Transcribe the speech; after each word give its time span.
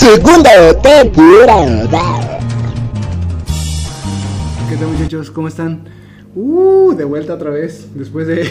Segunda 0.00 0.72
temporada. 0.80 2.40
¿Qué 4.70 4.76
tal 4.76 4.88
muchachos? 4.88 5.30
¿Cómo 5.30 5.46
están? 5.48 5.84
Uh, 6.34 6.94
de 6.94 7.04
vuelta 7.04 7.34
otra 7.34 7.50
vez, 7.50 7.88
después 7.94 8.26
de 8.26 8.48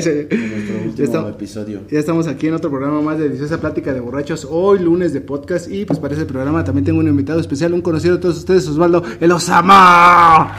Ya 0.00 0.84
último 0.86 1.04
estamos- 1.04 1.30
episodio. 1.32 1.80
Ya 1.90 1.98
estamos 1.98 2.26
aquí 2.28 2.46
en 2.46 2.54
otro 2.54 2.70
programa 2.70 3.02
más 3.02 3.18
de 3.18 3.24
Deliciosa 3.24 3.60
Plática 3.60 3.92
de 3.92 4.00
Borrachos, 4.00 4.48
hoy 4.50 4.78
lunes 4.78 5.12
de 5.12 5.20
podcast 5.20 5.70
y 5.70 5.84
pues 5.84 5.98
para 5.98 6.14
ese 6.14 6.24
programa 6.24 6.64
también 6.64 6.86
tengo 6.86 7.00
un 7.00 7.08
invitado 7.08 7.40
especial, 7.40 7.74
un 7.74 7.82
conocido 7.82 8.14
de 8.14 8.22
todos 8.22 8.38
ustedes, 8.38 8.66
Osvaldo 8.68 9.02
El 9.20 9.32
Osama. 9.32 10.54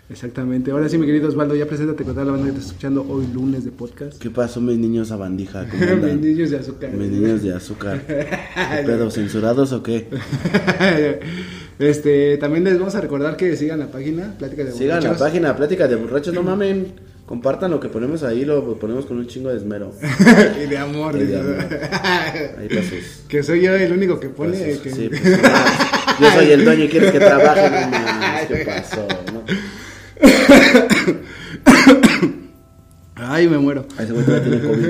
Exactamente, 0.10 0.70
ahora 0.70 0.90
sí 0.90 0.98
mi 0.98 1.06
querido 1.06 1.30
Osvaldo, 1.30 1.56
ya 1.56 1.66
preséntate 1.66 2.04
con 2.04 2.14
toda 2.14 2.26
la 2.26 2.34
banda 2.34 2.48
que 2.48 2.52
está 2.58 2.68
escuchando 2.68 3.06
hoy 3.10 3.26
lunes 3.34 3.64
de 3.64 3.72
podcast. 3.72 4.22
¿Qué 4.22 4.30
pasó, 4.30 4.60
mis 4.62 4.78
niños 4.78 5.12
a 5.12 5.16
bandija? 5.16 5.66
¿Cómo 5.70 5.96
Mis 6.06 6.16
niños 6.20 6.52
de 6.52 6.58
azúcar. 6.60 6.92
Mis 6.92 7.10
niños 7.10 7.42
de 7.42 7.54
azúcar. 7.54 8.02
¿Qué 8.06 8.84
pedo? 8.86 9.10
¿Censurados 9.10 9.72
o 9.72 9.82
qué? 9.82 10.08
este, 11.80 12.38
también 12.38 12.66
les 12.66 12.78
vamos 12.78 12.94
a 12.96 13.02
recordar 13.02 13.38
que 13.38 13.56
sigan 13.56 13.80
la 13.80 13.90
página 13.92 14.36
Plática 14.38 14.66
de 14.66 14.72
Sigan 14.74 15.02
la 15.02 15.10
Borrachos. 15.10 15.20
página 15.20 15.56
Plática 15.56 15.88
de 15.88 15.96
Borrachos, 15.96 16.34
no 16.34 16.44
mamen. 16.44 17.14
Compartan 17.26 17.72
lo 17.72 17.80
que 17.80 17.88
ponemos 17.88 18.22
ahí, 18.24 18.44
lo 18.44 18.78
ponemos 18.78 19.06
con 19.06 19.18
un 19.18 19.26
chingo 19.28 19.50
de 19.50 19.56
esmero. 19.58 19.94
y 20.62 20.68
de 20.70 20.78
amor. 20.78 21.16
Y 21.16 21.24
de 21.24 21.40
amor. 21.40 21.56
Ahí 22.60 22.68
para 22.68 22.84
sus. 22.84 23.24
que 23.30 23.42
soy 23.42 23.62
yo 23.62 23.74
el 23.74 23.94
único 23.94 24.20
que 24.20 24.28
pone. 24.28 24.74
sus- 24.74 24.82
que- 24.82 24.92
sí, 24.92 25.10
pues, 25.10 25.22
yo 26.20 26.32
soy 26.32 26.52
el 26.52 26.66
dueño 26.66 26.84
y 26.86 26.90
quieres 26.90 27.12
que 27.12 27.20
trabaje, 27.20 27.70
no 27.70 27.88
mames, 27.90 28.48
¿Qué 28.48 28.66
pasó? 28.66 29.08
no? 29.34 29.44
Ay, 33.16 33.48
me 33.48 33.58
muero. 33.58 33.86
A 33.98 34.04
ese 34.04 34.14
güey 34.14 34.26
todavía 34.26 34.50
tiene 34.50 34.68
COVID. 34.68 34.88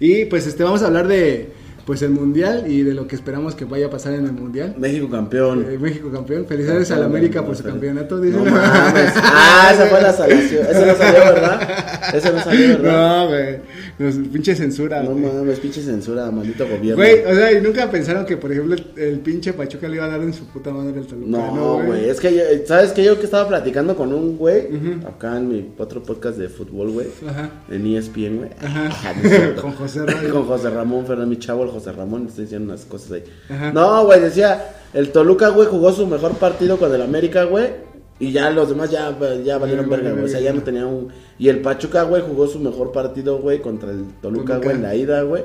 Y 0.00 0.24
pues 0.26 0.46
este 0.46 0.64
vamos 0.64 0.82
a 0.82 0.86
hablar 0.86 1.06
de 1.08 1.52
pues 1.84 2.02
el 2.02 2.10
mundial 2.10 2.64
y 2.66 2.82
de 2.82 2.94
lo 2.94 3.06
que 3.06 3.14
esperamos 3.16 3.54
que 3.54 3.64
vaya 3.64 3.86
a 3.86 3.90
pasar 3.90 4.14
en 4.14 4.24
el 4.24 4.32
mundial. 4.32 4.74
México 4.78 5.08
campeón. 5.10 5.66
Eh, 5.68 5.78
México 5.78 6.10
campeón. 6.10 6.46
Felicidades 6.46 6.90
al 6.90 7.02
América 7.02 7.44
por 7.44 7.56
su 7.56 7.62
campeonato. 7.62 8.20
dice. 8.20 8.36
No 8.36 8.44
mames. 8.44 9.12
Ah, 9.56 9.70
esa 9.72 9.86
fue 9.86 10.00
la 10.02 10.12
salación. 10.12 10.66
Ese 10.68 10.86
no 10.86 10.94
salió, 10.94 11.18
¿verdad? 11.20 12.14
Ese 12.14 12.32
no 12.32 12.40
salió, 12.40 12.68
¿verdad? 12.68 12.92
No, 13.24 13.28
güey. 13.28 13.56
Nos 13.98 14.14
pinche 14.28 14.54
censura. 14.54 15.02
No 15.02 15.14
mames, 15.14 15.60
pinche 15.60 15.82
censura, 15.82 16.30
maldito 16.30 16.64
gobierno. 16.66 16.96
Güey, 16.96 17.24
o 17.24 17.34
sea, 17.34 17.52
y 17.52 17.60
nunca 17.62 17.90
pensaron 17.90 18.26
que, 18.26 18.36
por 18.36 18.50
ejemplo, 18.52 18.74
el, 18.74 18.84
el 18.96 19.20
pinche 19.20 19.52
Pachuca 19.52 19.88
le 19.88 19.96
iba 19.96 20.04
a 20.06 20.08
dar 20.08 20.20
en 20.22 20.32
su 20.32 20.46
puta 20.46 20.72
madre 20.72 20.98
al 20.98 21.06
Toluca. 21.06 21.28
No, 21.30 21.82
güey, 21.84 22.08
es 22.08 22.20
que 22.20 22.34
yo, 22.34 22.42
¿sabes 22.66 22.92
que 22.92 23.04
Yo 23.04 23.18
que 23.18 23.24
estaba 23.24 23.46
platicando 23.48 23.94
con 23.96 24.12
un 24.12 24.36
güey, 24.36 24.68
acá 25.06 25.36
en 25.36 25.48
mi 25.48 25.72
otro 25.78 26.02
podcast 26.02 26.38
de 26.38 26.48
fútbol, 26.48 26.90
güey, 26.90 27.06
Ajá. 27.28 27.50
en 27.70 27.86
ESPN, 27.86 28.36
güey. 28.38 28.50
Ajá. 28.60 29.12
cierto. 29.22 29.62
Con 29.62 29.72
José 29.72 30.04
Ramón. 30.06 30.30
Con 30.32 30.44
José 30.46 30.70
Ramón 30.70 31.06
Fernández, 31.06 31.28
mi 31.28 31.38
chavo, 31.38 31.64
el 31.64 31.70
José 31.74 31.92
Ramón, 31.92 32.26
estoy 32.26 32.44
diciendo 32.44 32.72
unas 32.72 32.84
cosas 32.84 33.12
ahí. 33.12 33.24
Ajá. 33.48 33.72
No, 33.72 34.04
güey, 34.06 34.20
decía, 34.20 34.74
el 34.92 35.10
Toluca, 35.10 35.48
güey, 35.48 35.68
jugó 35.68 35.92
su 35.92 36.06
mejor 36.06 36.32
partido 36.38 36.78
con 36.78 36.94
el 36.94 37.02
América, 37.02 37.44
güey. 37.44 37.94
Y 38.20 38.30
ya 38.30 38.48
los 38.50 38.68
demás 38.68 38.90
ya, 38.90 39.16
ya 39.44 39.58
valieron 39.58 39.90
verga, 39.90 40.12
güey. 40.12 40.24
O 40.24 40.28
sea, 40.28 40.40
ya 40.40 40.52
no 40.52 40.62
tenía 40.62 40.86
un. 40.86 41.08
Y 41.36 41.48
el 41.48 41.60
Pachuca, 41.60 42.04
güey, 42.04 42.22
jugó 42.22 42.46
su 42.46 42.60
mejor 42.60 42.92
partido, 42.92 43.38
güey, 43.38 43.60
contra 43.60 43.90
el 43.90 44.06
Toluca, 44.22 44.58
güey, 44.58 44.76
en 44.76 44.82
la 44.82 44.94
ida, 44.94 45.22
güey. 45.22 45.42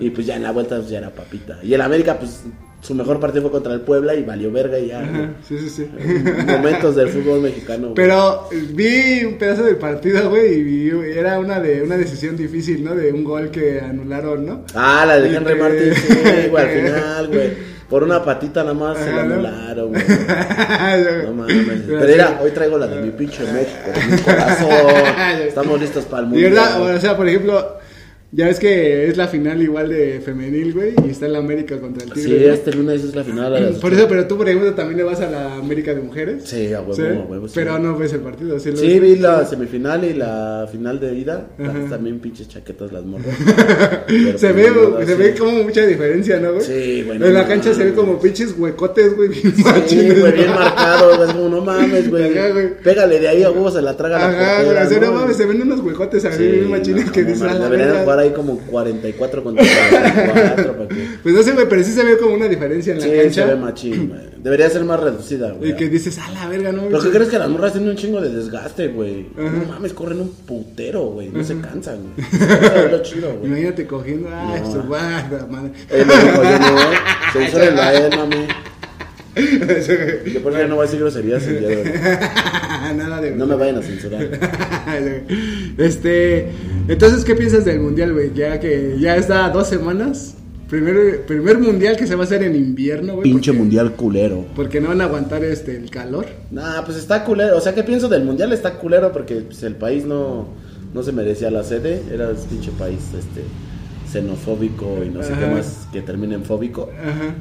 Y 0.00 0.10
pues 0.10 0.26
ya 0.26 0.36
en 0.36 0.42
la 0.42 0.50
vuelta 0.50 0.76
pues, 0.76 0.90
ya 0.90 0.98
era 0.98 1.10
papita. 1.10 1.60
Y 1.62 1.74
el 1.74 1.80
América, 1.80 2.18
pues 2.18 2.42
su 2.80 2.94
mejor 2.94 3.18
partido 3.20 3.42
fue 3.42 3.50
contra 3.50 3.74
el 3.74 3.80
Puebla 3.80 4.14
y 4.14 4.22
valió 4.22 4.52
verga 4.52 4.78
y 4.78 4.86
ya. 4.88 5.00
Ajá, 5.00 5.30
sí, 5.46 5.58
sí, 5.58 5.68
sí. 5.68 5.90
Momentos 6.46 6.94
del 6.96 7.08
fútbol 7.08 7.40
mexicano, 7.40 7.88
güey. 7.88 7.94
Pero 7.96 8.48
eh, 8.52 8.64
vi 8.72 9.24
un 9.24 9.36
pedazo 9.36 9.64
del 9.64 9.76
partido, 9.76 10.30
güey, 10.30 10.54
y 10.54 10.62
vi- 10.62 11.10
era 11.18 11.38
una 11.40 11.58
de 11.60 11.82
una 11.82 11.96
decisión 11.96 12.36
difícil, 12.36 12.84
¿no? 12.84 12.94
De 12.94 13.12
un 13.12 13.24
gol 13.24 13.50
que 13.50 13.80
anularon, 13.80 14.46
¿no? 14.46 14.62
Ah, 14.74 15.04
la 15.06 15.18
de 15.20 15.34
Henry 15.34 15.54
Martín, 15.56 15.92
sí, 15.94 16.14
güey, 16.50 16.62
al 16.64 16.70
final, 16.70 17.26
güey. 17.28 17.78
Por 17.88 18.02
una 18.02 18.22
patita 18.22 18.60
nada 18.62 18.74
más 18.74 18.98
se 18.98 19.10
la 19.10 19.22
anularon, 19.22 19.88
güey. 19.88 20.02
No 21.24 21.32
mames. 21.32 21.82
Pero 21.86 22.06
mira, 22.06 22.38
hoy 22.42 22.50
traigo 22.50 22.76
la 22.78 22.86
de 22.86 23.00
mi 23.02 23.10
pinche 23.10 23.42
México, 23.44 23.90
mi 24.10 24.18
corazón. 24.18 24.68
Estamos 25.48 25.80
listos 25.80 26.04
para 26.04 26.26
el 26.26 26.34
Y 26.36 26.42
verdad, 26.42 26.82
o 26.82 27.00
sea, 27.00 27.16
por 27.16 27.26
ejemplo, 27.28 27.77
ya 28.30 28.46
ves 28.46 28.58
que 28.58 29.08
es 29.08 29.16
la 29.16 29.26
final 29.26 29.62
igual 29.62 29.88
de 29.88 30.20
femenil, 30.20 30.74
güey, 30.74 30.92
y 31.06 31.10
está 31.10 31.26
la 31.28 31.38
América 31.38 31.78
contra 31.80 32.04
el 32.04 32.12
Tigre. 32.12 32.38
Sí, 32.38 32.44
¿no? 32.46 32.52
este 32.52 32.72
lunes 32.74 33.02
es 33.04 33.14
la 33.14 33.24
final. 33.24 33.54
a 33.56 33.60
las 33.60 33.76
Por 33.78 33.94
eso, 33.94 34.06
pero 34.06 34.26
tú, 34.26 34.36
por 34.36 34.48
ejemplo, 34.48 34.74
también 34.74 34.98
le 34.98 35.04
vas 35.04 35.20
a 35.20 35.30
la 35.30 35.54
América 35.54 35.94
de 35.94 36.02
mujeres. 36.02 36.44
Sí, 36.44 36.72
a 36.74 36.80
huevo, 36.80 36.94
¿Sí? 36.94 37.02
a 37.02 37.20
huevo. 37.26 37.48
sí. 37.48 37.54
Pero 37.54 37.78
no 37.78 37.96
ves 37.96 38.12
el 38.12 38.20
partido, 38.20 38.58
¿sí? 38.58 38.70
lo 38.70 38.76
Sí, 38.76 38.98
ves? 38.98 39.00
vi 39.00 39.16
la 39.16 39.46
semifinal 39.46 40.04
y 40.04 40.12
la 40.14 40.68
final 40.70 41.00
de 41.00 41.14
ida. 41.14 41.48
Ajá. 41.58 41.72
También 41.88 42.20
pinches 42.20 42.48
chaquetas 42.48 42.92
las 42.92 43.04
morras. 43.04 43.26
Pero, 44.06 44.38
Se 44.38 44.52
pues, 44.52 44.54
ve, 44.54 44.70
no, 44.74 44.98
se 45.00 45.06
sí. 45.06 45.14
ve 45.14 45.34
como 45.34 45.62
mucha 45.64 45.86
diferencia, 45.86 46.38
¿no, 46.40 46.52
güey? 46.52 46.64
Sí, 46.64 47.02
güey, 47.06 47.18
no 47.18 47.26
En 47.26 47.34
la 47.34 47.42
mames. 47.42 47.54
cancha 47.56 47.74
se 47.74 47.84
ve 47.84 47.92
como 47.94 48.20
pinches 48.20 48.54
huecotes, 48.58 49.16
güey, 49.16 49.28
bien 49.30 49.54
Sí, 49.54 49.62
machines, 49.64 50.20
güey, 50.20 50.32
bien 50.32 50.50
marcado, 50.50 51.16
güey. 51.16 51.28
Es 51.28 51.34
como, 51.34 51.48
no 51.48 51.60
mames, 51.62 52.10
güey. 52.10 52.36
Ajá, 52.38 52.50
güey. 52.50 52.76
Pégale 52.82 53.20
de 53.20 53.28
ahí 53.28 53.42
a 53.42 53.50
huevo, 53.50 53.70
se 53.70 53.80
la 53.82 53.96
traga 53.96 54.18
la 54.18 54.28
Ajá, 54.28 54.62
o 54.86 54.88
sea, 54.88 55.00
no 55.00 55.06
¿no? 55.06 55.12
mames, 55.20 55.36
se 55.36 55.46
ven 55.46 55.62
unos 55.62 55.80
huecotes 55.80 56.24
ahí 56.24 56.36
Sí, 56.36 56.46
bien 56.46 56.70
machines 56.70 57.06
no, 57.06 57.12
que 57.12 57.22
no 57.22 58.04
la 58.22 58.24
jugar 58.24 58.24
ahí 58.26 58.30
como 58.32 58.58
44 58.66 59.42
contra 59.44 59.64
44 59.64 60.76
para 60.76 60.88
que... 60.88 61.08
Pues 61.22 61.34
no 61.34 61.42
sé, 61.42 61.52
güey, 61.52 61.68
pero 61.68 61.84
sí 61.84 61.92
se 61.92 62.04
ve 62.04 62.18
como 62.18 62.34
una 62.34 62.48
diferencia 62.48 62.92
en 62.92 62.98
la 63.00 63.04
Sí, 63.04 63.10
cancha. 63.12 63.42
se 63.42 63.48
ve 63.48 63.56
machín, 63.56 64.08
güey. 64.08 64.20
Debería 64.38 64.70
ser 64.70 64.84
más 64.84 65.00
reducida, 65.00 65.50
güey. 65.52 65.70
Y 65.72 65.74
que 65.76 65.88
dices, 65.88 66.18
a 66.18 66.30
la 66.30 66.48
verga, 66.48 66.72
¿no? 66.72 66.82
¿Pero 66.88 67.02
qué 67.02 67.10
crees 67.10 67.28
que 67.28 67.38
las 67.38 67.48
morras 67.48 67.72
tienen 67.72 67.90
un 67.90 67.96
chingo 67.96 68.20
de 68.20 68.30
desgaste, 68.30 68.88
güey? 68.88 69.26
No 69.36 69.64
mames, 69.68 69.92
corren 69.92 70.20
un 70.20 70.30
putero, 70.30 71.06
güey. 71.06 71.28
No 71.28 71.42
se 71.44 71.60
cansan, 71.60 71.98
güey. 72.14 72.90
Lo 72.90 73.02
chido, 73.02 73.34
güey. 73.34 73.46
Imagínate 73.46 73.86
cogiendo, 73.86 74.28
ay, 74.32 74.60
No. 74.62 74.72
su 74.72 74.82
guarda, 74.82 75.46
madre. 75.50 75.72
Eh, 75.90 76.04
dijo 76.04 76.42
yo, 76.42 76.58
no, 76.58 76.78
Censúrenlo 77.32 77.82
a 77.82 77.94
él, 77.94 78.10
mami. 78.16 78.46
Yo 80.32 80.42
por 80.42 80.52
eso 80.52 80.60
ya 80.62 80.66
no 80.68 80.74
voy 80.76 80.82
a 80.82 80.86
decir 80.86 80.98
groserías 81.00 81.46
el 81.46 81.58
día 81.60 81.68
de 81.68 81.76
hoy. 81.76 81.84
Nada 82.96 83.20
de 83.20 83.30
No 83.32 83.46
me 83.46 83.54
vayan 83.54 83.76
a 83.76 83.82
censurar. 83.82 84.22
este, 85.78 86.48
entonces, 86.88 87.24
¿qué 87.24 87.34
piensas 87.34 87.64
del 87.64 87.80
mundial, 87.80 88.12
güey? 88.12 88.32
Ya 88.34 88.58
que 88.58 88.96
ya 88.98 89.16
está 89.16 89.48
dos 89.50 89.68
semanas. 89.68 90.34
Primer, 90.68 91.24
primer 91.24 91.58
mundial 91.58 91.96
que 91.96 92.06
se 92.06 92.14
va 92.14 92.22
a 92.22 92.24
hacer 92.26 92.42
en 92.42 92.54
invierno, 92.54 93.14
güey. 93.14 93.24
Pinche 93.24 93.50
porque- 93.52 93.58
mundial 93.62 93.92
culero. 93.94 94.44
Porque 94.54 94.80
no 94.82 94.88
van 94.88 95.00
a 95.00 95.04
aguantar 95.04 95.42
este 95.42 95.76
el 95.76 95.88
calor. 95.90 96.26
Nah, 96.50 96.82
pues 96.84 96.98
está 96.98 97.24
culero. 97.24 97.56
O 97.56 97.60
sea, 97.60 97.74
¿qué 97.74 97.82
pienso 97.82 98.08
del 98.08 98.24
mundial? 98.24 98.52
Está 98.52 98.74
culero 98.74 99.10
porque 99.12 99.36
pues, 99.36 99.62
el 99.62 99.76
país 99.76 100.04
no, 100.04 100.48
no 100.92 101.02
se 101.02 101.12
merecía 101.12 101.50
la 101.50 101.62
sede. 101.64 102.02
Era 102.12 102.28
un 102.28 102.36
pinche 102.36 102.70
país 102.78 102.98
este 103.18 103.42
xenofóbico 104.12 105.02
y 105.04 105.08
no 105.10 105.22
sé 105.22 105.30
qué 105.38 105.44
Ajá. 105.44 105.54
más 105.54 105.86
que 105.92 106.02
termine 106.02 106.34
en 106.34 106.44
fóbico. 106.44 106.90
Ajá. 107.02 107.34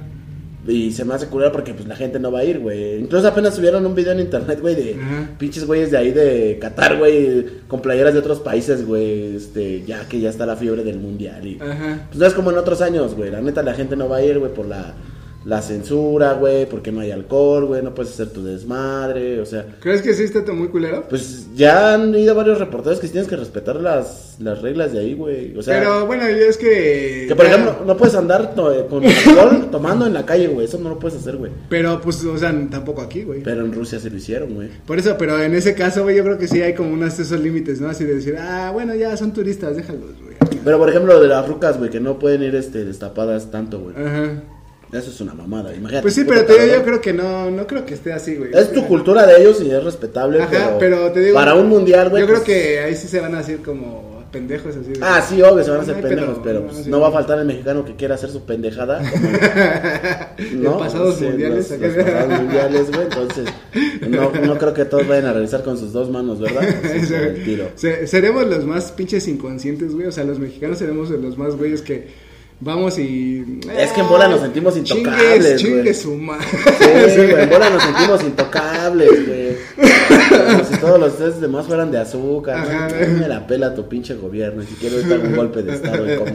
Y 0.66 0.92
se 0.92 1.06
me 1.06 1.14
hace 1.14 1.28
culero 1.28 1.52
porque 1.52 1.74
pues 1.74 1.88
la 1.88 1.96
gente 1.96 2.20
no 2.20 2.32
va 2.32 2.40
a 2.40 2.44
ir, 2.44 2.60
güey. 2.60 3.00
Incluso 3.00 3.28
apenas 3.28 3.56
subieron 3.56 3.86
un 3.86 3.96
video 3.96 4.12
en 4.12 4.20
internet, 4.20 4.60
güey, 4.60 4.76
de 4.76 4.98
pinches 5.38 5.66
güeyes 5.66 5.92
de 5.92 5.98
ahí 5.98 6.12
de 6.12 6.58
Qatar, 6.60 6.98
güey, 6.98 7.46
con 7.68 7.82
playeras 7.82 8.14
de 8.14 8.20
otros 8.20 8.40
países, 8.40 8.86
güey, 8.86 9.36
este, 9.36 9.84
ya 9.86 10.08
que 10.10 10.20
ya 10.20 10.30
está 10.30 10.46
la 10.46 10.56
fiebre 10.58 10.84
del 10.84 11.00
mundial 11.00 11.46
y 11.48 11.56
pues 11.56 12.18
no 12.18 12.26
es 12.26 12.34
como 12.34 12.52
en 12.52 12.58
otros 12.58 12.82
años, 12.82 13.16
güey. 13.16 13.32
La 13.32 13.40
neta 13.42 13.62
la 13.64 13.74
gente 13.74 13.96
no 13.96 14.10
va 14.10 14.18
a 14.18 14.24
ir, 14.24 14.40
güey, 14.40 14.54
por 14.54 14.66
la 14.66 14.94
la 15.48 15.62
censura, 15.62 16.34
güey, 16.34 16.68
porque 16.68 16.92
no 16.92 17.00
hay 17.00 17.12
alcohol, 17.12 17.66
güey, 17.68 17.82
no 17.82 17.96
puedes 17.96 18.12
hacer 18.12 18.30
tu 18.32 18.44
desmadre, 18.44 19.40
o 19.40 19.46
sea, 19.46 19.66
¿Crees 19.80 20.02
que 20.02 20.14
sí 20.14 20.24
está 20.24 20.42
muy 20.52 20.68
culero? 20.68 21.06
pues 21.08 21.48
ya 21.56 21.94
han 21.94 22.14
ido 22.16 22.36
varios 22.36 22.60
reporteros 22.60 23.00
que 23.00 23.08
tienes 23.08 23.30
que 23.30 23.38
respetar 23.38 23.78
las, 23.78 24.36
las 24.40 24.62
reglas 24.62 24.92
de 24.92 25.00
ahí, 25.00 25.14
güey. 25.14 25.58
O 25.58 25.62
sea, 25.64 25.80
Pero 25.80 26.06
bueno, 26.06 26.26
es 26.28 26.58
que. 26.58 27.26
que 27.30 27.36
por 27.36 27.46
ya- 27.46 27.52
ejemplo, 27.54 27.78
no 27.86 27.96
puedes 27.96 28.14
andar 28.16 28.54
to- 28.56 28.88
con 28.90 29.04
alcohol 29.28 29.70
tomando 29.72 30.06
en 30.06 30.14
la 30.14 30.26
calle, 30.26 30.48
güey. 30.48 30.66
Eso 30.66 30.80
no 30.80 30.90
lo 30.90 31.00
puedes 31.00 31.18
hacer, 31.18 31.38
güey. 31.38 31.52
Pero 31.70 32.02
pues, 32.02 32.24
o 32.26 32.38
sea, 32.38 32.54
tampoco 32.70 33.02
aquí, 33.02 33.24
güey. 33.24 33.42
Pero 33.42 33.62
en 33.66 33.72
Rusia 33.72 34.00
se 34.02 34.10
lo 34.10 34.18
hicieron, 34.18 34.54
güey. 34.54 34.68
Por 34.86 35.00
eso, 35.00 35.16
pero 35.18 35.42
en 35.42 35.56
ese 35.56 35.74
caso, 35.76 36.04
güey, 36.04 36.18
yo 36.18 36.24
creo 36.26 36.38
que 36.38 36.48
sí 36.50 36.62
hay 36.62 36.74
como 36.74 36.92
unos 36.94 37.18
esos 37.20 37.40
límites, 37.40 37.80
¿no? 37.80 37.88
Así 37.90 38.04
de 38.04 38.16
decir, 38.16 38.36
ah, 38.38 38.70
bueno, 38.74 38.94
ya 38.96 39.16
son 39.16 39.32
turistas, 39.32 39.78
déjalos, 39.78 40.12
güey. 40.22 40.36
Pero 40.64 40.78
por 40.78 40.90
ejemplo, 40.90 41.14
lo 41.14 41.22
de 41.22 41.30
las 41.30 41.48
rucas, 41.48 41.78
güey, 41.78 41.90
que 41.90 42.02
no 42.02 42.20
pueden 42.20 42.44
ir 42.44 42.54
este, 42.56 42.84
destapadas 42.84 43.50
tanto, 43.50 43.80
güey. 43.80 43.96
Ajá. 43.96 44.44
Eso 44.94 45.10
es 45.12 45.20
una 45.22 45.34
mamada, 45.34 45.74
imagínate. 45.76 46.02
Pues 46.02 46.14
sí, 46.14 46.24
pero 46.26 46.46
te 46.46 46.54
digo, 46.54 46.76
yo 46.78 46.84
creo 46.84 47.02
que 47.02 47.12
no, 47.14 47.52
no 47.52 47.68
creo 47.68 47.86
que 47.86 47.94
esté 47.94 48.14
así, 48.14 48.36
güey. 48.36 48.52
Es 48.54 48.72
tu 48.72 48.86
cultura 48.88 49.26
de 49.26 49.42
ellos 49.42 49.62
y 49.62 49.70
es 49.70 49.84
respetable, 49.84 50.42
Ajá, 50.42 50.50
pero, 50.50 50.78
pero 50.80 51.12
te 51.12 51.20
digo. 51.20 51.36
para 51.36 51.56
un 51.56 51.68
mundial, 51.68 52.10
güey. 52.10 52.22
Yo 52.22 52.28
creo 52.28 52.40
pues- 52.44 52.48
que 52.48 52.80
ahí 52.80 52.96
sí 52.96 53.08
se 53.10 53.20
van 53.20 53.36
a 53.36 53.40
hacer 53.40 53.58
como 53.60 54.16
pendejos 54.32 54.76
así. 54.78 54.94
Ah, 55.02 55.22
sí, 55.28 55.42
obvio, 55.42 55.64
se 55.64 55.72
van 55.72 55.80
a 55.80 55.84
hacer 55.84 55.96
Ay, 55.96 56.02
pendejos, 56.04 56.40
pero, 56.44 56.60
no, 56.62 56.68
pues, 56.68 56.84
sí. 56.86 56.90
no 56.90 57.00
va 57.02 57.08
a 57.10 57.12
faltar 57.12 57.40
el 57.40 57.46
mexicano 57.46 57.84
que 57.84 57.96
quiera 57.96 58.16
hacer 58.16 58.30
su 58.30 58.46
pendejada. 58.46 59.00
como- 59.00 60.72
En 60.74 60.80
pasados 60.80 61.16
Sí, 61.16 61.26
mundiales. 61.26 61.70
Los, 61.72 61.80
los 61.82 61.94
pasados 62.06 62.42
mundiales, 62.42 62.88
güey, 62.92 63.02
entonces 63.04 63.46
no, 64.10 64.32
no 64.32 64.58
creo 64.58 64.74
que 64.74 64.86
todos 64.86 65.08
vayan 65.08 65.26
a 65.26 65.34
realizar 65.34 65.64
con 65.64 65.78
sus 65.78 65.92
dos 65.94 66.10
manos, 66.10 66.40
¿verdad? 66.40 66.62
Sí, 66.84 66.98
Eso, 67.04 67.16
el 67.16 67.44
tiro. 67.44 67.70
se- 67.76 68.08
seremos 68.08 68.48
los 68.48 68.66
más 68.66 68.92
pinches 68.92 69.28
inconscientes, 69.28 69.94
güey. 69.94 70.08
O 70.08 70.12
sea, 70.12 70.24
los 70.24 70.40
mexicanos 70.40 70.78
seremos 70.78 71.10
los 71.10 71.38
más 71.38 71.56
güeyes 71.56 71.82
que 71.82 72.08
vamos 72.60 72.98
y. 73.00 73.60
Es 73.78 73.92
que 73.92 74.02
en 74.02 74.08
bola 74.08 74.28
nos 74.28 74.42
sentimos 74.42 74.76
intocables, 74.78 75.58
Chingues, 75.58 75.62
chingues 75.62 76.02
su 76.02 76.16
madre. 76.16 76.46
Sí, 77.10 77.18
güey, 77.32 77.44
en 77.44 77.50
bola 77.50 77.70
nos 77.70 77.84
sentimos 77.84 78.24
intocables, 78.24 79.28
güey. 79.28 79.48
Como 80.30 80.64
si 80.66 80.78
todos 80.78 81.00
los 81.00 81.18
test 81.18 81.38
demás 81.38 81.66
fueran 81.66 81.92
de 81.92 82.00
azúcar. 82.00 82.58
Ajá, 82.58 82.88
¿no? 82.90 83.20
Me 83.20 83.28
la 83.28 83.46
pela 83.48 83.74
tu 83.76 83.88
pinche 83.88 84.16
gobierno. 84.16 84.64
Si 84.64 84.76
quiero 84.76 85.02
dar 85.08 85.20
un 85.20 85.36
golpe 85.36 85.64
de 85.64 85.74
estado 85.76 86.14
y 86.14 86.18
cómo. 86.18 86.32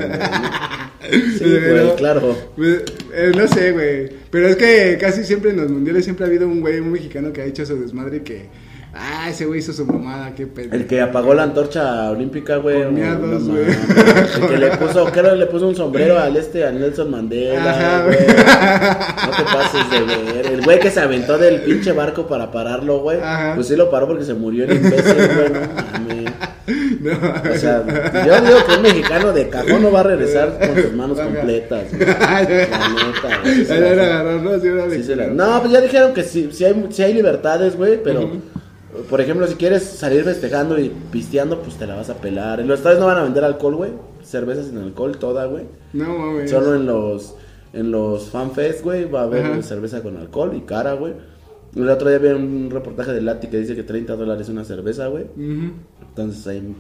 Sí, 1.11 1.41
Pero- 1.41 1.85
güey, 1.87 1.97
claro. 1.97 2.37
Pues, 2.57 2.83
eh, 3.15 3.33
no 3.37 3.49
sé, 3.49 3.73
güey. 3.73 4.09
Pero 4.31 4.49
es 4.49 4.57
que 4.57 4.97
casi 5.01 5.25
siempre 5.25 5.51
en 5.51 5.57
los 5.59 5.71
mundiales 5.71 6.05
siempre 6.05 6.25
ha 6.25 6.29
habido 6.29 6.47
un 6.47 6.61
güey, 6.61 6.81
un 6.81 6.93
mexicano 6.93 7.33
que 7.33 7.43
ha 7.43 7.45
hecho 7.45 7.67
su 7.67 7.81
desmadre 7.81 8.23
que. 8.23 8.47
Ah, 8.95 9.29
ese 9.31 9.47
güey 9.47 9.61
hizo 9.61 9.73
su 9.73 9.87
mamada, 9.87 10.35
qué 10.35 10.47
pedo. 10.47 10.75
El 10.75 10.87
que 10.87 11.01
apagó 11.01 11.33
la 11.33 11.45
antorcha 11.45 12.11
olímpica, 12.11 12.57
güey. 12.57 12.85
Miados, 12.93 13.49
güey. 13.49 13.65
El 13.65 14.49
que 14.49 14.57
le 14.59 14.71
puso, 14.77 15.07
creo 15.07 15.35
le 15.35 15.47
puso 15.47 15.67
un 15.69 15.75
sombrero 15.75 16.19
al 16.19 16.37
este, 16.37 16.67
a 16.67 16.73
Nelson 16.73 17.11
Mandela, 17.11 17.71
Ajá, 17.71 18.05
güey. 18.05 18.19
No 18.19 19.31
te 19.37 19.43
pases 19.45 19.91
de 19.91 20.33
ver. 20.35 20.47
El 20.47 20.63
güey 20.63 20.79
que 20.79 20.91
se 20.91 21.01
aventó 21.01 21.39
del 21.39 21.63
pinche 21.63 21.93
barco 21.93 22.27
para 22.27 22.51
pararlo, 22.51 22.99
güey. 23.01 23.19
Pues 23.55 23.69
sí 23.69 23.77
lo 23.77 23.91
paró 23.91 24.07
porque 24.09 24.25
se 24.25 24.35
murió 24.35 24.65
el 24.65 24.73
imbécil, 24.77 25.15
güey. 25.15 25.53
No 25.53 27.11
mames. 27.19 27.43
No, 27.45 27.53
O 27.53 27.57
sea, 27.57 27.83
yo 28.25 28.41
digo 28.43 28.59
que 28.67 28.75
un 28.77 28.83
mexicano 28.83 29.33
de 29.33 29.49
cajón 29.49 29.83
no 29.83 29.91
va 29.91 30.01
a 30.01 30.05
regresar 30.05 30.57
con 30.59 30.81
sus 30.83 30.93
manos 30.93 31.19
Ajá. 31.19 31.29
completas, 31.31 31.85
güey. 31.93 32.07
La 32.07 32.43
neta, 32.43 33.41
güey. 33.43 33.55
Sí 33.57 33.65
se 33.65 33.81
la- 33.81 34.23
¿no? 34.23 34.61
Sí, 34.61 34.69
órale. 34.69 34.97
sí 34.97 35.03
se 35.03 35.17
la- 35.17 35.27
No, 35.29 35.61
pues 35.61 35.73
ya 35.73 35.81
dijeron 35.81 36.13
que 36.15 36.23
sí, 36.23 36.51
sí 36.53 36.65
hay, 36.65 36.87
sí 36.91 37.03
hay 37.03 37.15
libertades, 37.15 37.75
güey, 37.77 38.01
pero... 38.03 38.31
Por 39.09 39.21
ejemplo, 39.21 39.47
si 39.47 39.55
quieres 39.55 39.83
salir 39.83 40.23
festejando 40.25 40.79
y 40.79 40.91
pisteando, 41.11 41.61
pues 41.63 41.77
te 41.77 41.87
la 41.87 41.95
vas 41.97 42.11
a 42.11 42.17
pelar. 42.17 42.61
En 42.61 42.69
los 42.69 42.79
estadios 42.79 43.01
no 43.01 43.07
van 43.07 43.19
a 43.19 43.23
vender 43.23 43.43
alcohol, 43.45 43.77
güey. 43.77 43.93
Cerveza 44.23 44.63
sin 44.63 44.79
alcohol, 44.79 45.17
toda, 45.19 45.47
güey. 45.47 45.65
No 45.93 46.19
mames. 46.19 46.51
Solo 46.51 46.75
en 46.75 46.87
los 46.87 47.35
en 47.73 47.91
los 47.91 48.29
fanfest, 48.29 48.83
güey, 48.83 49.11
va 49.11 49.21
a 49.21 49.25
haber 49.25 49.47
Ajá. 49.47 49.63
cerveza 49.63 50.03
con 50.03 50.19
alcohol 50.19 50.53
y 50.55 50.61
cara, 50.61 50.93
güey. 50.93 51.15
El 51.75 51.89
otro 51.89 52.11
día 52.11 52.19
vi 52.19 52.29
un 52.29 52.69
reportaje 52.71 53.13
de 53.13 53.23
Lati 53.23 53.47
que 53.47 53.57
dice 53.59 53.75
que 53.75 53.83
30 53.83 54.15
dólares 54.15 54.51
una 54.51 54.65
cerveza, 54.65 55.07
güey. 55.07 55.25
Entonces 55.37 56.47
ahí... 56.47 56.75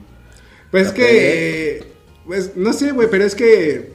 Pues 0.70 0.90
que. 0.90 1.84
Pues 2.26 2.56
no 2.56 2.72
sé, 2.72 2.92
güey, 2.92 3.08
pero 3.10 3.24
es 3.24 3.34
que. 3.34 3.92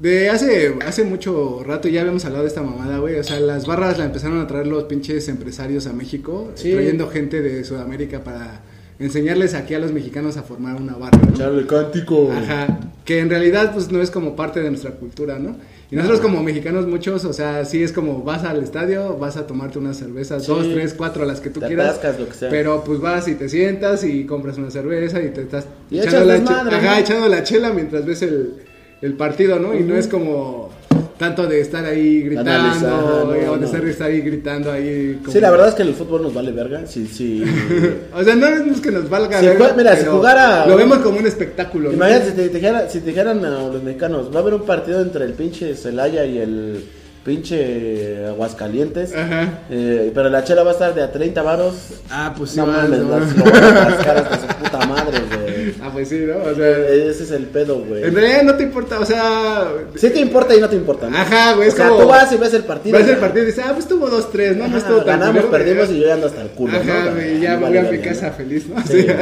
De 0.00 0.28
hace, 0.28 0.74
hace 0.86 1.04
mucho 1.04 1.62
rato 1.64 1.88
ya 1.88 2.00
habíamos 2.02 2.24
hablado 2.26 2.42
de 2.44 2.48
esta 2.48 2.62
mamada, 2.62 2.98
güey. 2.98 3.18
O 3.18 3.24
sea, 3.24 3.40
las 3.40 3.66
barras 3.66 3.98
la 3.98 4.04
empezaron 4.04 4.40
a 4.40 4.46
traer 4.46 4.66
los 4.66 4.84
pinches 4.84 5.28
empresarios 5.28 5.86
a 5.86 5.92
México, 5.94 6.50
Sí. 6.54 6.72
trayendo 6.72 7.08
gente 7.08 7.40
de 7.40 7.64
Sudamérica 7.64 8.22
para 8.22 8.60
enseñarles 8.98 9.54
aquí 9.54 9.74
a 9.74 9.78
los 9.78 9.92
mexicanos 9.92 10.36
a 10.36 10.42
formar 10.42 10.76
una 10.76 10.96
barra, 10.96 11.18
¿no? 11.18 11.32
Charlie 11.36 11.66
Cántico. 11.66 12.30
Ajá, 12.32 12.78
que 13.04 13.20
en 13.20 13.30
realidad 13.30 13.72
pues 13.72 13.90
no 13.90 14.02
es 14.02 14.10
como 14.10 14.36
parte 14.36 14.60
de 14.60 14.68
nuestra 14.70 14.90
cultura, 14.92 15.38
¿no? 15.38 15.56
Y 15.90 15.96
nosotros 15.96 16.20
como 16.20 16.42
mexicanos 16.42 16.86
muchos, 16.86 17.24
o 17.24 17.32
sea, 17.32 17.64
sí 17.64 17.82
es 17.82 17.92
como 17.92 18.22
vas 18.22 18.42
al 18.44 18.62
estadio, 18.62 19.16
vas 19.18 19.36
a 19.36 19.46
tomarte 19.46 19.78
unas 19.78 19.96
cervezas, 19.96 20.44
Sí. 20.44 20.50
dos, 20.52 20.66
tres, 20.72 20.94
cuatro, 20.94 21.24
las 21.24 21.40
que 21.40 21.48
tú 21.50 21.60
Te 21.60 21.68
quieras. 21.68 21.90
atascas, 21.98 22.18
lo 22.20 22.26
que 22.28 22.34
sea. 22.34 22.50
Pero 22.50 22.82
pues 22.84 23.00
vas 23.00 23.28
y 23.28 23.34
te 23.34 23.48
sientas 23.48 24.02
y 24.04 24.24
compras 24.26 24.58
una 24.58 24.70
cerveza 24.70 25.22
y 25.22 25.28
te 25.30 25.42
estás 25.42 25.66
Y 25.90 26.00
echando, 26.00 26.24
la, 26.24 26.34
ajá, 26.34 26.64
¿no? 26.64 26.96
echando 27.00 27.28
la 27.28 27.42
chela 27.44 27.72
mientras 27.72 28.04
ves 28.04 28.22
el, 28.22 28.54
el 29.02 29.12
partido, 29.14 29.58
¿no? 29.58 29.74
Y 29.74 29.80
no 29.82 29.96
es 29.96 30.06
como 30.08 30.70
tanto 31.18 31.46
de 31.46 31.60
estar 31.60 31.84
ahí 31.84 32.22
gritando 32.22 32.52
no, 32.52 33.30
o 33.30 33.32
de 33.32 33.46
no. 33.46 33.64
estar, 33.64 34.06
ahí 34.06 34.20
gritando 34.20 34.70
ahí. 34.70 35.18
como- 35.22 35.32
Sí, 35.32 35.40
la 35.40 35.50
verdad 35.50 35.68
es 35.68 35.74
que 35.74 35.82
el 35.82 35.94
fútbol 35.94 36.22
nos 36.22 36.34
vale 36.34 36.52
verga. 36.52 36.86
Sí, 36.86 37.06
sí. 37.06 37.42
O 38.14 38.22
sea, 38.22 38.34
no 38.36 38.46
es 38.46 38.80
que 38.80 38.90
nos 38.90 39.08
valga. 39.08 39.40
Si 39.40 39.46
verga, 39.46 39.74
mira, 39.76 39.96
si 39.96 40.04
jugara- 40.06 40.66
Lo 40.66 40.76
vemos 40.76 40.98
como 40.98 41.18
un 41.18 41.26
espectáculo. 41.26 41.88
¿no? 41.90 41.94
Imagínate 41.94 42.26
si 42.30 42.36
te, 42.36 42.48
dijera- 42.50 42.88
si 42.90 43.00
te 43.00 43.06
dijeran 43.10 43.44
a 43.44 43.68
los 43.68 43.82
mexicanos, 43.82 44.30
va 44.32 44.38
a 44.38 44.42
haber 44.42 44.54
un 44.54 44.62
partido 44.66 45.00
entre 45.00 45.24
el 45.24 45.32
pinche 45.32 45.74
Celaya 45.74 46.24
y 46.26 46.38
el 46.38 46.84
pinche 47.26 48.24
Aguascalientes. 48.28 49.12
Ajá. 49.14 49.58
eh, 49.68 50.12
pero 50.14 50.30
la 50.30 50.44
chela 50.44 50.62
va 50.62 50.70
a 50.70 50.72
estar 50.74 50.94
de 50.94 51.02
a 51.02 51.10
30 51.12 51.42
varos. 51.42 51.74
Ah, 52.10 52.32
pues 52.36 52.50
sí, 52.52 52.56
no 52.58 52.68
va, 52.68 52.74
mames, 52.84 53.00
no. 53.00 53.18
las- 53.18 53.36
van 53.36 53.64
a 53.76 53.84
rascar 53.90 54.16
hasta 54.18 54.40
su 54.40 54.46
puta 54.46 54.86
madre, 54.86 55.18
güey. 55.36 55.74
Ah, 55.82 55.90
pues 55.92 56.08
sí, 56.08 56.24
¿no? 56.26 56.36
O 56.50 56.54
sea, 56.54 56.68
Ese 56.88 57.24
es 57.24 57.30
el 57.32 57.44
pedo, 57.46 57.80
güey. 57.80 58.04
en 58.04 58.14
realidad 58.14 58.42
no 58.44 58.54
te 58.54 58.62
importa, 58.62 59.00
o 59.00 59.04
sea. 59.04 59.64
Sí 59.96 60.10
te 60.10 60.20
importa 60.20 60.54
y 60.54 60.60
no 60.60 60.68
te 60.68 60.76
importa. 60.76 61.10
¿no? 61.10 61.16
Ajá, 61.18 61.54
güey, 61.54 61.68
O 61.68 61.72
sea, 61.72 61.88
como- 61.88 62.02
tú 62.02 62.08
vas 62.08 62.32
y 62.32 62.36
ves 62.36 62.54
el 62.54 62.62
partido. 62.64 62.96
Ves 62.96 63.08
el 63.08 63.16
partido 63.16 63.42
y 63.42 63.46
dices, 63.46 63.64
ah, 63.66 63.72
pues 63.74 63.88
tuvo 63.88 64.08
2-3, 64.08 64.52
¿no? 64.56 64.68
No 64.68 64.76
Ajá, 64.76 64.78
estuvo 64.78 64.98
tan 64.98 65.18
ganamos, 65.20 65.44
culero, 65.46 65.50
perdimos 65.64 65.90
y 65.90 66.00
yo 66.00 66.06
ya 66.06 66.14
ando 66.14 66.26
hasta 66.28 66.42
el 66.42 66.48
culo. 66.50 66.78
Ajá, 66.78 67.04
¿no? 67.06 67.12
güey, 67.14 67.40
ya 67.40 67.56
No 67.56 67.66
voy 67.66 67.76
a 67.78 67.82
mi 67.82 67.98
casa 67.98 68.28
¿no? 68.28 68.32
feliz, 68.34 68.66
¿no? 68.68 68.80
Sí, 68.82 68.86
Sí. 69.00 69.02
güey, 69.02 69.16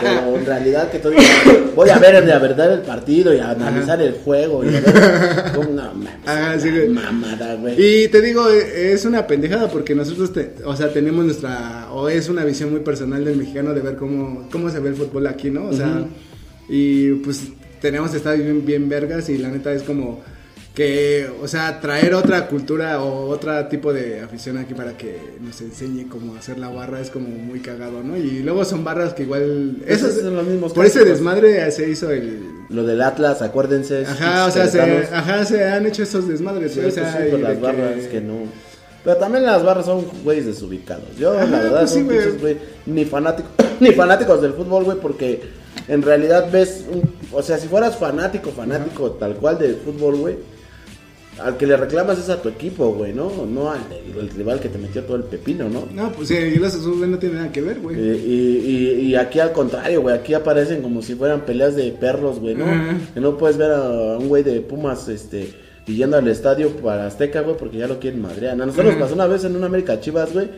pero 0.00 0.36
en 0.36 0.46
realidad 0.46 0.90
que 0.90 0.98
tú 0.98 1.10
digas, 1.10 1.26
voy 1.76 1.90
a 1.90 1.98
ver 1.98 2.24
de 2.24 2.38
verdad 2.38 2.72
el 2.72 2.80
partido 2.80 3.34
y 3.34 3.38
a 3.38 3.50
analizar 3.50 4.00
el 4.00 4.14
juego 4.24 4.64
y 4.64 4.68
a 4.68 4.80
ver 4.80 4.84
cómo 5.54 5.70
una 5.70 5.92
Ajá, 6.26 6.58
sí, 6.58 6.70
güey. 6.70 6.88
Güey. 7.60 7.74
Y 8.04 8.08
te 8.08 8.20
digo, 8.20 8.48
eh, 8.50 8.92
es 8.92 9.04
una 9.04 9.26
pendejada 9.26 9.68
porque 9.70 9.94
nosotros, 9.94 10.32
te- 10.32 10.52
o 10.64 10.74
sea, 10.76 10.92
tenemos 10.92 11.24
nuestra, 11.24 11.88
o 11.92 12.08
es 12.08 12.28
una 12.28 12.44
visión 12.44 12.70
muy 12.70 12.80
personal 12.80 13.24
del 13.24 13.36
mexicano 13.36 13.72
de 13.74 13.80
ver 13.80 13.96
cómo, 13.96 14.48
cómo 14.50 14.70
se 14.70 14.80
ve 14.80 14.90
el 14.90 14.94
fútbol 14.96 15.26
aquí, 15.26 15.50
¿no? 15.50 15.66
O 15.66 15.72
sea, 15.72 16.06
y 16.68 17.10
pues 17.14 17.42
tenemos 17.80 18.14
estadios 18.14 18.44
bien, 18.46 18.64
bien 18.64 18.88
vergas 18.88 19.28
y 19.28 19.38
la 19.38 19.48
neta 19.50 19.72
es 19.72 19.82
como 19.82 20.22
que, 20.74 21.30
o 21.40 21.46
sea, 21.46 21.78
traer 21.80 22.14
otra 22.14 22.48
cultura 22.48 23.00
o 23.00 23.28
otro 23.28 23.64
tipo 23.68 23.92
de 23.92 24.20
afición 24.22 24.58
aquí 24.58 24.74
para 24.74 24.96
que 24.96 25.16
nos 25.40 25.60
enseñe 25.60 26.08
cómo 26.08 26.34
hacer 26.34 26.58
la 26.58 26.68
barra 26.68 27.00
es 27.00 27.10
como 27.10 27.28
muy 27.28 27.60
cagado, 27.60 28.02
¿no? 28.02 28.16
Y 28.16 28.40
luego 28.42 28.64
son 28.64 28.82
barras 28.82 29.14
que 29.14 29.22
igual... 29.22 29.76
Esos 29.86 30.10
esos- 30.10 30.22
son 30.24 30.34
los 30.34 30.44
mismos 30.46 30.72
por 30.72 30.84
ese 30.84 31.04
desmadre 31.04 31.70
se 31.70 31.88
hizo 31.88 32.10
el... 32.10 32.42
Lo 32.70 32.82
del 32.84 33.02
Atlas, 33.02 33.40
acuérdense. 33.40 34.04
Ajá, 34.04 34.46
o 34.46 34.50
sea, 34.50 34.66
se, 34.66 34.80
ajá, 34.80 35.44
se 35.44 35.62
han 35.64 35.86
hecho 35.86 36.02
esos 36.02 36.26
desmadres, 36.26 36.72
Sí, 36.72 36.80
güey, 36.80 36.92
pues 36.92 37.06
o 37.06 37.10
sea, 37.12 37.22
sí, 37.24 37.30
por 37.30 37.38
y 37.38 37.42
las 37.42 37.60
barras 37.60 38.06
que... 38.10 38.20
no. 38.20 38.34
Pero 39.04 39.16
también 39.18 39.44
las 39.44 39.62
barras 39.62 39.84
son 39.86 40.04
güeyes 40.24 40.46
desubicados. 40.46 41.16
Yo, 41.18 41.34
Ajá, 41.34 41.46
la 41.46 41.60
verdad, 41.60 41.78
pues 41.80 41.90
sí, 41.90 41.96
son 41.98 42.04
güey. 42.06 42.18
pinches, 42.18 42.40
güey, 42.40 42.56
ni 42.86 43.04
fanáticos, 43.04 43.50
ni 43.80 43.92
fanáticos 43.92 44.42
del 44.42 44.54
fútbol, 44.54 44.82
güey, 44.84 44.98
porque 44.98 45.40
en 45.86 46.02
realidad 46.02 46.48
ves, 46.50 46.84
un- 46.90 47.14
o 47.30 47.42
sea, 47.42 47.58
si 47.58 47.68
fueras 47.68 47.96
fanático, 47.96 48.50
fanático 48.50 49.12
tal 49.12 49.36
cual 49.36 49.58
del 49.58 49.76
fútbol, 49.76 50.16
güey, 50.16 50.36
al 51.40 51.56
que 51.56 51.66
le 51.66 51.76
reclamas 51.76 52.18
es 52.18 52.28
a 52.28 52.40
tu 52.40 52.48
equipo, 52.48 52.92
güey, 52.92 53.12
¿no? 53.12 53.30
No 53.46 53.70
al 53.70 53.80
el 54.18 54.30
rival 54.30 54.60
que 54.60 54.68
te 54.68 54.78
metió 54.78 55.02
todo 55.02 55.16
el 55.16 55.24
pepino, 55.24 55.68
¿no? 55.68 55.86
No, 55.92 56.12
pues 56.12 56.28
sí, 56.28 56.34
y 56.34 56.56
los 56.56 56.74
Azul 56.74 57.10
no 57.10 57.18
tiene 57.18 57.36
nada 57.36 57.52
que 57.52 57.60
ver, 57.60 57.80
güey. 57.80 57.96
Eh, 57.98 58.22
y, 58.24 58.70
y, 58.70 59.00
y 59.06 59.16
aquí 59.16 59.40
al 59.40 59.52
contrario, 59.52 60.02
güey, 60.02 60.16
aquí 60.16 60.34
aparecen 60.34 60.82
como 60.82 61.02
si 61.02 61.14
fueran 61.14 61.42
peleas 61.42 61.74
de 61.76 61.90
perros, 61.92 62.38
güey, 62.40 62.54
¿no? 62.54 62.66
Que 63.12 63.20
no 63.20 63.36
puedes 63.36 63.56
ver 63.56 63.72
a 63.72 64.18
un 64.18 64.28
güey 64.28 64.42
de 64.42 64.60
Pumas, 64.60 65.08
este, 65.08 65.52
y 65.86 65.96
yendo 65.96 66.16
al 66.16 66.26
estadio 66.28 66.70
para 66.76 67.06
Azteca, 67.06 67.42
güey, 67.42 67.56
porque 67.58 67.76
ya 67.78 67.86
lo 67.86 67.98
quieren 68.00 68.22
madrear. 68.22 68.54
A 68.54 68.56
nosotros 68.66 68.86
nos 68.86 68.94
pasó 68.96 69.14
una 69.14 69.26
vez 69.26 69.44
en 69.44 69.54
una 69.56 69.66
América 69.66 70.00
Chivas, 70.00 70.32
güey, 70.32 70.48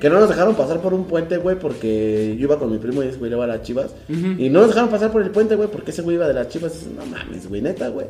que 0.00 0.08
no 0.08 0.20
nos 0.20 0.28
dejaron 0.28 0.54
pasar 0.54 0.80
por 0.80 0.94
un 0.94 1.06
puente, 1.06 1.36
güey, 1.38 1.58
porque 1.58 2.36
yo 2.38 2.44
iba 2.44 2.58
con 2.58 2.70
mi 2.70 2.78
primo 2.78 3.02
y 3.02 3.08
ese 3.08 3.18
güey 3.18 3.30
le 3.30 3.36
va 3.36 3.44
a 3.44 3.48
las 3.48 3.62
Chivas. 3.62 3.90
Y 4.08 4.48
no 4.48 4.60
nos 4.60 4.68
dejaron 4.68 4.88
pasar 4.90 5.10
por 5.10 5.22
el 5.22 5.30
puente, 5.30 5.56
güey, 5.56 5.68
porque 5.70 5.90
ese 5.90 6.02
güey 6.02 6.16
iba 6.16 6.28
de 6.28 6.34
las 6.34 6.48
Chivas. 6.48 6.86
No 6.96 7.04
mames, 7.06 7.48
güey, 7.48 7.62
neta, 7.62 7.88
güey. 7.88 8.06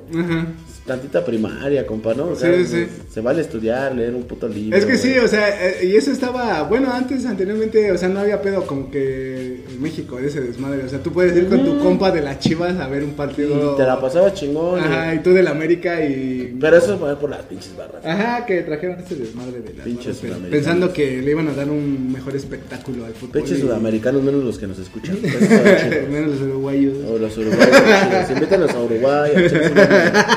Tantita 0.84 1.24
primaria, 1.24 1.86
compa, 1.86 2.14
¿no? 2.14 2.26
O 2.26 2.34
Sí, 2.36 2.42
sea, 2.42 2.64
sí. 2.64 2.86
Se 3.10 3.20
vale 3.20 3.40
estudiar, 3.40 3.94
leer 3.94 4.14
un 4.14 4.22
puto 4.24 4.46
libro. 4.46 4.76
Es 4.76 4.84
que 4.84 4.96
sí, 4.96 5.16
o 5.18 5.26
sea, 5.26 5.48
eh, 5.68 5.86
y 5.86 5.96
eso 5.96 6.12
estaba, 6.12 6.62
bueno, 6.64 6.92
antes, 6.92 7.24
anteriormente, 7.26 7.90
o 7.90 7.98
sea, 7.98 8.08
no 8.08 8.20
había 8.20 8.40
pedo 8.40 8.66
como 8.66 8.90
que 8.90 9.64
en 9.68 9.82
México 9.82 10.18
ese 10.18 10.40
desmadre, 10.42 10.84
o 10.84 10.88
sea, 10.88 11.00
tú 11.02 11.12
puedes 11.12 11.36
ir 11.36 11.48
con 11.48 11.64
tu 11.64 11.78
compa 11.78 12.10
de 12.12 12.20
las 12.20 12.38
Chivas 12.38 12.78
a 12.78 12.86
ver 12.86 13.02
un 13.02 13.12
partido. 13.14 13.72
Y 13.74 13.76
te 13.76 13.82
la 13.84 14.00
pasaba 14.00 14.32
chingón. 14.34 14.78
Ajá, 14.80 15.14
y 15.14 15.20
tú 15.20 15.32
del 15.32 15.48
América 15.48 16.04
y... 16.04 16.56
Pero 16.60 16.65
eso 16.74 16.98
fue 16.98 17.16
por 17.16 17.30
las 17.30 17.42
pinches 17.42 17.76
barras. 17.76 18.04
Ajá, 18.04 18.44
que 18.46 18.62
trajeron 18.62 18.98
ese 19.00 19.14
desmadre 19.16 19.60
de 19.60 19.74
las 19.74 19.84
Pinches 19.84 20.22
barras, 20.22 20.38
pensando 20.50 20.92
que 20.92 21.20
le 21.22 21.30
iban 21.30 21.48
a 21.48 21.52
dar 21.54 21.68
un 21.70 22.12
mejor 22.12 22.34
espectáculo 22.36 23.04
al 23.04 23.12
fútbol. 23.14 23.32
Pinches 23.42 23.58
y- 23.58 23.60
sudamericanos, 23.62 24.22
menos 24.22 24.42
los 24.44 24.58
que 24.58 24.66
nos 24.66 24.78
escuchan. 24.78 25.16
Pues. 25.26 26.08
Menos 26.10 26.30
los 26.32 26.40
uruguayos. 26.42 26.96
o 27.08 27.18
los 27.18 27.36
uruguayos. 27.36 28.30
Invítanos 28.30 28.70
a 28.72 28.80
Uruguay. 28.82 29.32
sí, 29.48 29.56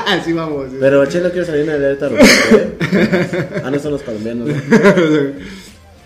Así 0.06 0.32
vamos. 0.32 0.66
Pero 0.78 1.04
Che 1.06 1.20
no 1.20 1.30
quiero 1.30 1.46
salir 1.46 1.60
en 1.62 1.66
la 1.68 1.74
alerta 1.74 2.08
roja, 2.08 2.22
¿eh? 2.52 3.48
Ah, 3.64 3.70
no 3.70 3.78
son 3.78 3.92
los 3.92 4.02
colombianos. 4.02 4.48
¿no? 4.48 4.54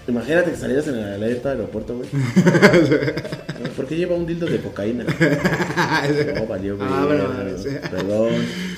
Imagínate 0.07 0.51
que 0.51 0.57
salieras 0.57 0.87
en 0.89 1.01
la 1.01 1.15
alerta 1.15 1.51
del 1.51 1.61
aeropuerto, 1.61 1.97
güey. 1.97 2.09
¿Por 3.77 3.87
qué 3.87 3.97
lleva 3.97 4.15
un 4.15 4.27
dildo 4.27 4.47
de 4.47 4.61
cocaína? 4.61 5.05
No, 6.35 6.47
valió, 6.47 6.77
güey. 6.77 6.89
Ah, 6.91 7.05
bueno. 7.07 7.25
Perdón. 7.91 8.31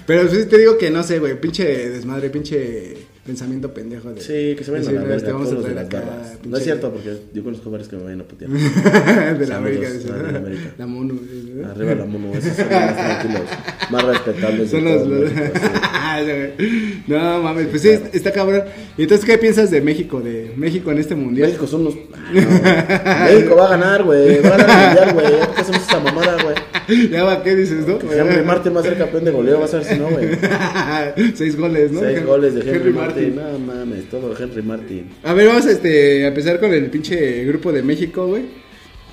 Pero 0.06 0.28
sí 0.28 0.46
te 0.46 0.58
digo 0.58 0.78
que 0.78 0.90
no 0.90 1.02
sé, 1.02 1.18
güey, 1.18 1.38
pinche 1.40 1.90
desmadre, 1.90 2.30
pinche 2.30 2.96
pensamiento 3.26 3.74
pendejo 3.74 4.12
de... 4.12 4.20
Sí, 4.20 4.54
que 4.56 4.62
se 4.64 4.70
vayan 4.70 4.86
a 4.88 4.92
la 4.92 5.00
decir, 5.00 5.08
verga 5.08 5.16
este, 5.16 5.32
vamos 5.32 5.52
a 5.52 5.56
traer 5.62 5.78
acá, 5.78 6.00
barbas. 6.00 6.32
No 6.32 6.38
pinche- 6.42 6.56
es 6.58 6.64
cierto, 6.64 6.90
porque 6.92 7.16
yo 7.34 7.42
conozco 7.44 7.70
varios 7.70 7.88
que 7.88 7.96
me 7.96 8.02
vayan 8.04 8.20
a 8.20 8.24
putear. 8.24 8.50
de 9.38 9.46
la 9.46 9.56
América, 9.56 9.90
dice. 9.90 10.08
la 10.08 10.16
de 10.32 10.38
América. 10.38 10.70
La 10.78 10.86
mono. 10.86 11.14
¿no? 11.14 11.68
Arriba 11.70 11.94
la 11.94 12.04
mono, 12.06 12.32
esos 12.34 12.54
son 12.56 12.66
los 12.70 12.80
más 12.80 12.96
tranquilos, 12.96 13.42
más 13.90 14.02
respetables. 14.04 14.70
Son 14.70 14.84
los... 14.84 15.06
los- 15.06 15.30
sí. 16.16 17.02
no 17.08 17.42
mames, 17.42 17.66
pues 17.68 17.82
sí, 17.82 17.90
está 18.12 18.32
cabrón. 18.32 18.62
¿Y 18.96 19.02
entonces 19.02 19.26
qué 19.26 19.36
piensas 19.38 19.70
de 19.70 19.80
México, 19.80 20.20
de 20.20 20.52
México 20.56 20.90
en 20.90 20.98
este 20.98 21.14
mundial? 21.14 21.48
México 21.48 21.66
son 21.66 21.84
los. 21.84 21.94
Ah, 22.14 23.28
no. 23.28 23.34
México 23.34 23.56
va 23.56 23.66
a 23.66 23.70
ganar, 23.70 24.02
güey. 24.04 24.40
Va 24.40 24.54
a 24.54 24.56
ganar 24.56 24.98
el 25.08 25.14
mundial, 25.14 25.14
güey. 25.14 25.40
¿Por 25.46 25.54
qué 25.54 25.60
hacemos 25.60 25.82
esa 25.82 26.00
mamada, 26.00 26.42
güey? 26.42 26.54
¿Ya 27.10 27.24
va 27.24 27.42
qué 27.42 27.56
dices, 27.56 27.86
no? 27.86 27.98
Henry 28.10 28.42
Martin 28.44 28.74
va 28.74 28.80
a 28.80 28.84
ser 28.84 28.96
campeón 28.96 29.24
de 29.24 29.30
goleo, 29.30 29.58
va 29.58 29.64
a 29.64 29.68
ser 29.68 29.84
si 29.84 29.98
no, 29.98 30.08
güey. 30.08 30.28
Seis 31.34 31.56
goles, 31.56 31.90
¿no? 31.92 32.00
Seis 32.00 32.24
goles 32.24 32.54
de 32.54 32.70
Henry, 32.70 32.92
Martin. 32.92 33.36
No 33.36 33.58
mames, 33.58 34.08
todo 34.08 34.34
Henry 34.38 34.62
Martin. 34.62 35.10
A 35.24 35.32
ver, 35.34 35.48
vamos 35.48 35.66
este, 35.66 36.24
a 36.24 36.28
empezar 36.28 36.60
con 36.60 36.72
el 36.72 36.86
pinche 36.90 37.44
grupo 37.44 37.72
de 37.72 37.82
México, 37.82 38.26
güey. 38.26 38.44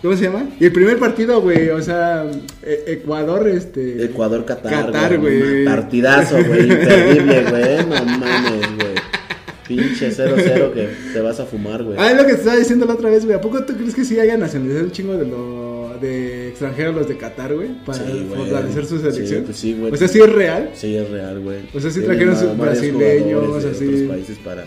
¿Cómo 0.02 0.18
se 0.18 0.26
llama? 0.26 0.50
Y 0.60 0.66
el 0.66 0.74
primer 0.74 1.00
partido, 1.00 1.42
güey, 1.42 1.70
o 1.70 1.82
sea, 1.82 2.26
e- 2.62 2.84
Ecuador, 2.88 3.48
este... 3.48 4.04
Ecuador-Qatar. 4.04 4.88
Qatar, 4.88 5.18
güey. 5.18 5.64
Partidazo, 5.64 6.44
güey. 6.46 6.70
Imperdible, 6.70 7.44
güey. 7.50 7.78
No 7.78 8.06
mames, 8.06 8.76
güey. 8.76 8.94
Pinche 9.66 10.12
0-0 10.12 10.74
que 10.74 10.90
te 11.14 11.22
vas 11.22 11.40
a 11.40 11.46
fumar, 11.46 11.84
güey. 11.84 11.96
Ah, 11.98 12.12
es 12.12 12.18
lo 12.18 12.26
que 12.26 12.34
te 12.34 12.40
estaba 12.40 12.58
diciendo 12.58 12.86
la 12.86 12.96
otra 12.96 13.10
vez, 13.10 13.24
güey. 13.24 13.38
¿A 13.38 13.42
poco 13.42 13.64
tú 13.64 13.76
crees 13.78 13.96
que 13.96 14.04
sí 14.04 14.20
haya 14.20 14.36
nacionalizado 14.36 14.86
un 14.86 14.92
chingo 14.92 15.16
de 15.16 15.26
lo 15.26 15.63
de 16.04 16.50
extranjeros 16.50 16.94
los 16.96 17.08
de 17.08 17.18
Qatar, 17.18 17.56
güey? 17.56 17.70
Para 17.86 17.98
Sí, 18.06 18.26
güey. 18.28 18.40
fortalecer 18.42 18.86
su 18.86 18.98
Sí, 18.98 19.02
selección. 19.12 19.44
pues 19.46 19.58
sí, 19.58 19.74
güey. 19.80 19.92
O 19.92 19.98
sea, 19.98 20.08
sí 20.08 20.20
es 20.20 20.32
real. 20.32 20.70
Sí, 20.76 20.96
es 20.96 21.10
real, 21.10 21.40
güey. 21.40 21.60
O 21.74 21.80
sea, 21.80 21.90
sí 21.90 22.02
trajeron 22.02 22.36
sus 22.38 22.56
brasileños, 22.58 23.64
de 23.64 23.70
así. 23.72 23.86
otros 23.88 24.02
países 24.10 24.38
para. 24.44 24.66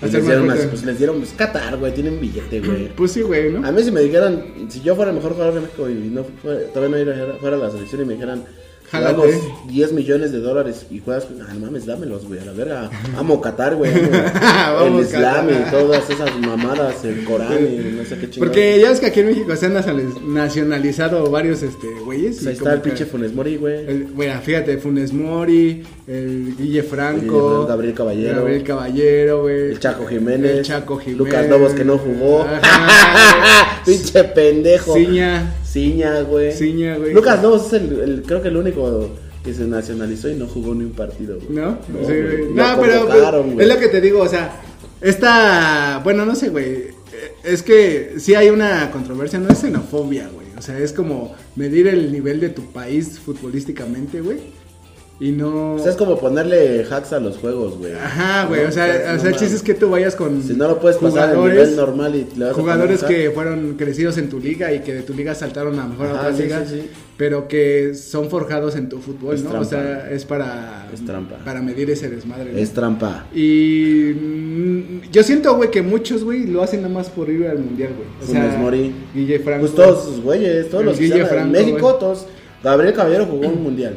Les, 0.00 0.12
dieron 0.24 0.46
más 0.46 0.58
pues 0.60 0.84
les 0.84 0.96
dieron, 0.96 1.18
pues 1.18 1.32
Qatar, 1.36 1.76
güey, 1.76 1.92
tienen 1.92 2.20
billete, 2.20 2.60
güey. 2.64 2.88
Pues 2.94 3.10
sí, 3.12 3.20
güey, 3.22 3.52
¿no? 3.52 3.66
A 3.66 3.72
mí 3.72 3.82
si 3.82 3.90
me 3.90 4.00
dijeran, 4.00 4.44
si 4.68 4.80
yo 4.80 4.94
fuera 4.94 5.10
el 5.10 5.16
mejor 5.16 5.32
jugador 5.32 5.54
de 5.54 5.60
México 5.62 5.90
y 5.90 5.94
no 5.94 6.24
fuera, 6.40 6.60
todavía 6.72 7.04
no 7.04 7.12
iba 7.12 7.34
fuera 7.40 7.56
a 7.56 7.58
la 7.58 7.70
selección 7.70 8.02
y 8.02 8.04
me 8.04 8.14
dijeran, 8.14 8.44
Jálate. 8.90 9.12
damos 9.12 9.34
10 9.68 9.92
millones 9.92 10.32
de 10.32 10.38
dólares 10.40 10.86
y 10.90 11.00
juegas, 11.00 11.26
ah, 11.46 11.52
no 11.54 11.60
mames, 11.66 11.84
dámelos, 11.86 12.26
güey, 12.26 12.40
a 12.40 12.44
la 12.46 12.52
verga. 12.52 12.90
Amo 13.16 13.40
Qatar, 13.40 13.76
güey, 13.76 13.90
el 14.86 15.00
Islam 15.00 15.48
y 15.50 15.70
todas 15.70 16.08
esas 16.08 16.38
mamadas, 16.40 17.04
el 17.04 17.24
Corán 17.24 17.58
y 17.64 17.96
no 17.96 18.04
sé 18.04 18.16
qué 18.18 18.30
chingados. 18.30 18.38
Porque 18.38 18.80
ya 18.80 18.90
ves 18.90 19.00
que 19.00 19.06
aquí 19.06 19.20
en 19.20 19.26
México 19.26 19.54
se 19.56 19.66
han 19.66 19.74
nacionaliz- 19.74 20.20
nacionalizado 20.22 21.30
varios, 21.30 21.62
este, 21.62 21.86
güeyes. 22.04 22.36
Pues 22.36 22.46
ahí 22.46 22.52
está 22.54 22.72
el 22.72 22.80
pinche 22.80 23.04
Funes 23.06 23.34
Mori, 23.34 23.56
güey. 23.56 24.04
Bueno, 24.14 24.40
fíjate, 24.42 24.78
Funes 24.78 25.12
Mori, 25.12 25.82
el 26.06 26.54
Guille 26.56 26.82
Franco, 26.82 27.62
El 27.62 27.68
Gabriel 27.68 27.94
Caballero. 27.94 28.36
Gabriel 28.36 28.62
Caballero, 28.64 29.42
güey. 29.42 29.70
El 29.72 29.78
Chaco 29.80 30.06
Jiménez. 30.06 30.50
El 30.58 30.64
Chaco 30.64 30.96
Jiménez. 30.98 31.18
Lucas 31.18 31.48
Lobos 31.48 31.72
que 31.72 31.84
no 31.84 31.98
jugó. 31.98 32.42
Ajá. 32.42 33.82
pinche 33.84 34.24
pendejo. 34.24 34.94
Ciña. 34.94 35.54
Ciña, 35.72 36.22
güey. 36.22 36.52
Ciña, 36.52 36.96
güey. 36.96 37.12
Lucas 37.12 37.42
Lobos 37.42 37.66
es 37.66 37.72
el, 37.74 38.00
el- 38.00 38.22
creo 38.22 38.40
que 38.42 38.48
el 38.48 38.56
único 38.56 39.10
que 39.44 39.52
se 39.54 39.64
nacionalizó 39.66 40.28
y 40.28 40.34
no 40.34 40.46
jugó 40.46 40.74
ni 40.74 40.84
un 40.84 40.92
partido, 40.92 41.36
güey. 41.40 41.50
¿No? 41.58 41.70
No, 41.72 41.78
Sí, 42.06 42.12
güey. 42.22 42.38
Lo 42.54 42.54
No, 42.54 42.80
pero 42.80 43.44
güey. 43.44 43.60
es 43.60 43.68
lo 43.74 43.78
que 43.80 43.88
te 43.88 44.00
digo, 44.00 44.20
o 44.22 44.28
sea, 44.28 44.60
esta, 45.00 46.00
bueno, 46.04 46.26
no 46.26 46.34
sé, 46.34 46.48
güey, 46.50 46.64
eh, 46.66 46.90
es 47.44 47.62
que 47.62 48.14
sí 48.18 48.34
hay 48.34 48.50
una 48.50 48.90
controversia, 48.90 49.38
no 49.38 49.48
es 49.48 49.58
xenofobia, 49.58 50.28
güey, 50.34 50.46
o 50.58 50.62
sea, 50.62 50.78
es 50.78 50.92
como 50.92 51.34
medir 51.56 51.86
el 51.86 52.10
nivel 52.12 52.40
de 52.40 52.48
tu 52.50 52.62
país 52.72 53.18
futbolísticamente, 53.18 54.20
güey, 54.20 54.38
y 55.20 55.32
no... 55.32 55.74
O 55.74 55.78
sea, 55.80 55.90
es 55.90 55.96
como 55.96 56.16
ponerle 56.18 56.84
hacks 56.88 57.12
a 57.12 57.18
los 57.18 57.38
juegos, 57.38 57.76
güey. 57.76 57.92
Ajá, 57.92 58.46
güey, 58.46 58.62
No, 58.62 58.68
o 58.68 58.72
sea, 58.72 58.86
no 58.86 59.16
o 59.16 59.20
sea, 59.20 59.30
el 59.30 59.36
chiste 59.36 59.56
es 59.56 59.62
que 59.62 59.74
tú 59.74 59.90
vayas 59.90 60.14
con 60.14 60.40
Si 60.42 60.54
no 60.54 60.68
lo 60.68 60.78
puedes 60.78 60.98
pasar 60.98 61.30
a 61.30 61.34
jugadores, 61.34 61.70
nivel 61.70 61.76
normal 61.76 62.14
y 62.14 62.26
vas 62.38 62.50
a 62.50 62.54
jugadores 62.54 63.02
que 63.02 63.30
fueron 63.32 63.74
crecidos 63.76 64.16
en 64.18 64.28
tu 64.28 64.38
liga 64.38 64.72
y 64.72 64.80
que 64.80 64.94
de 64.94 65.02
tu 65.02 65.14
liga 65.14 65.34
saltaron 65.34 65.76
a 65.80 65.86
mejor 65.86 66.06
a 66.06 66.14
otra 66.14 66.34
sí, 66.36 66.42
liga, 66.44 66.64
sí, 66.64 66.82
sí. 66.82 66.90
pero 67.16 67.48
que 67.48 67.94
son 67.94 68.30
forjados 68.30 68.76
en 68.76 68.88
tu 68.88 69.00
fútbol, 69.00 69.34
Es 69.34 69.42
¿no? 69.42 69.50
trampa. 69.50 69.66
O 69.66 69.68
sea, 69.68 70.08
es 70.10 70.24
para 70.24 70.88
Es 70.94 71.04
trampa. 71.04 71.38
para 71.44 71.62
medir 71.62 71.90
ese 71.90 72.08
desmadre. 72.08 72.52
¿no? 72.52 72.58
Es 72.58 72.70
trampa. 72.70 73.26
Y 73.34 74.12
mm, 74.14 75.10
yo 75.10 75.24
siento, 75.24 75.56
güey, 75.56 75.72
que 75.72 75.82
muchos, 75.82 76.22
güey, 76.22 76.46
lo 76.46 76.62
hacen 76.62 76.82
nada 76.82 76.94
más 76.94 77.10
por 77.10 77.28
ir 77.28 77.44
al 77.48 77.58
mundial, 77.58 77.90
güey. 77.96 78.08
O 78.22 78.24
Funes 78.24 78.52
sea, 78.52 78.60
Mori. 78.60 78.94
Guille 79.14 79.40
Franco. 79.40 79.62
Pues 79.62 79.74
todos 79.74 80.04
sus 80.04 80.22
güeyes, 80.22 80.70
todos 80.70 80.84
los 80.84 80.96
que 80.96 81.04
Guille 81.06 81.20
en 81.22 81.26
Franco, 81.26 81.50
México, 81.50 81.94
todos. 81.94 82.26
Gabriel 82.62 82.92
Caballero 82.94 83.26
jugó 83.26 83.46
un 83.48 83.62
mundial. 83.62 83.96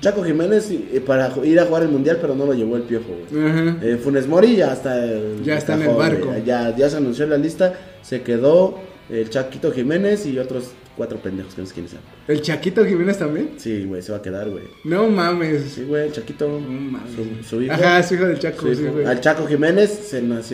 Chaco 0.00 0.22
Jiménez 0.22 0.70
eh, 0.70 1.02
para 1.04 1.32
ir 1.44 1.58
a 1.58 1.64
jugar 1.64 1.82
el 1.84 1.88
mundial, 1.88 2.18
pero 2.20 2.34
no 2.34 2.44
lo 2.46 2.52
llevó 2.52 2.76
el 2.76 2.82
piojo, 2.82 3.06
güey. 3.30 3.76
Eh, 3.82 3.96
Funes 3.96 4.26
Mori 4.26 4.56
ya 4.56 4.72
está, 4.74 5.02
el- 5.04 5.42
Ya 5.42 5.56
está 5.56 5.74
en 5.74 5.82
el 5.82 5.94
barco. 5.96 6.26
güey. 6.26 6.44
Ya, 6.44 6.74
ya 6.76 6.88
se 6.90 6.98
anunció 6.98 7.24
en 7.24 7.30
la 7.30 7.38
lista. 7.38 7.72
Se 8.02 8.20
quedó 8.22 8.78
el 9.08 9.30
Chaquito 9.30 9.72
Jiménez 9.72 10.26
y 10.26 10.38
otros 10.38 10.72
cuatro 10.96 11.18
pendejos 11.18 11.54
que 11.54 11.62
no 11.62 11.66
sé 11.66 11.72
quiénes 11.74 11.90
sean. 11.92 12.02
¿El 12.28 12.42
Chaquito 12.42 12.84
Jiménez 12.84 13.18
también? 13.18 13.50
Sí, 13.56 13.84
güey, 13.84 14.02
se 14.02 14.12
va 14.12 14.18
a 14.18 14.22
quedar, 14.22 14.50
güey. 14.50 14.64
No 14.84 15.08
mames. 15.08 15.62
Sí, 15.74 15.84
güey, 15.84 16.06
el 16.06 16.12
Chaquito. 16.12 16.46
No 16.48 16.60
mames. 16.60 17.10
Su, 17.42 17.48
su 17.48 17.62
hijo. 17.62 17.72
Ajá, 17.72 18.02
su 18.02 18.14
hijo 18.14 18.26
del 18.26 18.38
Chaco, 18.38 18.60
su 18.66 18.74
sí, 18.74 18.82
hijo. 18.82 18.92
güey. 18.92 19.06
Al 19.06 19.20
Chaco 19.20 19.46
Jiménez 19.46 19.90
se, 19.90 20.20
no 20.22 20.34
Ajá. 20.36 20.46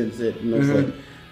fue. 0.72 0.84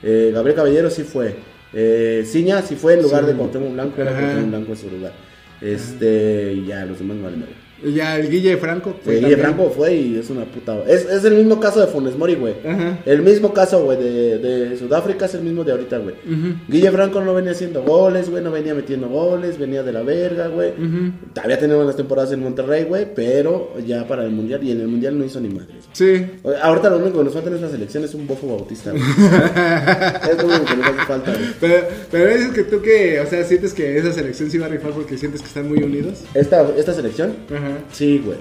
Eh, 0.02 0.30
Gabriel 0.34 0.56
Caballero 0.56 0.90
sí 0.90 1.04
fue. 1.04 1.36
Eh, 1.72 2.24
Ciña 2.26 2.60
sí 2.62 2.74
fue 2.76 2.94
en 2.94 3.02
lugar 3.02 3.22
Sí. 3.24 3.30
de 3.30 3.36
Cuauhtémoc 3.36 3.72
Blanco. 3.72 4.00
Era. 4.02 4.10
Cuauhtémoc 4.12 4.48
Blanco 4.48 4.72
en 4.72 4.76
su 4.78 4.90
lugar. 4.90 5.12
Este, 5.60 6.64
ya, 6.64 6.84
los 6.84 6.98
demás 6.98 7.16
no 7.16 7.24
valen. 7.24 7.67
Y 7.82 7.92
ya 7.92 8.16
el 8.16 8.28
Guille 8.28 8.56
Franco. 8.56 8.90
Fue 8.90 9.04
fue 9.04 9.14
Guille 9.14 9.36
también. 9.36 9.54
Franco 9.54 9.70
fue 9.70 9.94
y 9.94 10.18
es 10.18 10.30
una 10.30 10.44
puta. 10.44 10.82
Es, 10.86 11.04
es 11.04 11.24
el 11.24 11.34
mismo 11.34 11.60
caso 11.60 11.80
de 11.80 11.86
Funes 11.86 12.16
Mori, 12.16 12.34
güey. 12.34 12.54
Ajá. 12.66 12.98
El 13.06 13.22
mismo 13.22 13.52
caso, 13.52 13.84
güey, 13.84 13.98
de, 13.98 14.38
de 14.38 14.76
Sudáfrica 14.76 15.26
es 15.26 15.34
el 15.34 15.42
mismo 15.42 15.64
de 15.64 15.72
ahorita, 15.72 15.98
güey. 15.98 16.14
Ujú. 16.26 16.54
Guille 16.68 16.90
Franco 16.90 17.20
no 17.20 17.34
venía 17.34 17.52
haciendo 17.52 17.82
goles, 17.82 18.30
güey, 18.30 18.42
no 18.42 18.50
venía 18.50 18.74
metiendo 18.74 19.08
goles, 19.08 19.58
venía 19.58 19.82
de 19.82 19.92
la 19.92 20.02
verga, 20.02 20.48
güey. 20.48 20.70
Ujú. 20.70 21.12
Todavía 21.34 21.58
tenía 21.58 21.76
buenas 21.76 21.96
temporadas 21.96 22.32
en 22.32 22.40
Monterrey, 22.40 22.84
güey, 22.84 23.06
pero 23.14 23.74
ya 23.86 24.06
para 24.06 24.24
el 24.24 24.30
Mundial, 24.30 24.62
y 24.64 24.72
en 24.72 24.80
el 24.80 24.88
Mundial 24.88 25.18
no 25.18 25.24
hizo 25.24 25.40
ni 25.40 25.48
madres. 25.48 25.84
Sí. 25.92 26.26
Ahorita 26.62 26.90
lo 26.90 26.98
único 26.98 27.18
que 27.18 27.24
nos 27.24 27.32
falta 27.34 27.48
en 27.48 27.56
esta 27.56 27.70
selección 27.70 28.04
es 28.04 28.14
un 28.14 28.26
bofo 28.26 28.48
bautista, 28.48 28.90
güey. 28.90 29.02
es 30.30 30.42
lo 30.42 30.48
único 30.48 30.64
que 30.64 30.76
nos 30.76 30.86
hace 30.88 31.06
falta, 31.06 31.32
güey. 31.32 31.44
Pero, 31.60 31.86
pero 32.10 32.34
dices 32.34 32.50
que 32.52 32.64
tú 32.64 32.82
que, 32.82 33.20
o 33.20 33.26
sea, 33.26 33.44
sientes 33.44 33.72
que 33.72 33.98
esa 33.98 34.12
selección 34.12 34.50
sí 34.50 34.58
va 34.58 34.66
a 34.66 34.70
rifar 34.70 34.92
porque 34.92 35.16
sientes 35.16 35.40
que 35.40 35.48
están 35.48 35.68
muy 35.68 35.82
unidos. 35.82 36.22
Esta, 36.34 36.68
esta 36.76 36.92
selección, 36.94 37.36
Ajá. 37.54 37.67
Sí, 37.92 38.18
güey. 38.24 38.38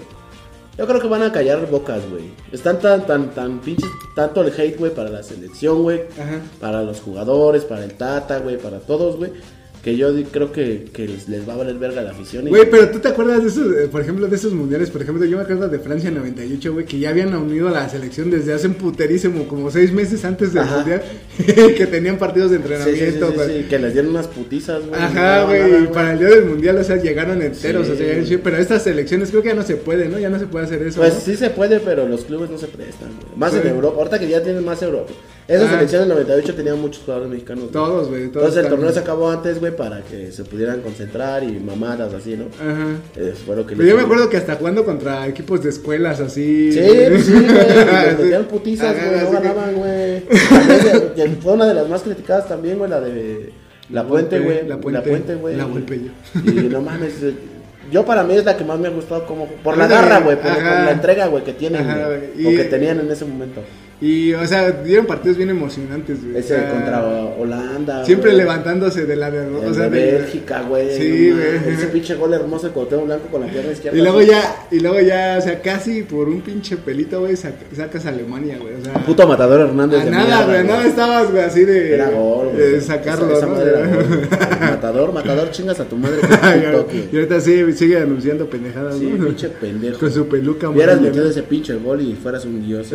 Yo 0.77 0.86
creo 0.86 1.01
que 1.01 1.07
van 1.07 1.24
a 1.24 1.31
callar 1.31 1.69
bocas, 1.72 2.07
güey. 2.10 2.31
Están 2.51 2.79
tan, 2.79 3.05
tan, 3.07 3.31
tan 3.31 3.60
pinches, 3.60 3.89
tanto 4.15 4.41
el 4.43 4.53
hate, 4.53 4.77
güey, 4.77 4.93
para 4.93 5.10
la 5.10 5.24
selección, 5.24 5.81
güey. 5.81 6.03
Ajá. 6.19 6.41
Para 6.60 6.84
los 6.84 7.01
jugadores, 7.01 7.63
para 7.63 7.84
el 7.84 7.93
Tata, 7.93 8.39
güey, 8.39 8.57
para 8.57 8.79
todos, 8.79 9.17
güey. 9.17 9.31
Que 9.84 9.96
yo 9.96 10.10
creo 10.31 10.51
que, 10.51 10.86
que 10.91 11.07
les, 11.07 11.48
va 11.48 11.53
a 11.53 11.57
valer 11.57 11.75
verga 11.75 12.01
la 12.01 12.12
afición. 12.12 12.46
y- 12.48 12.50
Güey, 12.50 12.69
pero 12.69 12.89
tú 12.89 13.00
te 13.00 13.07
acuerdas 13.07 13.41
de 13.41 13.48
esos, 13.50 13.74
eh, 13.74 13.88
por 13.89 14.01
ejemplo, 14.01 14.27
de 14.27 14.36
esos 14.36 14.51
mundiales, 14.53 14.89
por 14.89 15.01
ejemplo, 15.01 15.24
yo 15.25 15.38
me 15.38 15.43
acuerdo 15.43 15.69
de 15.69 15.79
Francia 15.79 16.12
98, 16.12 16.74
güey, 16.74 16.86
que 16.86 17.00
ya 17.00 17.10
habían 17.12 17.34
unido 17.36 17.69
a 17.69 17.72
la 17.72 17.88
selección 17.88 18.29
desde 18.29 18.53
hace 18.53 18.67
un 18.67 18.74
puterísimo, 18.74 19.48
como 19.48 19.72
seis 19.72 19.93
meses 19.93 20.25
antes 20.25 20.53
del 20.53 20.63
Ajá. 20.63 20.77
mundial, 20.77 21.03
que 21.77 21.88
tenían 21.88 22.17
partidos 22.17 22.51
de 22.51 22.57
Sí, 22.57 22.63
sí, 22.63 22.69
sí, 22.69 23.03
entrenamiento, 23.05 23.43
sí, 23.48 23.65
que 23.69 23.79
les 23.79 23.93
dieron 23.93 24.12
unas 24.12 24.27
putizas, 24.27 24.86
güey. 24.86 25.00
Ajá, 25.01 25.43
güey, 25.46 25.84
y 25.84 25.88
para 25.88 26.13
el 26.13 26.19
día 26.19 26.29
del 26.29 26.46
mundial, 26.46 26.77
o 26.77 26.84
sea, 26.84 26.98
llegaron 26.98 27.41
enteros, 27.41 27.88
o 27.88 27.96
sea, 27.96 28.39
pero 28.43 28.57
estas 28.57 28.84
selecciones 28.84 29.29
creo 29.29 29.41
que 29.41 29.50
ya 29.50 29.55
no 29.55 29.63
se 29.63 29.75
puede, 29.77 30.10
¿no? 30.10 30.19
Ya 30.19 30.29
no 30.29 30.39
se 30.39 30.48
puede 30.48 30.65
hacer 30.65 30.81
eso. 30.81 31.00
Pues 31.00 31.13
¿no? 31.13 31.19
sí 31.22 31.36
se 31.38 31.50
puede, 31.51 31.79
pero 31.79 32.07
los 32.07 32.25
clubes 32.25 32.50
no 32.50 32.57
se 32.57 32.67
prestan, 32.67 33.10
güey. 33.15 33.38
Más 33.38 33.53
en 33.53 33.67
Europa, 33.67 33.98
ahorita 34.00 34.19
que 34.19 34.27
ya 34.27 34.41
tienen 34.43 34.65
más 34.65 34.81
Europa. 34.81 35.13
Esa 35.48 35.66
Ah. 35.66 35.70
selección 35.72 36.01
del 36.01 36.10
98 36.10 36.56
tenía 36.56 36.75
muchos 36.75 37.04
jugadores 37.04 37.30
mexicanos. 37.32 37.62
güey. 37.63 37.72
Todos, 37.74 38.08
güey, 38.10 38.27
todos. 38.27 38.48
Entonces 38.48 38.63
el 38.66 38.70
torneo 38.70 38.92
se 38.92 39.00
acabó 39.00 39.30
antes, 39.32 39.60
güey, 39.62 39.74
para 39.75 40.01
que 40.01 40.32
se 40.32 40.44
pudieran 40.44 40.82
concentrar 40.82 41.42
y 41.44 41.54
mamadas 41.60 42.13
así, 42.13 42.36
¿no? 42.36 42.46
Ajá. 42.60 42.88
Eso 43.16 43.38
fue 43.46 43.56
lo 43.56 43.66
que 43.66 43.75
Pero 43.75 43.88
yo 43.88 43.96
me 43.96 44.04
acuerdo 44.04 44.30
que 44.30 44.36
hasta 44.38 44.56
jugando 44.56 44.84
contra 44.84 45.25
equipos 45.25 45.63
de 45.63 45.70
escuelas 45.70 46.20
así. 46.20 46.72
Sí, 46.74 46.80
pues 47.10 47.25
sí, 47.25 47.32
güey. 47.32 47.46
Sí. 47.46 48.18
metían 48.24 48.44
putizas, 48.46 48.96
Ajá, 48.96 49.08
güey. 49.10 49.22
No 49.24 49.30
que- 49.30 49.48
ganaban, 49.48 49.75
güey. 49.75 50.24
Que 51.16 51.38
Fue 51.42 51.54
una 51.54 51.66
de 51.66 51.74
las 51.74 51.88
más 51.88 52.01
criticadas 52.01 52.48
también, 52.50 52.77
güey, 52.77 52.89
la 52.89 53.00
de 53.00 53.54
La 53.89 54.06
Puente, 54.06 54.39
güey. 54.39 54.68
La 54.68 54.77
Puente, 54.77 55.36
güey. 55.36 55.56
La 55.56 55.66
Volpe 55.66 55.98
yo. 56.00 56.42
Y 56.51 56.68
no 56.68 56.82
mames. 56.82 57.24
eh, 57.24 57.34
Yo 57.89 58.04
para 58.06 58.22
mí 58.24 58.36
es 58.36 58.44
la 58.44 58.58
que 58.58 58.66
más 58.66 58.77
me 58.80 58.89
ha 58.89 58.92
gustado 58.92 59.25
como 59.25 59.46
por 59.63 59.77
la 59.77 59.88
garra, 59.88 60.20
güey, 60.20 60.36
por, 60.36 60.51
la 60.62 60.92
entrega, 60.92 61.27
güey, 61.27 61.46
que 61.46 61.54
tienen, 61.54 61.89
Ajá, 61.89 62.08
güey, 62.08 62.20
y- 62.38 62.46
o 62.46 62.58
que 62.58 62.66
tenían 62.66 63.00
en 63.00 63.10
ese 63.10 63.24
momento. 63.24 63.62
Y, 64.00 64.32
o 64.34 64.46
sea, 64.46 64.70
dieron 64.72 65.08
partidos 65.08 65.38
bien 65.38 65.50
emocionantes, 65.50 66.24
güey. 66.24 66.38
Ese 66.38 66.54
O 66.54 66.58
sea, 66.60 66.72
contra 66.72 67.04
Holanda. 67.39 68.06
Siempre 68.06 68.30
güey. 68.30 68.42
levantándose 68.44 69.06
de 69.08 69.16
la 69.16 69.32
derrota. 69.32 69.66
El 69.66 69.72
O 69.72 69.74
sea, 69.74 69.89
de 69.89 70.00
de- 70.00 70.12
Bélgica, 70.20 70.62
güey. 70.62 70.96
Sí, 70.96 71.30
no 71.32 71.38
güey. 71.38 71.74
Ese 71.74 71.88
pinche 71.92 72.13
gol 72.13 72.32
hermoso 72.34 72.68
de 72.68 72.74
Cuauhtémoc 72.74 73.06
Blanco 73.08 73.27
con 73.32 73.42
la 73.42 73.48
pierna 73.48 73.72
izquierda. 73.72 73.98
Y 73.98 74.01
luego 74.04 74.22
ya, 74.22 74.68
y 74.70 74.80
luego 74.82 75.00
ya, 75.00 75.38
o 75.39 75.42
sea, 75.42 75.60
casi 75.63 76.04
por 76.04 76.30
un 76.30 76.42
pinche 76.42 76.77
pelito, 76.77 77.22
güey, 77.22 77.34
sac- 77.34 77.54
sacas 77.75 78.06
a 78.06 78.10
Alemania, 78.10 78.60
güey. 78.62 78.75
O 78.75 78.84
sea, 78.86 78.94
Puto 79.04 79.27
matador 79.27 79.62
Hernández 79.62 80.01
a 80.01 80.06
de 80.06 80.12
nada, 80.12 80.25
mierda, 80.25 80.46
güey, 80.46 80.63
nada 80.68 80.86
estabas, 80.88 81.32
güey, 81.32 81.44
así 81.44 81.66
de, 81.66 81.96
Era 81.96 82.10
gol, 82.12 82.56
de 82.56 82.70
güey. 82.70 82.82
sacarlo, 82.82 83.30
Esa- 83.30 83.38
esa 83.38 83.46
¿no? 83.48 83.54
madre 83.54 83.70
era 83.72 83.80
gol. 83.96 84.27
Matador, 84.62 85.12
matador, 85.13 85.50
chingas 85.50 85.80
a 85.80 85.86
tu 85.86 85.96
madre. 85.96 86.18
con 86.20 86.30
y, 86.96 87.00
güey. 87.00 87.16
ahorita 87.16 87.42
sí, 87.42 87.74
sigue 87.74 87.98
anunciando 87.98 88.48
pendejadas, 88.48 88.98
Sí, 89.00 89.06
¿no? 89.06 89.25
pinche 89.25 89.50
pendejo. 89.50 89.98
Con 89.98 90.12
su 90.13 90.27
peluca 90.27 90.70
Hubieras 90.70 90.98
amarilla, 90.98 91.10
metido 91.16 91.30
ese 91.32 91.42
pinche 91.42 91.74
gol 91.74 92.00
y 92.01 92.13
fueras 92.13 92.46
un 92.46 92.63
dios. 92.63 92.89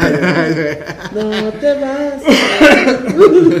no 1.14 1.52
te 1.52 1.74
vas. 1.80 2.22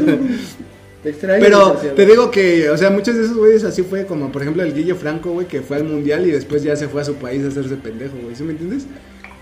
te 1.02 1.10
extraño. 1.10 1.44
Pero 1.44 1.72
te 1.94 2.06
digo 2.06 2.30
que, 2.30 2.68
o 2.70 2.76
sea, 2.76 2.90
muchos 2.90 3.14
de 3.16 3.24
esos 3.24 3.36
güeyes 3.36 3.64
así 3.64 3.82
fue 3.82 4.06
como, 4.06 4.30
por 4.30 4.42
ejemplo, 4.42 4.62
el 4.62 4.74
Guillo 4.74 4.96
Franco, 4.96 5.32
güey, 5.32 5.46
que 5.46 5.60
fue 5.62 5.76
al 5.78 5.84
mundial 5.84 6.26
y 6.26 6.30
después 6.30 6.62
ya 6.62 6.76
se 6.76 6.88
fue 6.88 7.02
a 7.02 7.04
su 7.04 7.14
país 7.14 7.44
a 7.44 7.48
hacerse 7.48 7.76
pendejo, 7.76 8.14
güey, 8.22 8.36
¿sí 8.36 8.42
me 8.42 8.52
entiendes? 8.52 8.84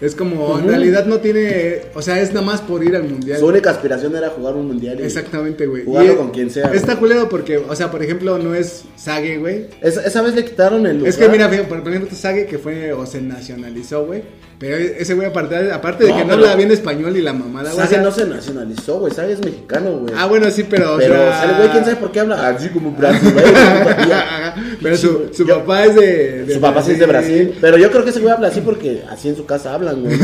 Es 0.00 0.14
como, 0.14 0.57
en 0.61 0.69
realidad 0.69 1.07
no 1.07 1.19
tiene, 1.19 1.81
o 1.93 2.00
sea, 2.02 2.21
es 2.21 2.33
nada 2.33 2.47
más 2.47 2.61
por 2.61 2.85
ir 2.85 2.95
al 2.95 3.02
mundial. 3.02 3.40
Su 3.40 3.47
única 3.47 3.71
aspiración 3.71 4.14
era 4.14 4.28
jugar 4.31 4.55
un 4.55 4.69
mundial. 4.69 5.00
y- 5.00 5.02
Exactamente, 5.02 5.67
güey. 5.67 5.85
Jugarlo 5.85 6.12
Y 6.12 6.17
con 6.17 6.31
quien 6.31 6.50
sea, 6.50 6.69
Está 6.73 6.95
güey. 6.95 6.99
culero 6.99 7.28
porque, 7.28 7.59
o 7.59 7.75
sea, 7.75 7.90
por 7.90 8.00
ejemplo, 8.00 8.38
no 8.38 8.55
es 8.55 8.85
Sage, 8.95 9.38
güey. 9.38 9.67
Esa, 9.81 10.07
esa 10.07 10.23
vez 10.23 10.37
le 10.37 10.45
quitaron 10.45 10.87
el 10.87 10.99
lugar. 10.99 11.09
Es 11.09 11.17
que 11.17 11.28
mira, 11.28 11.50
por 11.69 11.88
ejemplo, 11.88 12.17
Sage 12.17 12.47
que 12.47 12.59
fue 12.59 12.93
o 12.93 13.07
se 13.07 13.21
nacionalizó, 13.21 14.07
güey. 14.07 14.23
Pero 14.61 14.77
ese 14.77 15.15
güey, 15.15 15.29
aparte, 15.29 15.71
aparte 15.71 16.03
de 16.05 16.11
No, 16.11 16.17
que 16.17 16.23
no 16.25 16.31
pero- 16.31 16.43
habla 16.43 16.57
bien 16.57 16.73
español 16.73 17.17
y 17.17 17.23
la 17.23 17.33
mamada, 17.33 17.71
güey. 17.73 17.87
o 17.87 17.88
sea- 17.88 18.00
no 18.03 18.11
se 18.11 18.27
nacionalizó, 18.27 18.99
güey. 18.99 19.12
Sage 19.15 19.33
es 19.35 19.38
mexicano, 19.45 19.91
güey. 19.99 20.12
Ah, 20.19 20.27
bueno, 20.27 20.50
sí, 20.50 20.65
pero. 20.69 20.95
o 20.95 20.97
Pero 20.99 21.15
sea- 21.15 21.41
sale, 21.41 21.53
güey, 21.59 21.69
quién 21.71 21.85
sabe 21.85 21.97
por 21.97 22.11
qué 22.11 22.21
habla 22.21 22.49
así 22.49 22.69
como 22.71 22.91
brasileño. 22.91 23.37
pero 24.83 24.97
su, 24.97 25.31
su 25.33 25.47
Yo- 25.47 25.61
papá 25.61 25.85
es 25.85 25.95
de. 25.95 26.45
de 26.45 26.55
Su 26.55 26.61
papá 26.61 26.83
sí 26.83 26.91
es 26.93 26.99
de 26.99 27.07
Brasil. 27.07 27.55
Pero 27.61 27.77
yo 27.79 27.88
creo 27.91 28.03
que 28.03 28.11
ese 28.11 28.19
güey 28.19 28.33
habla 28.33 28.49
así 28.49 28.61
porque 28.61 29.05
así 29.09 29.29
en 29.29 29.37
su 29.37 29.47
casa 29.47 29.75
hablan, 29.75 30.03
güey. 30.03 30.19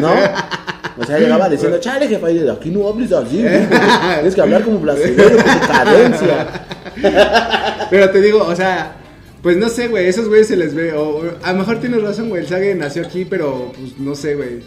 ¿No? 0.00 0.14
O 0.96 1.04
sea, 1.04 1.18
llegaba 1.18 1.48
diciendo, 1.48 1.76
chale, 1.80 2.06
jefa, 2.06 2.30
y 2.30 2.48
aquí 2.48 2.70
no 2.70 2.86
hables 2.88 3.10
así, 3.10 3.42
güey. 3.42 3.66
Tienes 4.14 4.32
que 4.36 4.40
hablar 4.40 4.62
como 4.62 4.78
brasileño, 4.78 5.24
con 5.24 5.60
tu 5.60 5.66
cadencia. 5.66 6.46
Pero 7.90 8.10
te 8.10 8.20
digo, 8.20 8.44
o 8.46 8.54
sea, 8.54 8.94
pues 9.44 9.56
no 9.56 9.68
sé, 9.68 9.86
güey, 9.86 10.06
esos 10.08 10.26
güeyes 10.28 10.48
se 10.48 10.56
les 10.56 10.74
ve. 10.74 10.92
O, 10.94 11.22
a 11.42 11.52
lo 11.52 11.58
mejor 11.58 11.78
tienes 11.78 12.02
razón, 12.02 12.30
güey. 12.30 12.42
El 12.42 12.48
Sage 12.48 12.74
nació 12.74 13.04
aquí, 13.06 13.24
pero 13.24 13.70
pues 13.78 13.96
no 13.98 14.16
sé, 14.16 14.34
güey. 14.34 14.60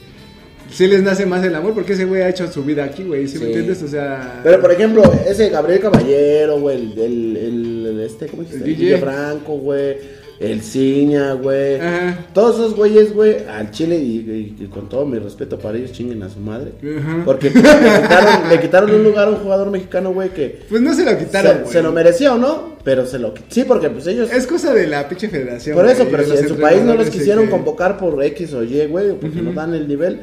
Sí 0.71 0.85
les 0.85 1.01
nace 1.01 1.25
más 1.25 1.43
el 1.45 1.55
amor 1.55 1.73
porque 1.73 1.93
ese 1.93 2.05
güey 2.05 2.21
ha 2.21 2.29
hecho 2.29 2.49
su 2.51 2.63
vida 2.63 2.83
aquí, 2.83 3.03
güey. 3.03 3.27
¿Sí, 3.27 3.35
me 3.35 3.39
Sí. 3.39 3.45
entiendes? 3.47 3.81
O 3.83 3.87
sea. 3.87 4.41
Pero 4.43 4.61
por 4.61 4.71
ejemplo, 4.71 5.01
ese 5.27 5.49
Gabriel 5.49 5.79
Caballero, 5.81 6.59
güey, 6.59 6.93
el, 6.97 7.37
el, 7.37 7.99
este, 8.05 8.27
¿cómo 8.27 8.43
dijiste? 8.43 8.63
El 8.63 8.75
DJ. 8.75 8.85
DJ 8.85 8.97
Franco, 8.99 9.53
güey. 9.57 9.97
El 10.39 10.61
Ciña, 10.61 11.33
güey. 11.33 11.75
Ajá. 11.79 12.25
Todos 12.33 12.55
esos 12.57 12.75
güeyes, 12.75 13.13
güey, 13.13 13.37
al 13.47 13.71
Chile 13.71 13.97
y, 13.97 14.17
y- 14.59 14.63
y 14.63 14.67
con 14.67 14.87
todo 14.87 15.05
mi 15.05 15.17
respeto 15.17 15.57
para 15.57 15.77
ellos, 15.77 15.91
chinguen 15.93 16.21
a 16.21 16.29
su 16.29 16.39
madre. 16.39 16.73
Ajá. 16.99 17.23
Porque 17.25 17.49
le 17.49 17.59
quitaron, 17.61 18.49
le 18.49 18.59
quitaron 18.61 18.91
un 18.93 19.03
lugar 19.03 19.27
a 19.27 19.31
un 19.31 19.37
jugador 19.37 19.71
mexicano, 19.71 20.13
güey, 20.13 20.29
que 20.29 20.63
Pues 20.69 20.81
no 20.81 20.93
se 20.93 21.03
lo 21.05 21.17
quitaron, 21.17 21.65
se, 21.67 21.81
lo 21.81 21.91
merecía 21.91 22.33
o 22.33 22.37
no, 22.37 22.75
pero 22.83 23.05
se 23.07 23.17
lo 23.19 23.33
Sí, 23.49 23.63
porque 23.63 23.89
pues 23.89 24.05
ellos. 24.07 24.31
Es 24.31 24.45
cosa 24.45 24.73
de 24.73 24.85
la 24.87 25.09
pinche 25.09 25.27
federación. 25.29 25.75
por 25.75 25.87
eso, 25.87 26.03
güey, 26.05 26.11
pero 26.11 26.23
si 26.25 26.37
en 26.43 26.47
su 26.49 26.57
país 26.57 26.83
no 26.83 26.93
los 26.93 27.09
quisieron 27.09 27.45
que- 27.45 27.49
convocar 27.51 27.97
por 27.97 28.23
X 28.23 28.53
o 28.53 28.63
Y, 28.63 28.85
güey, 28.85 29.09
o 29.11 29.19
porque 29.19 29.41
no 29.41 29.53
dan 29.53 29.73
el 29.73 29.87
nivel. 29.87 30.21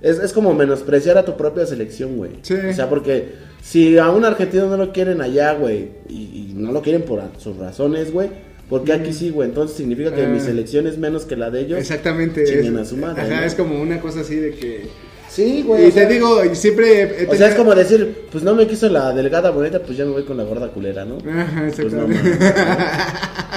Es, 0.00 0.18
es 0.18 0.32
como 0.32 0.54
menospreciar 0.54 1.18
a 1.18 1.26
tu 1.26 1.36
propia 1.36 1.66
selección, 1.66 2.16
güey. 2.16 2.30
Sí. 2.40 2.54
O 2.54 2.72
sea, 2.72 2.88
porque 2.88 3.32
si 3.60 3.98
a 3.98 4.08
un 4.08 4.24
argentino 4.24 4.66
no 4.68 4.78
lo 4.78 4.92
quieren 4.94 5.20
allá, 5.20 5.52
güey, 5.52 5.90
y, 6.08 6.14
y 6.14 6.54
no 6.56 6.72
lo 6.72 6.80
quieren 6.80 7.02
por 7.02 7.20
sus 7.36 7.58
razones, 7.58 8.10
güey, 8.10 8.30
porque 8.70 8.92
aquí 8.94 9.12
sí, 9.12 9.28
güey? 9.30 9.48
Entonces 9.50 9.76
significa 9.76 10.14
que 10.14 10.22
Ah. 10.24 10.28
mi 10.28 10.40
selección 10.40 10.86
es 10.86 10.96
menos 10.96 11.26
que 11.26 11.36
la 11.36 11.50
de 11.50 11.60
ellos. 11.60 11.78
Exactamente. 11.78 12.44
Chinguen 12.44 12.78
a 12.78 12.84
su 12.86 12.96
madre, 12.96 13.20
Ajá, 13.22 13.40
¿no? 13.40 13.46
es 13.46 13.54
como 13.54 13.78
una 13.82 14.00
cosa 14.00 14.20
así 14.20 14.36
de 14.36 14.52
que. 14.54 14.86
Sí, 15.28 15.62
güey. 15.64 15.86
y 15.86 15.92
sea, 15.92 16.08
te 16.08 16.14
digo, 16.14 16.42
siempre. 16.54 17.26
O 17.28 17.34
sea, 17.36 17.48
es 17.50 17.54
como 17.54 17.72
decir, 17.74 18.22
pues 18.32 18.42
no 18.42 18.54
me 18.54 18.66
quiso 18.66 18.88
la 18.88 19.12
delgada 19.12 19.50
bonita, 19.50 19.78
pues 19.80 19.96
ya 19.96 20.04
me 20.04 20.10
voy 20.10 20.24
con 20.24 20.36
la 20.36 20.42
gorda 20.42 20.68
culera, 20.70 21.04
¿no? 21.04 21.18
Ajá, 21.18 21.68
Pues 21.76 21.92
no, 21.92 22.02
mames. 22.08 22.20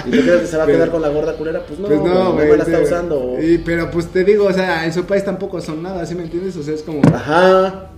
¿Y 0.05 0.11
tú 0.11 0.21
crees 0.21 0.41
que 0.41 0.47
se 0.47 0.57
va 0.57 0.63
a 0.65 0.67
quedar 0.67 0.91
con 0.91 1.01
la 1.01 1.09
gorda 1.09 1.33
culera? 1.35 1.65
Pues 1.65 1.79
no, 1.79 1.87
Pues 1.87 1.99
güey, 1.99 2.13
no, 2.13 2.33
güey. 2.33 2.47
me 2.49 2.57
la 2.57 2.63
está 2.63 2.79
usando. 2.79 3.37
y- 3.41 3.57
pero 3.59 3.89
pues 3.89 4.07
te 4.07 4.23
digo, 4.23 4.45
o 4.45 4.53
sea, 4.53 4.85
en 4.85 4.93
su 4.93 5.05
país 5.05 5.23
tampoco 5.25 5.61
son 5.61 5.81
nada, 5.81 6.05
¿sí 6.05 6.13
me 6.13 6.23
entiendes? 6.23 6.55
O 6.57 6.63
sea, 6.63 6.75
es 6.75 6.83
como. 6.83 7.01
Ajá. 7.11 7.89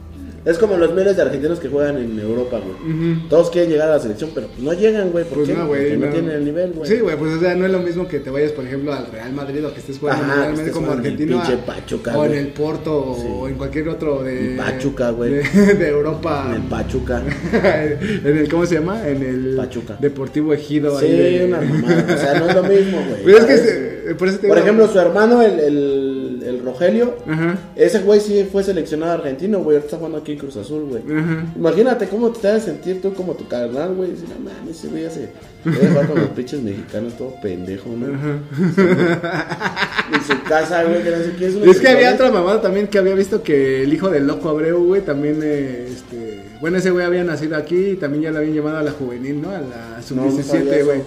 Es 0.46 0.60
como 0.60 0.78
los 0.78 0.94
miles 0.94 1.16
de 1.16 1.24
argentinos 1.24 1.60
que 1.60 1.70
juegan 1.70 1.98
en 1.98 2.20
Europa, 2.20 2.60
güey. 2.60 3.28
Todos 3.30 3.50
quieren 3.50 3.72
llegar 3.72 3.90
a 3.90 3.94
la 3.96 4.00
selección, 4.00 4.30
pero 4.36 4.46
pues 4.48 4.60
no 4.60 4.74
llegan, 4.74 5.10
güey. 5.12 5.26
¿Por 5.26 5.40
Pues 5.40 5.50
qué? 5.50 5.56
no, 5.56 5.66
güey. 5.68 5.90
Porque 5.98 6.06
no, 6.06 6.12
tienen 6.14 6.32
el 6.32 6.46
nivel, 6.46 6.72
güey. 6.74 6.88
Sí, 6.90 7.00
güey, 7.00 7.18
pues 7.18 7.34
o 7.34 7.40
sea, 7.40 7.56
no 7.56 7.66
es 7.66 7.72
lo 7.72 7.80
mismo 7.80 8.08
que 8.08 8.20
te 8.20 8.30
vayas, 8.30 8.52
por 8.52 8.64
ejemplo, 8.64 8.94
al 8.94 9.08
Real 9.12 9.34
Madrid 9.34 9.66
o 9.66 9.74
que 9.74 9.80
estés 9.80 9.98
jugando 9.98 10.24
Ajá, 10.24 10.34
en 10.34 10.40
el 10.40 10.46
Real 10.46 10.46
que 10.46 10.52
Madrid 10.58 10.68
estés 10.68 10.74
como 10.76 10.86
en 10.88 10.94
el 10.94 11.00
argentino. 11.00 11.42
a- 11.42 11.66
Pachuca, 11.66 12.18
o 12.18 12.26
en 12.26 12.34
el 12.36 12.48
Porto 12.50 13.16
Sí. 13.20 13.28
o 13.28 13.48
en 13.48 13.56
cualquier 13.56 13.90
otro 13.90 14.24
de. 14.24 14.52
En 14.52 14.58
Pachuca, 14.58 15.10
güey. 15.12 15.32
De, 15.34 15.44
de 15.80 15.88
Europa. 15.90 16.46
En 16.50 16.56
el 16.62 16.62
Pachuca. 16.70 17.24
en 17.54 18.38
el, 18.38 18.48
¿cómo 18.50 18.66
se 18.68 18.76
llama? 18.76 19.08
En 19.08 19.24
el 19.24 19.56
Pachuca. 19.58 19.98
Deportivo 20.00 20.54
Ejido. 20.54 20.98
ahí 20.98 21.08
Sí, 21.08 21.12
de- 21.18 21.46
una 21.46 21.62
mamada. 21.62 22.06
O 22.14 22.18
sea, 22.18 22.40
no 22.40 22.50
es 22.50 22.56
lo 22.56 22.64
mismo, 22.64 22.98
güey. 23.10 23.24
Pues 23.24 23.50
es 23.50 23.62
que, 23.62 24.16
por 24.16 24.28
eso 24.28 24.38
te 24.38 24.48
Por 24.48 24.58
digo- 24.58 24.66
ejemplo, 24.68 24.88
su 24.88 25.00
hermano, 25.00 25.42
el, 25.42 25.60
el, 25.60 26.25
el 26.56 26.64
Rogelio, 26.66 27.16
Ajá. 27.28 27.58
ese 27.76 28.00
güey 28.00 28.20
sí 28.20 28.48
fue 28.52 28.64
seleccionado 28.64 29.14
argentino, 29.14 29.60
güey. 29.60 29.78
Ahorita 29.78 29.86
está 29.86 29.98
jugando 29.98 30.18
aquí 30.20 30.34
en 30.34 30.38
Cruz 30.40 30.58
Azul, 30.58 30.86
güey. 30.90 31.04
Imagínate 31.56 32.08
cómo 32.08 32.32
te 32.32 32.48
vas 32.48 32.58
a 32.64 32.66
sentir 32.66 33.02
tú 33.02 33.14
como 33.14 33.34
tu 33.34 33.48
carnal, 33.48 33.94
güey. 33.96 34.12
Decir, 34.12 34.28
no 34.30 34.40
mames, 34.50 34.78
ese 34.78 34.88
güey 34.88 35.04
ya 35.04 35.10
se 35.10 35.30
debe 35.64 35.88
jugar 35.90 36.08
con 36.08 36.20
los 36.20 36.30
pinches 36.30 36.62
mexicanos, 36.62 37.14
todo 37.18 37.34
pendejo, 37.42 37.90
¿no? 37.90 38.08
En 40.14 40.24
su 40.24 40.44
casa, 40.44 40.84
güey, 40.84 41.04
que 41.04 41.12
no 41.12 41.18
sé 41.18 41.34
qué 41.38 41.48
es 41.48 41.56
Es 41.56 41.80
que 41.80 41.88
había 41.90 42.14
otra 42.14 42.32
mamada 42.32 42.62
también 42.62 42.88
que 42.88 42.98
había 43.00 43.16
visto 43.16 43.42
que 43.44 43.84
el 43.84 43.94
hijo 43.94 44.10
del 44.10 44.28
loco 44.28 44.50
Abreu, 44.50 44.84
güey, 44.86 45.02
también, 45.02 45.40
eh, 45.44 45.88
este, 45.92 46.44
bueno, 46.62 46.78
ese 46.78 46.92
güey 46.92 47.06
había 47.06 47.24
nacido 47.24 47.56
aquí 47.58 47.76
y 47.92 47.96
también 47.96 48.24
ya 48.24 48.32
lo 48.32 48.38
habían 48.38 48.54
llevado 48.54 48.78
a 48.78 48.84
la 48.84 48.92
juvenil, 48.92 49.42
¿no? 49.42 49.50
A 49.50 49.60
la 49.62 50.02
No, 50.12 50.26
no 50.26 50.32
sub-17, 50.32 50.44
sabía 50.44 50.84
güey. 50.84 51.02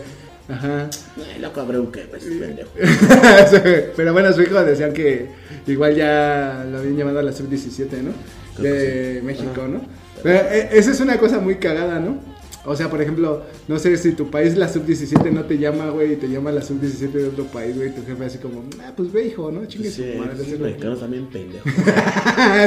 Ajá. 0.48 0.88
Ay, 1.16 1.40
loco, 1.40 1.60
Abreu, 1.60 1.90
¿qué? 1.92 2.00
Pues, 2.10 2.24
pendejo. 2.24 2.70
Pero 3.96 4.12
bueno, 4.12 4.32
su 4.32 4.42
hijo 4.42 4.62
decían 4.64 4.92
que 4.92 5.28
igual 5.66 5.94
ya 5.94 6.64
lo 6.70 6.78
habían 6.78 6.96
llevado 6.96 7.18
a 7.18 7.22
la 7.22 7.32
sub-17, 7.32 8.02
¿no? 8.02 8.12
Creo 8.56 8.72
De 8.74 9.18
sí. 9.20 9.26
México, 9.26 9.50
Ajá. 9.56 9.68
¿no? 9.68 9.80
Pero 10.22 10.38
eh, 10.50 10.68
esa 10.72 10.90
es 10.92 11.00
una 11.00 11.18
cosa 11.18 11.38
muy 11.38 11.56
cagada, 11.56 12.00
¿no? 12.00 12.18
O 12.64 12.74
sea, 12.76 12.90
por 12.90 13.00
ejemplo, 13.00 13.44
no 13.68 13.78
sé 13.78 13.96
si 13.96 14.12
tu 14.12 14.30
país 14.30 14.56
la 14.56 14.68
sub-17 14.68 15.30
no 15.32 15.44
te 15.44 15.56
llama, 15.58 15.90
güey, 15.90 16.14
y 16.14 16.16
te 16.16 16.28
llama 16.28 16.50
la 16.50 16.60
sub-17 16.60 17.12
de 17.12 17.28
otro 17.28 17.44
país, 17.44 17.76
güey, 17.76 17.94
tu 17.94 18.04
jefe 18.04 18.24
así 18.24 18.38
como, 18.38 18.64
ah, 18.82 18.92
pues 18.96 19.12
ve, 19.12 19.26
hijo, 19.26 19.50
¿no? 19.50 19.64
Chingue 19.66 19.90
Sí, 19.90 20.12
su 20.12 20.18
madre. 20.18 20.58
mexicanos 20.58 21.00
también 21.00 21.26
pendejos. 21.26 21.70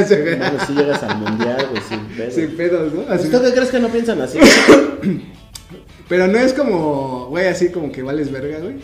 Güey. 0.09 0.37
Bueno, 0.37 0.65
si 0.65 0.73
llegas 0.73 1.03
al 1.03 1.17
mundial, 1.19 1.67
güey, 1.71 1.81
sin 1.87 1.99
pedo. 2.17 2.31
Sin 2.31 2.47
pedos, 2.57 2.93
¿no? 2.93 3.01
Así- 3.09 3.29
¿Tú 3.29 3.41
qué 3.41 3.51
crees 3.51 3.69
que 3.69 3.79
no 3.79 3.89
piensan 3.89 4.21
así? 4.21 4.39
Pero 6.11 6.27
no 6.27 6.37
es 6.37 6.51
como, 6.51 7.27
güey, 7.29 7.47
así 7.47 7.69
como 7.69 7.89
que 7.89 8.03
vales 8.03 8.29
verga, 8.29 8.59
güey. 8.59 8.75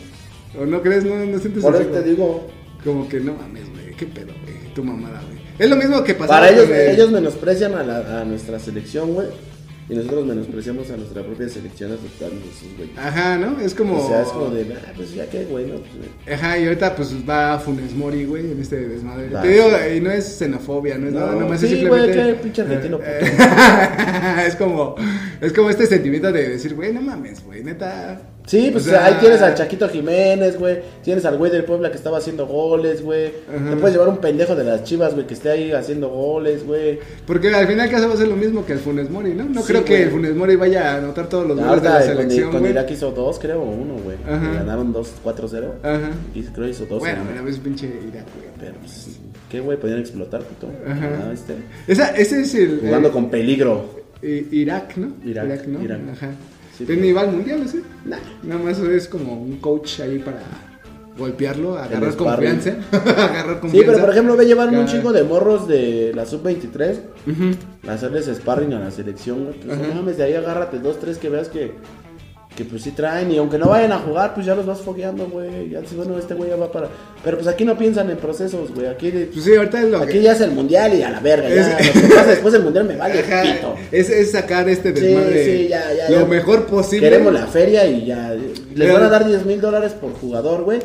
¿O 0.57 0.65
no 0.65 0.81
crees? 0.81 1.03
No, 1.03 1.13
no 1.25 1.37
sientes 1.39 1.61
Por 1.61 1.75
eso 1.75 1.83
te 1.83 1.89
como- 1.89 2.01
digo. 2.03 2.47
Como 2.85 3.09
que 3.09 3.19
no 3.19 3.33
mames, 3.33 3.69
güey, 3.71 3.93
qué 3.97 4.05
pedo, 4.05 4.31
güey, 4.43 4.73
tu 4.73 4.81
mamada, 4.81 5.21
güey. 5.27 5.37
Es 5.59 5.69
lo 5.69 5.75
mismo 5.75 6.01
que 6.05 6.13
pasaba 6.13 6.39
Para 6.39 6.51
ellos, 6.53 6.69
ellos 6.69 7.11
menosprecian 7.11 7.73
a, 7.75 7.83
la, 7.83 8.21
a 8.21 8.23
nuestra 8.23 8.59
selección, 8.59 9.13
güey. 9.13 9.27
Y 9.89 9.95
nosotros 9.95 10.25
menospreciamos 10.25 10.91
a 10.91 10.97
nuestra 10.97 11.23
propia 11.23 11.47
selección 11.47 11.93
aceptando 11.93 12.35
esos 12.45 12.75
güey. 12.77 12.89
Ajá, 12.97 13.37
¿no? 13.37 13.57
Es 13.61 13.73
como... 13.73 14.03
O 14.03 14.07
sea, 14.07 14.21
es 14.21 14.27
como 14.27 14.49
de, 14.49 14.73
ah, 14.73 14.91
pues 14.93 15.13
ya 15.13 15.29
que, 15.29 15.45
güey, 15.45 15.65
no, 15.65 15.77
pues. 15.77 16.37
Ajá, 16.37 16.59
y 16.59 16.65
ahorita 16.65 16.93
pues 16.93 17.15
va 17.27 17.57
Funes 17.57 17.93
Mori, 17.93 18.25
güey, 18.25 18.51
en 18.51 18.59
este 18.59 18.85
desmadre. 18.87 19.29
Va, 19.29 19.41
Te 19.41 19.47
digo, 19.47 19.69
y 19.95 20.01
no 20.01 20.11
es 20.11 20.25
xenofobia, 20.25 20.97
no 20.97 21.07
es 21.07 21.13
No, 21.13 21.21
nada, 21.21 21.35
nomás 21.35 21.63
es 21.63 21.69
sí, 21.69 21.77
simplemente... 21.77 22.21
güey, 22.21 22.35
qué 22.35 22.41
pinche 22.43 22.61
argentino 22.63 22.97
puto. 22.97 23.09
es 24.45 24.55
como, 24.57 24.95
es 25.39 25.53
como 25.53 25.69
este 25.69 25.85
sentimiento 25.85 26.33
de 26.33 26.49
decir, 26.49 26.75
güey, 26.75 26.91
no 26.91 27.01
mames, 27.01 27.43
güey, 27.45 27.63
neta... 27.63 28.19
Sí, 28.47 28.69
pues 28.71 28.87
O 28.87 28.89
sea, 28.91 29.05
ahí 29.05 29.15
tienes 29.19 29.41
al 29.41 29.55
Chaquito 29.55 29.89
Jiménez, 29.89 30.57
güey. 30.57 30.79
Tienes 31.03 31.25
al 31.25 31.37
güey 31.37 31.51
del 31.51 31.65
Puebla 31.65 31.91
que 31.91 31.97
estaba 31.97 32.17
haciendo 32.17 32.47
goles, 32.47 33.03
güey. 33.03 33.25
Te 33.27 33.75
puedes 33.75 33.91
llevar 33.91 34.07
un 34.07 34.19
pendejo 34.19 34.55
de 34.55 34.63
las 34.63 34.85
chivas, 34.85 35.13
güey, 35.13 35.27
que 35.27 35.33
esté 35.33 35.49
ahí 35.51 35.71
haciendo 35.73 36.07
goles, 36.07 36.65
güey. 36.65 36.97
Porque 37.25 37.53
al 37.53 37.67
final 37.67 37.89
casi 37.89 38.05
va 38.07 38.13
a 38.13 38.17
ser 38.17 38.29
lo 38.29 38.37
mismo 38.37 38.65
que 38.65 38.71
el 38.71 38.79
Funes 38.79 39.09
Mori, 39.09 39.33
¿no? 39.33 39.43
No 39.43 39.61
Sí, 39.61 39.67
creo 39.67 39.83
que 39.83 40.03
el 40.03 40.11
Funes 40.11 40.33
Mori 40.33 40.55
vaya 40.55 40.93
a 40.93 40.97
anotar 40.97 41.27
todos 41.27 41.45
los 41.45 41.59
goles 41.59 41.83
de 41.83 41.89
la 41.89 41.97
con, 41.97 42.07
selección, 42.07 42.51
con 42.51 42.59
güey. 42.61 42.71
Irak 42.71 42.89
hizo 42.91 43.11
dos, 43.11 43.37
creo, 43.37 43.61
o 43.61 43.69
uno, 43.69 43.95
güey. 43.95 44.17
Ganaron 44.25 44.93
dos, 44.93 45.11
cuatro, 45.21 45.49
cero. 45.49 45.75
Ajá. 45.83 46.11
Y 46.33 46.41
creo 46.43 46.65
que 46.65 46.71
hizo 46.71 46.85
dos. 46.85 46.99
Bueno, 46.99 47.25
¿no? 47.25 47.29
pero 47.29 47.43
ves 47.43 47.57
pinche 47.59 47.87
Irak, 47.87 48.27
güey. 48.33 48.47
Pero, 48.57 48.75
pues, 48.79 49.19
¿qué, 49.51 49.59
güey? 49.59 49.77
Podían 49.77 49.99
explotar, 49.99 50.41
puto. 50.43 50.71
Ajá. 50.87 51.09
Ah, 51.25 51.31
¿viste? 51.31 51.53
Esa, 51.85 52.11
ese 52.15 52.41
es 52.41 52.55
el... 52.55 52.79
Jugando 52.79 53.09
eh, 53.09 53.11
con 53.11 53.29
peligro. 53.29 53.97
Irak, 54.21 54.95
¿no? 54.95 55.13
Irak, 55.25 55.67
¿no? 55.67 55.83
Irak. 55.83 55.99
Ajá. 56.13 56.29
Sí, 56.77 56.83
Pero 56.85 57.01
ni 57.01 57.11
va 57.11 57.21
al 57.21 57.31
mundial, 57.31 57.67
¿sí? 57.67 57.81
Nah. 58.05 58.17
Nada 58.43 58.61
más 58.63 58.77
es 58.79 59.07
como 59.07 59.41
un 59.41 59.57
coach 59.57 59.99
ahí 60.01 60.19
para. 60.19 60.41
golpearlo, 61.17 61.75
agarrar 61.77 62.15
confianza. 62.15 62.75
agarrar 62.91 63.55
Sí, 63.55 63.61
confianza. 63.61 63.91
pero 63.91 63.99
por 64.01 64.09
ejemplo, 64.11 64.37
ve 64.37 64.45
llevar 64.45 64.69
un 64.69 64.85
chingo 64.85 65.11
de 65.11 65.23
morros 65.23 65.67
de 65.67 66.11
la 66.13 66.25
sub-23 66.27 66.99
Ujú. 67.25 67.89
a 67.89 67.93
hacerles 67.93 68.25
sparring 68.27 68.73
a 68.73 68.79
la 68.79 68.91
selección, 68.91 69.45
güey. 69.45 69.59
Pues 69.59 69.79
no 69.79 69.95
mames, 69.95 70.17
de 70.17 70.25
ahí 70.25 70.33
agárrate 70.35 70.77
dos, 70.77 70.99
tres 70.99 71.17
que 71.17 71.29
veas 71.29 71.49
que, 71.49 71.71
que 72.57 72.65
pues 72.65 72.81
sí 72.81 72.91
traen. 72.91 73.31
Y 73.31 73.37
aunque 73.37 73.57
no 73.59 73.69
vayan 73.69 73.91
a 73.91 73.99
jugar, 73.99 74.33
pues 74.33 74.45
ya 74.47 74.55
los 74.55 74.65
vas 74.65 74.81
fogueando, 74.81 75.27
güey. 75.27 75.69
Ya 75.69 75.79
dices, 75.81 75.95
bueno, 75.95 76.17
este 76.17 76.33
güey 76.33 76.49
ya 76.49 76.55
va 76.55 76.71
para. 76.71 76.89
Pero 77.23 77.37
pues 77.37 77.47
aquí 77.47 77.63
no 77.63 77.77
piensan 77.77 78.09
en 78.09 78.17
procesos, 78.17 78.73
güey. 78.73 78.87
Aquí, 78.87 79.11
Pues 79.31 79.45
sí, 79.45 79.55
ahorita 79.55 79.81
es 79.81 79.89
lo 79.91 79.97
aquí 79.99 80.13
que. 80.13 80.21
ya 80.23 80.31
es 80.33 80.41
el 80.41 80.51
mundial 80.51 80.93
y 80.95 81.03
a 81.03 81.11
la 81.11 81.19
verga. 81.19 81.47
Ya, 81.47 81.77
Es- 81.77 81.95
lo 81.95 82.01
que 82.01 82.07
pasa 82.15 82.25
después 82.31 82.51
del 82.53 82.63
mundial 82.63 82.85
me 82.85 82.95
vale 82.97 83.19
Ajá, 83.19 83.43
pito. 83.43 83.75
es, 83.91 84.09
es 84.09 84.31
sacar 84.31 84.67
este 84.67 84.93
Sí, 84.95 85.01
desmadre 85.05 85.45
sí, 85.45 85.67
ya, 85.69 85.93
ya, 85.93 86.09
lo 86.09 86.21
ya. 86.21 86.25
mejor 86.25 86.65
posible. 86.65 87.07
Queremos 87.09 87.31
la 87.33 87.45
feria 87.47 87.85
y 87.85 88.05
ya. 88.05 88.35
Les 88.75 88.91
van 88.93 89.03
a 89.03 89.09
dar 89.09 89.25
10 89.25 89.45
mil 89.45 89.61
dólares 89.61 89.93
por 89.93 90.13
jugador, 90.13 90.63
güey. 90.63 90.79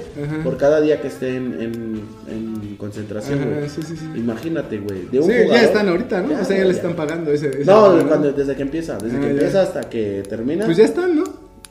Por 0.45 0.57
cada 0.59 0.81
día 0.81 1.01
que 1.01 1.09
esté 1.09 1.29
en, 1.37 1.61
en, 1.61 2.03
en 2.31 2.77
concentración, 2.77 3.51
güey. 3.55 3.69
sí, 3.69 3.81
sí, 3.83 3.97
sí. 3.97 4.05
Imagínate, 4.17 4.79
güey. 4.79 5.07
De 5.11 5.21
un 5.21 5.27
Sí, 5.27 5.33
ya 5.33 5.43
jugador- 5.45 5.65
están 5.65 5.89
ahorita, 5.89 6.21
¿no? 6.23 6.41
o 6.41 6.45
sea, 6.45 6.57
ya 6.59 6.65
le 6.65 6.71
están 6.71 6.95
pagando 6.95 7.33
ese. 7.33 7.49
ese 7.49 7.65
No, 7.65 7.97
cuando, 8.09 8.33
desde 8.33 8.55
que 8.57 8.63
empieza. 8.63 8.99
Desde 8.99 9.17
Ah, 9.17 9.21
que 9.21 9.27
ya. 9.27 9.33
empieza 9.33 9.63
hasta 9.63 9.81
que 9.89 10.23
termina. 10.29 10.65
Pues 10.67 10.77
ya 10.77 10.85
están, 10.85 11.17
¿no? 11.17 11.25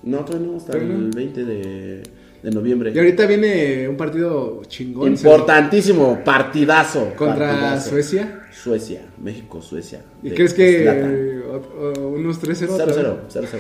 No, 0.04 0.20
todavía 0.26 0.48
no, 0.48 0.58
hasta 0.58 0.74
no. 0.78 0.96
el 0.96 1.12
20 1.12 1.46
de, 1.46 2.04
de 2.44 2.52
noviembre. 2.52 2.92
Y 2.94 2.98
ahorita 2.98 3.26
viene 3.28 3.88
un 3.88 3.96
partido 3.98 4.62
chingón. 4.68 5.10
Importantísimo, 5.12 6.20
partidazo. 6.24 7.14
Contra 7.16 7.50
partidazo. 7.52 7.90
Suecia. 7.92 8.38
Suecia, 8.52 9.02
México, 9.24 9.62
Suecia. 9.62 10.02
¿Y 10.22 10.30
De 10.30 10.36
crees 10.36 10.54
que 10.54 10.84
eh, 10.86 11.42
o- 11.50 11.94
o 12.00 12.10
unos 12.10 12.40
3-0? 12.42 12.70
otra 12.70 12.86
0-0, 12.86 13.18
vez? 13.26 13.36
0-0. 13.36 13.58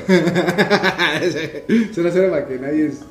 0-0 1.93 2.29
para 2.29 2.47
que 2.47 2.59
nadie 2.59 2.87
es. 2.87 3.01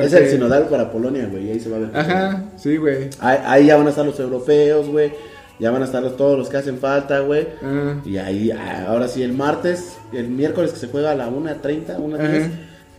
Es 0.00 0.12
el 0.12 0.28
sinodal 0.28 0.66
para 0.68 0.90
Polonia, 0.90 1.28
güey. 1.30 1.52
Ahí 1.52 1.60
se 1.60 1.70
va 1.70 1.76
a 1.76 1.80
ver. 1.80 1.90
Ajá, 1.96 2.44
sí, 2.56 2.76
güey. 2.78 3.10
Ahí, 3.20 3.38
ahí 3.44 3.66
ya 3.66 3.76
van 3.76 3.86
a 3.86 3.90
estar 3.90 4.04
los 4.04 4.18
europeos, 4.18 4.88
güey. 4.88 5.12
Ya 5.60 5.70
van 5.72 5.82
a 5.82 5.86
estar 5.86 6.02
los, 6.02 6.16
todos 6.16 6.38
los 6.38 6.48
que 6.48 6.56
hacen 6.56 6.78
falta, 6.78 7.20
güey. 7.20 7.46
Ah. 7.62 7.94
Y 8.04 8.16
ahí, 8.18 8.50
ah, 8.52 8.84
ahora 8.88 9.08
sí, 9.08 9.22
el 9.22 9.32
martes, 9.32 9.96
el 10.12 10.28
miércoles 10.28 10.72
que 10.72 10.78
se 10.78 10.86
juega 10.88 11.10
a 11.10 11.14
la 11.16 11.28
1.30, 11.28 11.96
1.10, 11.98 12.14
Ajá. 12.14 12.50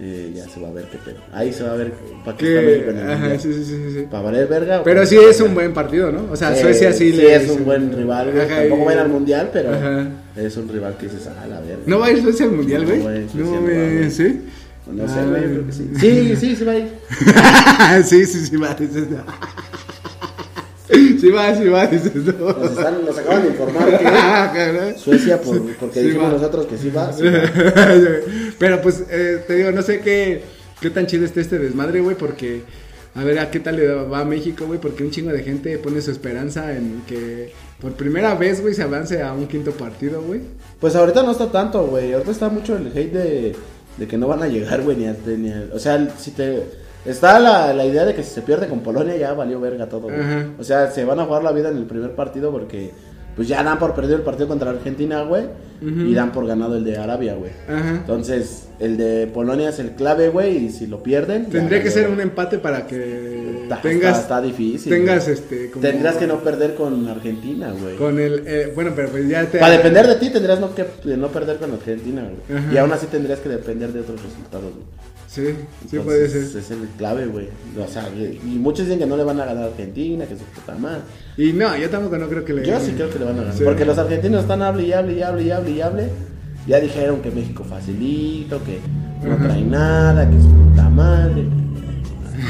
eh, 0.02 0.34
ya 0.36 0.44
se 0.50 0.60
va 0.60 0.68
a 0.68 0.72
ver 0.72 0.86
qué 0.92 0.98
pedo. 0.98 1.18
Ahí 1.32 1.54
se 1.54 1.64
va 1.64 1.72
a 1.72 1.76
ver 1.76 1.94
para 2.26 2.36
qué 2.38 2.50
está 2.50 2.62
México 2.62 2.90
en 2.92 3.32
el 3.32 3.40
sí, 3.40 3.54
sí, 3.54 3.64
sí, 3.64 3.76
sí. 3.94 4.08
¿Para 4.12 4.24
valer 4.24 4.48
verga? 4.48 4.82
Pero 4.84 5.06
sí 5.06 5.18
es 5.18 5.40
un 5.40 5.54
buen 5.54 5.74
partido, 5.74 6.12
¿no? 6.12 6.28
O 6.32 6.36
sea, 6.36 6.54
Suecia 6.56 6.92
sí, 6.92 7.12
sí 7.12 7.18
le 7.18 7.36
es 7.36 7.50
un 7.50 7.64
buen 7.64 7.94
rival, 7.96 8.32
güey. 8.32 8.44
Ajá, 8.46 8.58
Tampoco 8.62 8.86
va 8.86 8.92
a 8.92 8.94
ir 8.94 9.00
al 9.00 9.10
mundial, 9.10 9.50
pero 9.54 9.74
Ajá. 9.74 10.08
es 10.36 10.58
un 10.58 10.68
rival 10.68 10.98
que 10.98 11.06
dices, 11.08 11.28
ah, 11.28 11.48
la 11.48 11.62
verga. 11.62 11.84
¿No 11.86 12.00
va 12.00 12.08
a 12.08 12.12
ir 12.12 12.22
Suecia 12.22 12.46
al 12.46 12.52
mundial, 12.52 12.86
güey? 12.86 13.00
No, 13.00 13.62
güey, 13.62 14.04
No. 14.04 14.10
¿sí? 14.12 14.42
No 14.92 15.08
sé, 15.08 15.20
Ah. 15.20 15.26
güey, 15.30 15.42
yo 15.44 15.50
creo 15.50 15.66
que 15.68 15.72
sí. 15.72 15.90
Sí, 16.00 16.36
sí, 16.36 16.56
sí 16.56 16.64
va 16.66 16.72
a 16.74 16.78
ir. 16.78 16.88
sí, 18.06 18.26
sí, 18.26 18.46
sí 18.48 18.56
va, 18.58 18.70
no. 18.70 19.24
Sí 21.20 21.30
va, 21.30 21.56
sí 21.56 21.68
va, 21.68 21.88
dices 21.88 22.16
no. 22.16 22.54
Nos, 22.54 22.72
están- 22.72 23.06
nos 23.06 23.18
acaban 23.18 23.44
de 23.44 23.50
informar 23.50 23.98
que 24.00 24.06
Ah. 24.08 24.94
Suecia, 24.98 25.42
por- 25.42 25.62
porque 25.76 26.00
Sí 26.02 26.06
dijimos 26.08 26.28
va. 26.30 26.38
nosotros 26.38 26.66
que 26.68 26.78
sí 26.78 26.90
va. 26.90 27.12
sí 27.14 27.24
va. 27.24 27.42
Pero 28.60 28.82
pues, 28.82 29.04
eh, 29.10 29.44
te 29.48 29.56
digo, 29.56 29.72
no 29.72 29.82
sé 29.82 30.00
qué, 30.02 30.42
qué 30.82 30.90
tan 30.90 31.06
chido 31.08 31.26
está 31.26 31.42
este 31.42 31.60
desmadre, 31.60 32.02
güey, 32.02 32.16
porque 32.16 32.62
a 33.16 33.24
ver 33.24 33.40
a 33.40 33.50
qué 33.52 33.60
tal 33.60 33.76
le 33.78 33.88
va 33.88 34.20
a 34.20 34.26
México, 34.26 34.66
güey, 34.66 34.80
porque 34.80 35.04
un 35.04 35.12
chingo 35.12 35.32
de 35.32 35.44
gente 35.44 35.78
pone 35.80 36.02
su 36.02 36.12
esperanza 36.12 36.76
en 36.76 37.02
que 37.08 37.52
por 37.82 37.94
primera 37.94 38.36
vez, 38.36 38.62
güey, 38.62 38.74
se 38.74 38.84
avance 38.84 39.22
a 39.24 39.34
un 39.34 39.48
quinto 39.48 39.72
partido, 39.72 40.22
güey. 40.22 40.42
Pues 40.80 40.96
ahorita 40.96 41.24
no 41.24 41.32
está 41.32 41.52
tanto, 41.52 41.86
güey. 41.88 42.14
Ahorita 42.14 42.32
está 42.32 42.50
mucho 42.50 42.76
el 42.78 42.88
hate 42.88 43.12
de, 43.14 43.56
de 43.98 44.08
que 44.08 44.18
no 44.18 44.28
van 44.28 44.44
a 44.44 44.48
llegar, 44.48 44.82
güey, 44.84 44.98
ni 44.98 45.06
ni 45.38 45.52
al- 45.52 45.72
O 45.74 45.80
sea, 45.80 46.14
si 46.18 46.32
te... 46.32 46.64
Está 47.06 47.40
la, 47.40 47.74
la 47.74 47.86
idea 47.86 48.06
de 48.06 48.14
que 48.14 48.24
si 48.24 48.32
se 48.32 48.42
pierde 48.42 48.68
con 48.68 48.82
Polonia 48.82 49.16
ya 49.16 49.34
valió 49.34 49.60
verga 49.60 49.88
todo, 49.88 50.02
güey. 50.04 50.16
O 50.60 50.64
sea, 50.64 50.92
se 50.92 51.06
van 51.06 51.20
a 51.20 51.26
jugar 51.26 51.44
la 51.44 51.52
vida 51.52 51.70
en 51.70 51.78
el 51.78 51.86
primer 51.86 52.12
partido 52.16 52.52
porque... 52.52 52.92
Pues 53.36 53.48
ya 53.48 53.64
dan 53.64 53.80
por 53.80 53.94
perdido 53.94 54.18
el 54.18 54.24
partido 54.24 54.50
contra 54.50 54.70
Argentina, 54.72 55.22
güey. 55.22 55.46
Y 55.82 56.14
dan 56.14 56.34
por 56.34 56.46
ganado 56.46 56.76
el 56.76 56.84
de 56.84 56.98
Arabia, 56.98 57.36
güey. 57.36 57.52
Entonces, 57.70 58.68
el 58.80 58.98
de 58.98 59.28
Polonia 59.28 59.70
es 59.70 59.80
el 59.80 59.92
clave, 59.92 60.28
güey. 60.28 60.66
Y 60.66 60.70
si 60.72 60.88
lo 60.88 61.02
pierden... 61.02 61.46
Tendría 61.46 61.82
que 61.82 61.90
ser 61.90 62.10
un 62.10 62.20
empate 62.20 62.58
para 62.58 62.86
que 62.86 63.62
Está, 63.64 63.82
tengas 63.82 64.20
está, 64.20 64.22
está 64.22 64.42
difícil. 64.42 64.92
tengas 64.92 65.24
güey. 65.26 65.38
este 65.38 65.72
como 65.72 65.82
Tendrás 65.82 66.18
que 66.18 66.28
no 66.28 66.40
perder 66.40 66.76
con 66.76 67.08
Argentina, 67.08 67.72
güey. 67.80 67.96
con 67.96 68.20
el 68.20 68.44
eh, 68.46 68.72
bueno, 68.76 68.92
pero 68.94 69.08
pues 69.10 69.30
ya 69.30 69.46
te 69.46 69.60
Para 69.60 69.74
depender 69.74 70.08
de 70.08 70.16
ti 70.16 70.32
tendrías 70.32 70.60
no 70.60 70.74
que 70.76 70.86
no 71.16 71.28
perder 71.30 71.58
con 71.58 71.72
Argentina, 71.72 72.24
güey. 72.24 72.74
Y 72.74 72.78
aún 72.78 72.92
así 72.92 73.06
tendrías 73.06 73.40
que 73.40 73.48
depender 73.48 73.94
de 73.94 74.02
otros 74.02 74.22
resultados, 74.22 74.74
güey. 74.74 74.86
Sí, 75.30 75.46
sí 75.46 75.52
Entonces, 75.98 76.02
puede 76.06 76.28
ser. 76.30 76.60
Es 76.60 76.72
el 76.72 76.88
clave, 76.98 77.28
güey. 77.28 77.50
O 77.78 77.88
sea, 77.88 78.10
y 78.10 78.40
y 78.44 78.58
muchos 78.58 78.86
dicen 78.86 78.98
que 78.98 79.06
no 79.06 79.16
le 79.16 79.24
van 79.24 79.40
a 79.40 79.46
ganar 79.46 79.66
a 79.66 79.68
Argentina, 79.68 80.26
que 80.26 80.36
su 80.36 80.44
puta 80.44 80.74
madre. 80.76 81.02
Y 81.38 81.54
no, 81.54 81.78
yo 81.78 81.88
tampoco 81.90 82.18
no 82.18 82.28
creo 82.28 82.44
que 82.44 82.54
le 82.54 82.66
Yo 82.66 82.80
sí 82.80 82.94
creo 82.94 83.12
que 83.12 83.20
le 83.20 83.26
van 83.26 83.36
a 83.36 83.42
ganar. 83.42 83.54
Sí. 83.56 83.64
Porque 83.64 83.86
los 83.86 83.98
argentinos 83.98 84.42
están 84.42 84.64
hable 84.64 84.88
y 84.88 84.94
hable 84.94 85.14
y 85.14 85.22
hable 85.22 85.44
y 85.44 85.52
hable 85.52 85.72
y 85.72 85.82
hable. 85.82 86.10
Ya 86.68 86.80
dijeron 86.80 87.22
que 87.22 87.30
México 87.30 87.64
facilito, 87.64 88.60
que 88.64 88.80
no 89.24 89.36
Ajá. 89.36 89.44
trae 89.46 89.62
nada, 89.62 90.30
que 90.30 90.36
es 90.38 90.44
puta 90.46 90.90
madre. 90.90 91.46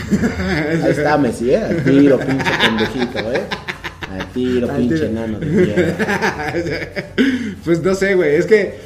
Ahí 0.84 0.92
está 0.92 1.18
Messi, 1.18 1.52
¿eh? 1.52 1.58
Al 1.58 1.84
tiro, 1.84 2.18
pinche 2.20 2.52
pendejito, 2.62 3.20
¿eh? 3.34 3.42
Al 4.12 4.28
tiro, 4.32 4.70
Al 4.70 4.78
pinche 4.78 4.96
tiro. 4.96 5.08
enano 5.08 5.40
de 5.40 5.46
mierda. 5.46 7.06
pues 7.66 7.84
no 7.84 7.94
sé, 7.96 8.16
güey, 8.16 8.36
es 8.36 8.46
que 8.46 8.80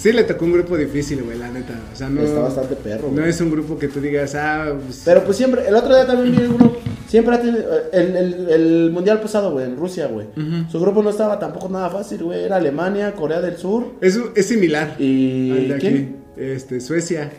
sí 0.00 0.12
le 0.12 0.24
tocó 0.24 0.44
un 0.46 0.52
grupo 0.52 0.76
difícil, 0.76 1.22
güey, 1.22 1.38
la 1.38 1.48
neta. 1.48 1.74
O 1.92 1.96
sea, 1.96 2.08
no 2.08 2.22
Está 2.22 2.40
bastante 2.40 2.74
perro, 2.76 3.08
No 3.08 3.14
güey. 3.18 3.28
es 3.30 3.40
un 3.40 3.50
grupo 3.50 3.78
que 3.78 3.88
tú 3.88 4.00
digas, 4.00 4.34
ah, 4.34 4.72
pues, 4.84 5.02
Pero 5.04 5.24
pues 5.24 5.36
siempre, 5.36 5.66
el 5.68 5.74
otro 5.74 5.94
día 5.94 6.06
también 6.06 6.36
vi 6.36 6.44
uno, 6.44 6.72
siempre 7.08 7.34
ha 7.34 7.40
tenido, 7.40 7.64
el, 7.92 8.16
el, 8.16 8.48
el 8.48 8.90
mundial 8.90 9.20
pasado, 9.20 9.52
güey, 9.52 9.66
en 9.66 9.76
Rusia, 9.76 10.06
güey. 10.06 10.26
Su 10.70 10.80
grupo 10.80 11.02
no 11.02 11.10
estaba 11.10 11.38
tampoco 11.38 11.68
nada 11.68 11.90
fácil, 11.90 12.24
güey. 12.24 12.44
Era 12.44 12.56
Alemania, 12.56 13.12
Corea 13.12 13.40
del 13.40 13.56
Sur 13.56 13.94
es, 14.00 14.18
es 14.34 14.46
similar 14.46 14.96
y... 14.98 15.50
al 15.52 15.68
de 15.68 15.74
aquí. 15.74 15.88
¿Quién? 15.88 16.16
Este, 16.36 16.80
Suecia. 16.80 17.30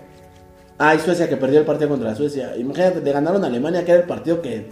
Ah, 0.77 0.95
y 0.95 0.99
Suecia 0.99 1.27
que 1.29 1.37
perdió 1.37 1.59
el 1.59 1.65
partido 1.65 1.89
contra 1.89 2.15
Suecia. 2.15 2.55
Imagínate, 2.57 3.01
le 3.01 3.11
ganaron 3.11 3.43
a 3.43 3.47
Alemania, 3.47 3.83
que 3.85 3.91
era 3.91 4.01
el 4.01 4.07
partido 4.07 4.41
que 4.41 4.69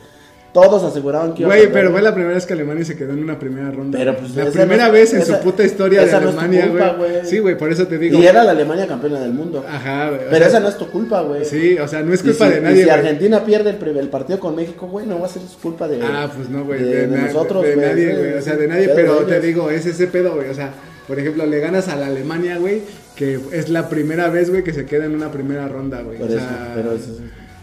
todos 0.54 0.84
aseguraban 0.84 1.34
que 1.34 1.44
iba 1.44 1.54
Güey, 1.56 1.72
pero 1.72 1.92
fue 1.92 2.02
la 2.02 2.14
primera 2.14 2.34
vez 2.34 2.46
que 2.46 2.54
Alemania 2.54 2.84
se 2.84 2.96
quedó 2.98 3.14
en 3.14 3.24
una 3.24 3.38
primera 3.38 3.70
ronda. 3.72 3.98
Pero, 4.00 4.18
pues, 4.18 4.36
la 4.36 4.46
primera 4.50 4.88
no- 4.88 4.94
vez 4.94 5.14
en 5.14 5.22
esa- 5.22 5.38
su 5.38 5.44
puta 5.44 5.64
historia 5.64 6.04
de 6.06 6.12
no 6.12 6.18
Alemania, 6.18 6.68
güey. 6.68 6.96
güey. 6.98 7.26
Sí, 7.26 7.40
güey, 7.40 7.58
por 7.58 7.72
eso 7.72 7.88
te 7.88 7.98
digo. 7.98 8.18
Y 8.20 8.26
era 8.26 8.44
la 8.44 8.52
Alemania 8.52 8.88
campeona 8.88 9.20
del 9.20 9.32
mundo. 9.34 9.64
Ajá, 9.68 10.10
güey. 10.10 10.22
o 10.22 10.24
Pero 10.30 10.38
sea, 10.38 10.48
esa 10.48 10.60
no 10.60 10.70
es 10.70 10.78
tu 10.78 10.90
culpa, 10.90 11.22
güey. 11.22 11.46
Sí, 11.46 11.78
o 11.78 11.88
sea, 11.88 12.02
no 12.02 12.14
es 12.14 12.24
culpa 12.24 12.48
si- 12.48 12.52
de 12.54 12.58
y 12.60 12.62
nadie, 12.62 12.84
si. 12.84 12.90
Argentina 12.90 13.46
pierde 13.46 13.70
el, 13.72 13.76
primer- 13.78 14.04
el 14.04 14.10
partido 14.10 14.40
con 14.40 14.56
México, 14.56 14.88
güey, 14.88 15.06
no 15.06 15.20
va 15.20 15.28
a 15.28 15.30
ser 15.30 15.42
su 15.44 15.60
culpa 15.60 15.88
de. 15.88 16.02
Ah, 16.02 16.32
pues 16.36 16.50
no, 16.50 16.66
güey. 16.66 16.82
De, 16.82 16.86
De, 16.96 17.08
de 17.08 17.18
nosotros, 17.22 17.64
de 17.64 17.76
nadie, 17.76 18.16
güey. 18.16 18.34
O 18.34 18.42
sea, 18.42 18.56
de 18.56 18.68
nadie, 18.68 18.90
pero 18.96 19.18
te 19.26 19.40
digo, 19.42 19.70
es 19.70 19.86
ese 19.86 20.08
pedo, 20.08 20.36
güey. 20.36 20.50
O 20.50 20.54
sea, 20.56 20.72
por 21.08 21.20
ejemplo, 21.20 21.46
le 21.46 21.60
ganas 21.60 21.88
a 21.90 21.96
la 21.96 22.08
Alemania, 22.08 22.58
güey, 22.58 22.82
que 23.16 23.40
es 23.52 23.70
la 23.70 23.88
primera 23.90 24.30
vez, 24.30 24.50
güey, 24.50 24.64
que 24.64 24.74
se 24.74 24.86
queda 24.86 25.06
en 25.06 25.14
una 25.16 25.32
primera 25.32 25.68
ronda, 25.68 26.02
güey. 26.02 26.22
O 26.22 26.28
sea, 26.28 26.72
pero 26.76 26.92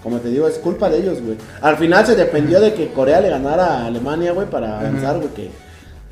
como 0.06 0.20
te 0.20 0.28
digo, 0.28 0.46
es 0.46 0.58
culpa 0.58 0.88
de 0.88 0.98
ellos, 0.98 1.20
güey. 1.20 1.36
Al 1.60 1.76
final 1.78 2.06
se 2.06 2.14
dependió 2.14 2.60
de 2.60 2.72
que 2.72 2.92
Corea 2.92 3.20
le 3.20 3.28
ganara 3.28 3.78
a 3.78 3.86
Alemania, 3.86 4.30
güey, 4.30 4.48
para 4.48 4.78
avanzar, 4.78 5.16
güey, 5.16 5.30
que 5.30 5.50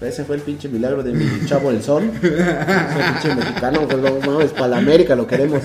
ese 0.05 0.25
fue 0.25 0.35
el 0.35 0.43
pinche 0.43 0.69
milagro 0.69 1.05
de 1.05 1.13
mi 1.13 1.47
chavo 1.47 1.71
el 1.71 1.81
sol. 1.81 2.11
Ese 2.21 2.33
pinche 2.33 3.37
mexicano, 3.37 3.87
güey, 3.87 4.01
no 4.03 4.33
mames, 4.33 4.51
para 4.51 4.67
la 4.67 4.79
América 4.79 5.15
lo 5.15 5.29
queremos. 5.29 5.63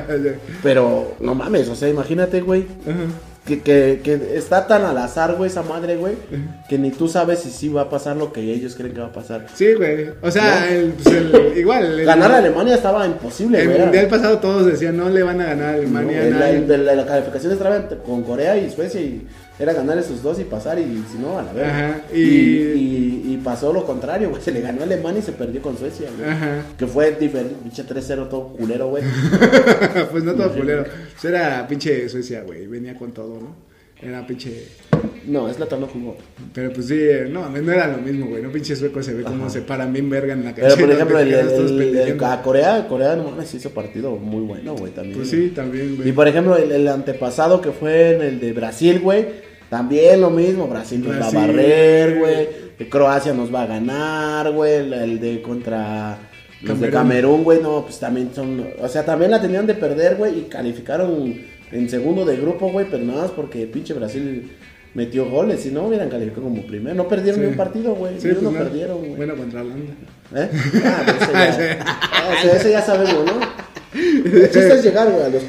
Pero, 0.62 1.14
no 1.20 1.34
mames, 1.34 1.66
o 1.70 1.74
sea, 1.74 1.88
imagínate, 1.88 2.42
güey, 2.42 2.66
que, 3.46 3.60
que, 3.60 4.00
que 4.04 4.36
está 4.36 4.66
tan 4.68 4.84
al 4.84 4.96
azar, 4.98 5.34
güey, 5.34 5.50
esa 5.50 5.62
madre, 5.62 5.96
güey, 5.96 6.14
que 6.68 6.78
ni 6.78 6.90
tú 6.92 7.08
sabes 7.08 7.40
si 7.40 7.50
sí 7.50 7.68
va 7.68 7.82
a 7.82 7.90
pasar 7.90 8.16
lo 8.16 8.32
que 8.32 8.40
ellos 8.40 8.74
creen 8.76 8.94
que 8.94 9.00
va 9.00 9.08
a 9.08 9.12
pasar. 9.12 9.46
Sí, 9.54 9.74
güey. 9.74 10.10
O 10.22 10.30
sea, 10.30 10.60
¿No? 10.60 10.66
el, 10.76 10.92
pues, 10.92 11.14
el- 11.16 11.58
igual. 11.58 12.00
el- 12.00 12.06
Ganar 12.06 12.30
a 12.32 12.38
Alemania 12.38 12.74
estaba 12.76 13.04
imposible, 13.06 13.58
El 13.60 13.64
güey. 13.66 13.76
era- 13.76 13.86
mundial 13.86 14.06
pasado 14.06 14.38
todos 14.38 14.66
decían, 14.66 14.96
no 14.96 15.08
le 15.10 15.22
van 15.24 15.40
a 15.40 15.46
ganar 15.46 15.70
a 15.70 15.74
Alemania. 15.74 16.24
la, 16.30 16.46
de 16.52 16.78
la, 16.78 16.94
la 16.94 17.04
calificación 17.06 17.52
estaba 17.52 17.88
con 18.06 18.22
Corea 18.22 18.56
y 18.56 18.70
Suecia 18.70 19.00
y 19.00 19.26
era 19.58 19.72
ganar 19.72 19.98
esos 19.98 20.22
dos 20.22 20.38
y 20.40 20.44
pasar 20.44 20.78
y 20.78 21.04
si 21.10 21.18
no, 21.20 21.38
a 21.38 21.42
la 21.42 21.52
verga. 21.52 21.88
Ajá, 21.88 22.00
y... 22.14 22.18
y- 22.20 23.22
pasó 23.42 23.72
lo 23.72 23.84
contrario, 23.84 24.30
güey. 24.30 24.40
Se 24.44 24.52
le 24.52 24.60
ganó 24.60 24.82
a 24.82 24.84
Alemania 24.84 25.18
y 25.18 25.22
se 25.22 25.32
perdió 25.32 25.60
con 25.60 25.76
Suecia, 25.76 26.08
güey. 26.16 26.30
Ajá. 26.30 26.62
Que 26.78 26.86
fue 26.86 27.10
diferente, 27.18 27.56
pinche 27.60 27.84
3-0 27.84 28.28
todo 28.28 28.48
culero, 28.50 28.88
güey. 28.88 29.02
pues 30.12 30.22
no 30.22 30.32
todo 30.34 30.52
culero. 30.52 30.84
Pues 30.84 31.24
era 31.24 31.66
pinche 31.66 32.08
Suecia, 32.08 32.42
güey. 32.42 32.68
Venía 32.68 32.94
con 32.94 33.10
todo, 33.10 33.31
¿no? 33.40 33.72
Era 34.00 34.26
pinche. 34.26 34.66
No, 35.26 35.48
es 35.48 35.60
la 35.60 35.66
no 35.78 35.86
jugó. 35.86 36.16
Pero 36.52 36.72
pues 36.72 36.88
sí, 36.88 36.96
eh, 36.98 37.28
no, 37.30 37.48
no 37.48 37.72
era 37.72 37.86
lo 37.86 37.98
mismo, 37.98 38.26
güey. 38.26 38.42
No 38.42 38.50
pinche 38.50 38.74
sueco 38.74 39.00
se 39.00 39.14
ve 39.14 39.22
como 39.22 39.44
Ajá. 39.44 39.50
se 39.52 39.62
paran 39.62 39.92
bien 39.92 40.10
verga 40.10 40.32
en 40.32 40.44
la 40.44 40.52
Pero 40.54 40.68
cancha. 40.68 40.82
por 40.84 40.92
ejemplo, 40.94 41.18
el, 41.20 41.32
el- 41.32 42.24
a 42.24 42.42
Corea, 42.42 42.86
Corea 42.88 43.14
no 43.14 43.24
mames 43.30 43.54
hizo 43.54 43.70
partido 43.70 44.16
muy 44.16 44.42
bueno, 44.42 44.74
güey, 44.74 44.92
también. 44.92 45.16
Pues 45.16 45.30
sí, 45.30 45.52
también, 45.54 45.94
güey. 45.96 46.08
Y 46.08 46.12
por 46.12 46.26
ejemplo, 46.26 46.56
el, 46.56 46.88
antepasado 46.88 47.60
que 47.60 47.70
fue 47.70 48.16
en 48.16 48.22
el 48.22 48.40
de 48.40 48.52
Brasil, 48.52 48.98
güey. 48.98 49.26
También 49.70 50.20
lo 50.20 50.30
mismo, 50.30 50.66
Brasil 50.66 51.00
nos 51.02 51.16
Brasil. 51.16 51.38
va 51.38 51.44
a 51.44 51.46
barrer, 51.46 52.18
güey. 52.18 52.48
Croacia 52.90 53.32
nos 53.32 53.54
va 53.54 53.62
a 53.62 53.66
ganar, 53.66 54.50
güey. 54.50 54.74
El, 54.74 55.20
de 55.20 55.40
contra 55.40 56.18
los 56.62 56.80
de. 56.80 56.90
Camerún, 56.90 57.44
güey. 57.44 57.62
No, 57.62 57.82
pues 57.84 58.00
también 58.00 58.30
son. 58.34 58.66
O 58.80 58.88
sea, 58.88 59.04
también 59.04 59.30
la 59.30 59.40
tenían 59.40 59.66
de 59.68 59.74
perder, 59.74 60.16
güey. 60.16 60.40
Y 60.40 60.42
calificaron 60.42 61.40
en 61.72 61.88
segundo 61.88 62.24
de 62.24 62.36
grupo, 62.36 62.70
güey, 62.70 62.86
pero 62.90 63.02
nada 63.04 63.22
más 63.22 63.30
porque 63.30 63.66
pinche 63.66 63.94
Brasil 63.94 64.50
metió 64.94 65.24
goles, 65.30 65.60
si 65.60 65.70
no 65.70 65.84
hubieran 65.86 66.08
calificado 66.10 66.42
como 66.42 66.62
primero. 66.66 66.94
No 66.94 67.08
perdieron 67.08 67.40
Sí. 67.40 67.46
ni 67.46 67.50
un 67.52 67.56
partido, 67.56 67.94
güey. 67.94 68.20
Sí, 68.20 68.28
pues 68.28 68.42
no. 68.42 68.50
perdieron, 68.52 68.98
güey. 68.98 69.14
Bueno, 69.16 69.34
contra 69.36 69.62
Holanda. 69.62 69.92
¿Eh? 70.36 70.48
Ah, 70.84 71.02
pues 71.06 71.22
ese 71.22 71.32
ya, 71.32 72.32
ese, 72.50 72.56
ese 72.56 72.70
ya 72.70 72.82
sabemos, 72.82 73.24
¿no? 73.24 73.40
El 73.94 74.42
chiste 74.44 74.74
es 74.74 74.84
llegar, 74.84 75.10
güey, 75.10 75.22
a 75.24 75.28
los, 75.28 75.42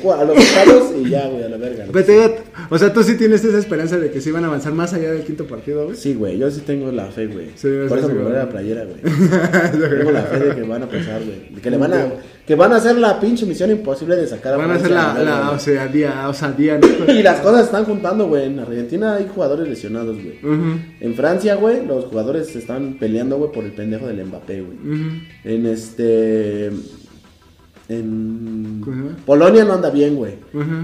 a 0.58 0.66
los 0.66 0.92
y 0.98 1.10
ya, 1.10 1.28
güey, 1.28 1.44
a 1.44 1.50
la 1.50 1.58
verga. 1.58 1.86
Pero 1.92 2.06
te 2.06 2.12
digo, 2.12 2.36
o 2.74 2.78
sea, 2.80 2.92
tú 2.92 3.04
sí 3.04 3.16
tienes 3.16 3.44
esa 3.46 3.58
esperanza 3.60 3.98
de 4.00 4.10
que 4.10 4.20
sí 4.22 4.32
van 4.32 4.44
a 4.44 4.48
avanzar 4.48 4.74
más 4.74 4.94
allá 4.94 5.12
del 5.12 5.24
quinto 5.24 5.46
partido, 5.46 5.86
güey. 5.86 5.96
Sí, 5.96 6.14
güey, 6.16 6.38
yo 6.38 6.50
sí 6.50 6.62
tengo 6.66 6.92
la 6.92 7.06
fe, 7.08 7.28
güey. 7.28 7.48
Sí, 7.56 7.68
Por 7.88 8.00
sí, 8.00 8.06
eso 8.06 8.08
sí, 8.08 8.14
me 8.14 8.14
güey. 8.14 8.24
compré 8.24 8.38
la 8.40 8.50
playera, 8.50 8.84
güey. 8.86 9.00
tengo 10.00 10.12
la 10.12 10.22
fe 10.24 10.40
de 10.40 10.56
que 10.56 10.62
van 10.64 10.84
a 10.84 10.88
pasar, 10.90 11.22
güey. 11.24 11.62
Que 11.62 11.70
le 11.72 11.78
van 11.78 11.94
a, 11.94 12.08
que 12.48 12.56
van 12.56 12.74
a 12.74 12.78
hacer 12.78 12.98
la 12.98 13.20
pinche 13.20 13.46
misión 13.46 13.72
imposible 13.72 14.16
de 14.16 14.28
sacar 14.28 14.54
a 14.54 14.58
Van 14.58 14.72
a 14.72 14.76
hacer 14.76 14.92
la, 14.92 15.14
la 15.24 15.42
güey. 15.46 15.56
osadía, 15.56 16.28
osadía, 16.30 16.80
¿no? 16.80 17.14
Y 17.14 17.22
las 17.24 17.40
cosas 17.42 17.66
están 17.66 17.86
juntando, 17.86 18.28
güey. 18.28 18.46
En 18.46 18.60
Argentina 18.60 19.16
hay 19.16 19.28
jugadores 19.34 19.68
lesionados, 19.68 20.18
güey. 20.22 20.40
En 21.00 21.14
Francia, 21.16 21.56
güey, 21.56 21.86
los 21.86 22.06
jugadores 22.06 22.48
se 22.48 22.60
están 22.60 22.96
peleando, 23.00 23.38
güey, 23.38 23.52
por 23.52 23.64
el 23.64 23.72
pendejo 23.72 24.08
del 24.08 24.26
Mbappé, 24.26 24.62
güey. 24.62 24.78
En 25.44 25.66
este. 25.66 26.72
En. 27.90 29.16
Polonia 29.26 29.66
no 29.66 29.74
anda 29.74 29.90
bien, 29.90 30.16
güey. 30.16 30.36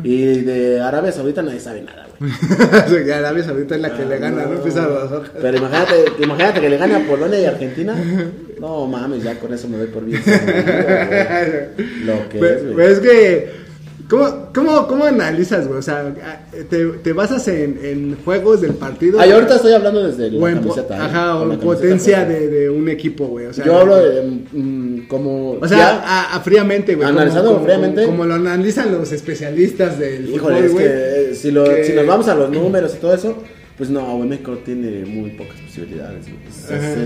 Y 0.04 0.42
de 0.42 0.82
Arabia 0.82 1.12
Saudita 1.12 1.42
nadie 1.42 1.60
sabe 1.60 1.82
nada, 1.82 2.08
güey. 2.20 3.12
Arabia 3.14 3.44
Saudita 3.44 3.76
es 3.76 3.82
la 3.82 3.96
que 3.96 4.06
le 4.06 4.18
gana, 4.20 4.44
¿no? 4.46 4.60
Hojas. 4.60 5.32
Pero 5.42 5.58
imagínate, 5.58 5.94
imagínate 6.22 6.62
que 6.62 6.70
le 6.70 6.78
gane 6.78 6.96
a 6.96 7.08
Polonia 7.08 7.40
y 7.40 7.46
Argentina. 7.46 7.96
No 8.60 8.86
mames, 8.88 9.24
ya 9.24 9.40
con 9.40 9.54
eso 9.54 9.70
me 9.70 9.78
doy 9.78 9.88
por 9.88 10.04
bien. 10.04 10.22
Lo 12.06 12.28
que 12.30 12.38
Pues, 12.40 12.52
es, 12.58 12.64
güey. 12.64 12.74
pues 12.74 12.90
es 12.90 13.00
que, 13.00 13.50
¿cómo, 14.10 14.50
cómo, 14.54 14.88
cómo 14.88 15.06
analizas, 15.06 15.68
güey? 15.68 15.80
O 15.80 15.82
sea, 15.82 16.14
te, 16.70 16.86
te 16.86 17.14
basas 17.14 17.48
en, 17.48 17.80
en 17.84 18.18
juegos 18.26 18.62
del 18.62 18.74
partido. 18.74 19.20
Ay, 19.20 19.32
ahorita 19.32 19.56
estoy 19.56 19.74
hablando 19.74 20.06
desde 20.08 20.32
la 20.32 20.40
po- 20.40 20.46
camiseta. 20.62 20.96
¿eh? 20.98 21.02
ajá, 21.02 21.36
o 21.38 21.46
la 21.46 21.58
potencia 21.58 22.26
de, 22.26 22.48
de 22.48 22.70
un 22.70 22.90
equipo, 22.90 23.28
güey. 23.28 23.46
O 23.46 23.54
sea, 23.54 23.64
Yo 23.66 23.78
hablo 23.78 23.96
de, 23.98 24.22
mm, 24.52 25.08
como. 25.08 25.52
O 25.54 25.68
sea, 25.68 25.78
ya- 25.78 26.02
a, 26.04 26.36
a 26.36 26.40
fríamente, 26.42 26.96
güey. 26.96 27.08
Analizando 27.08 27.54
como, 27.54 27.64
fríamente. 27.66 28.06
Como, 28.06 28.26
lo 28.26 28.34
analizan 28.36 28.92
los 28.92 29.12
especialistas 29.12 29.98
del 30.00 30.30
Híjole, 30.30 30.56
fútbol, 30.56 30.66
es 30.66 30.72
güey. 30.74 30.86
que 30.86 31.32
eh, 31.32 31.36
si, 31.36 31.52
lo- 31.52 31.64
que- 31.66 31.84
si 31.86 31.94
nos 31.94 32.06
vamos 32.08 32.28
a 32.28 32.36
los 32.36 32.50
números 32.50 32.94
y 32.96 32.98
todo 33.00 33.14
eso, 33.14 33.38
pues 33.80 33.90
no, 33.90 34.18
güey, 34.18 34.28
México 34.30 34.58
tiene 34.64 35.06
muy 35.06 35.32
pocas 35.32 35.56
posibilidades. 35.62 36.26
güey. 36.26 36.38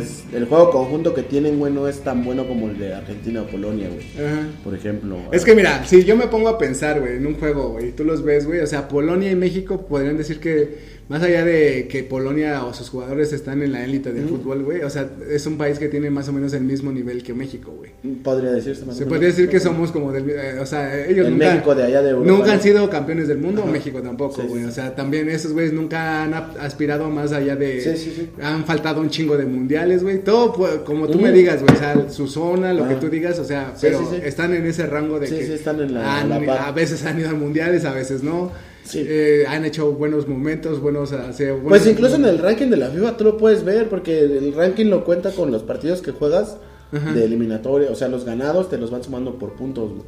Es- 0.01 0.23
el 0.33 0.45
juego 0.45 0.71
conjunto 0.71 1.13
que 1.13 1.21
tienen, 1.21 1.59
güey, 1.59 1.71
no 1.71 1.87
es 1.87 1.99
tan 2.01 2.25
bueno 2.25 2.45
como 2.47 2.67
el 2.67 2.77
de 2.79 2.93
Argentina 2.95 3.43
o 3.43 3.45
Polonia, 3.45 3.87
güey. 3.89 4.25
Ajá. 4.27 4.47
Por 4.63 4.73
ejemplo. 4.73 5.17
Es 5.31 5.45
que 5.45 5.53
mira, 5.55 5.85
si 5.85 6.03
yo 6.03 6.15
me 6.17 6.27
pongo 6.27 6.49
a 6.49 6.57
pensar, 6.57 6.99
güey, 6.99 7.17
en 7.17 7.27
un 7.27 7.35
juego, 7.35 7.69
güey, 7.73 7.89
y 7.89 7.91
tú 7.91 8.03
los 8.03 8.23
ves, 8.23 8.45
güey, 8.47 8.59
o 8.59 8.67
sea, 8.67 8.87
Polonia 8.87 9.29
y 9.31 9.35
México 9.35 9.85
podrían 9.85 10.17
decir 10.17 10.39
que 10.39 10.92
más 11.09 11.21
allá 11.21 11.43
de 11.43 11.87
que 11.89 12.03
Polonia 12.03 12.63
o 12.65 12.73
sus 12.73 12.89
jugadores 12.89 13.33
están 13.33 13.61
en 13.61 13.73
la 13.73 13.83
élite 13.83 14.11
del 14.13 14.27
fútbol, 14.27 14.63
güey, 14.63 14.81
o 14.83 14.89
sea, 14.89 15.09
es 15.29 15.45
un 15.45 15.57
país 15.57 15.77
que 15.77 15.89
tiene 15.89 16.09
más 16.09 16.29
o 16.29 16.33
menos 16.33 16.53
el 16.53 16.63
mismo 16.63 16.91
nivel 16.91 17.23
que 17.23 17.33
México, 17.33 17.71
güey. 17.77 17.91
Podría 18.23 18.51
decirse 18.51 18.85
más 18.85 18.95
o 18.95 18.99
Se 18.99 19.05
podría 19.05 19.27
decir 19.27 19.49
que 19.49 19.59
somos 19.59 19.91
como 19.91 20.11
del, 20.13 20.29
eh, 20.29 20.59
o 20.61 20.65
sea, 20.65 21.05
ellos 21.05 21.27
El 21.27 21.33
nunca, 21.33 21.51
México 21.51 21.75
de 21.75 21.83
allá 21.83 22.01
de 22.01 22.09
Europa, 22.11 22.31
nunca 22.31 22.53
han 22.53 22.61
sido 22.61 22.89
campeones 22.89 23.27
del 23.27 23.37
mundo, 23.37 23.63
Ajá. 23.63 23.71
México 23.71 24.01
tampoco, 24.01 24.41
sí, 24.41 24.47
güey, 24.47 24.63
sí. 24.63 24.69
o 24.69 24.71
sea, 24.71 24.95
también 24.95 25.29
esos 25.29 25.51
güeyes 25.53 25.73
nunca 25.73 26.23
han 26.23 26.33
aspirado 26.33 27.09
más 27.09 27.31
allá 27.33 27.55
de, 27.55 27.81
Sí, 27.81 27.97
sí, 27.97 28.13
sí. 28.15 28.29
han 28.41 28.63
faltado 28.65 29.01
un 29.01 29.09
chingo 29.09 29.35
de 29.37 29.45
mundiales, 29.45 30.03
güey, 30.03 30.19
todo 30.23 30.53
como 30.85 31.07
tú 31.07 31.19
me 31.19 31.31
digas, 31.31 31.61
güey, 31.61 31.75
o 31.75 31.79
sea, 31.79 32.09
su 32.09 32.27
zona, 32.27 32.73
lo 32.73 32.87
que 32.87 32.95
tú 32.95 33.09
digas, 33.09 33.37
o 33.39 33.45
sea, 33.45 33.73
pero 33.81 34.09
están 34.23 34.53
en 34.53 34.65
ese 34.65 34.85
rango 34.87 35.19
de 35.19 35.27
Sí, 35.27 35.35
que 35.37 35.45
sí, 35.47 35.53
están 35.53 35.81
en 35.81 35.93
la- 35.93 36.21
han- 36.21 36.29
la 36.29 36.39
par. 36.45 36.59
a 36.69 36.71
veces 36.71 37.03
han 37.05 37.19
ido 37.19 37.29
a 37.29 37.33
mundiales, 37.33 37.83
a 37.85 37.93
veces 37.93 38.23
no. 38.23 38.51
Sí. 38.83 39.03
Eh, 39.07 39.45
han 39.47 39.65
hecho 39.65 39.91
buenos 39.93 40.27
momentos, 40.27 40.81
buenos, 40.81 41.11
o 41.11 41.33
sea, 41.33 41.51
buenos- 41.53 41.69
Pues 41.69 41.87
incluso 41.87 42.15
en 42.15 42.25
el 42.25 42.37
ranking 42.39 42.67
de 42.67 42.77
la 42.77 42.89
FIFA 42.89 43.17
tú 43.17 43.23
lo 43.23 43.37
puedes 43.37 43.63
ver, 43.63 43.87
porque 43.89 44.19
el 44.19 44.53
ranking 44.53 44.85
lo 44.87 45.03
cuenta 45.05 45.31
con 45.31 45.51
los 45.51 45.63
partidos 45.63 46.01
que 46.01 46.11
juegas 46.11 46.57
Ajá. 46.91 47.13
de 47.13 47.23
eliminatoria. 47.25 47.89
O 47.91 47.95
sea, 47.95 48.07
los 48.09 48.25
ganados 48.25 48.69
te 48.69 48.77
los 48.77 48.91
van 48.91 49.03
sumando 49.03 49.35
por 49.39 49.53
puntos, 49.53 49.89
güey. 49.91 50.03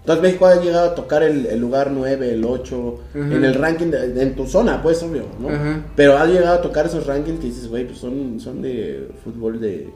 Entonces 0.00 0.22
México 0.22 0.46
ha 0.46 0.60
llegado 0.60 0.90
a 0.90 0.94
tocar 0.96 1.22
el, 1.22 1.46
el 1.46 1.60
lugar 1.60 1.90
9, 1.92 2.32
el 2.32 2.44
8, 2.44 2.98
Ajá. 3.14 3.18
en 3.36 3.44
el 3.44 3.54
ranking, 3.54 3.86
de- 3.86 4.20
en 4.22 4.34
tu 4.34 4.46
zona, 4.46 4.82
pues 4.82 5.00
obvio, 5.02 5.24
¿no? 5.40 5.48
Ajá. 5.48 5.86
Pero 5.94 6.16
ha 6.18 6.26
llegado 6.26 6.56
a 6.58 6.62
tocar 6.62 6.86
esos 6.86 7.06
rankings 7.06 7.38
que 7.38 7.46
dices, 7.46 7.68
güey, 7.68 7.86
pues 7.86 7.98
son, 7.98 8.40
son 8.40 8.62
de 8.62 9.08
fútbol 9.22 9.60
de, 9.60 9.90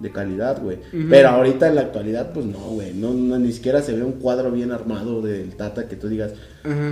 de 0.00 0.10
calidad, 0.10 0.60
güey. 0.62 0.78
Pero 1.08 1.28
ahorita 1.28 1.68
en 1.68 1.74
la 1.76 1.82
actualidad, 1.82 2.32
pues 2.32 2.46
no, 2.46 2.58
güey, 2.58 2.92
no, 2.94 3.12
no, 3.12 3.38
ni 3.38 3.52
siquiera 3.52 3.82
se 3.82 3.94
ve 3.94 4.02
un 4.02 4.12
cuadro 4.12 4.50
bien 4.50 4.72
armado 4.72 5.20
del 5.22 5.54
Tata 5.54 5.86
que 5.86 5.96
tú 5.96 6.08
digas, 6.08 6.32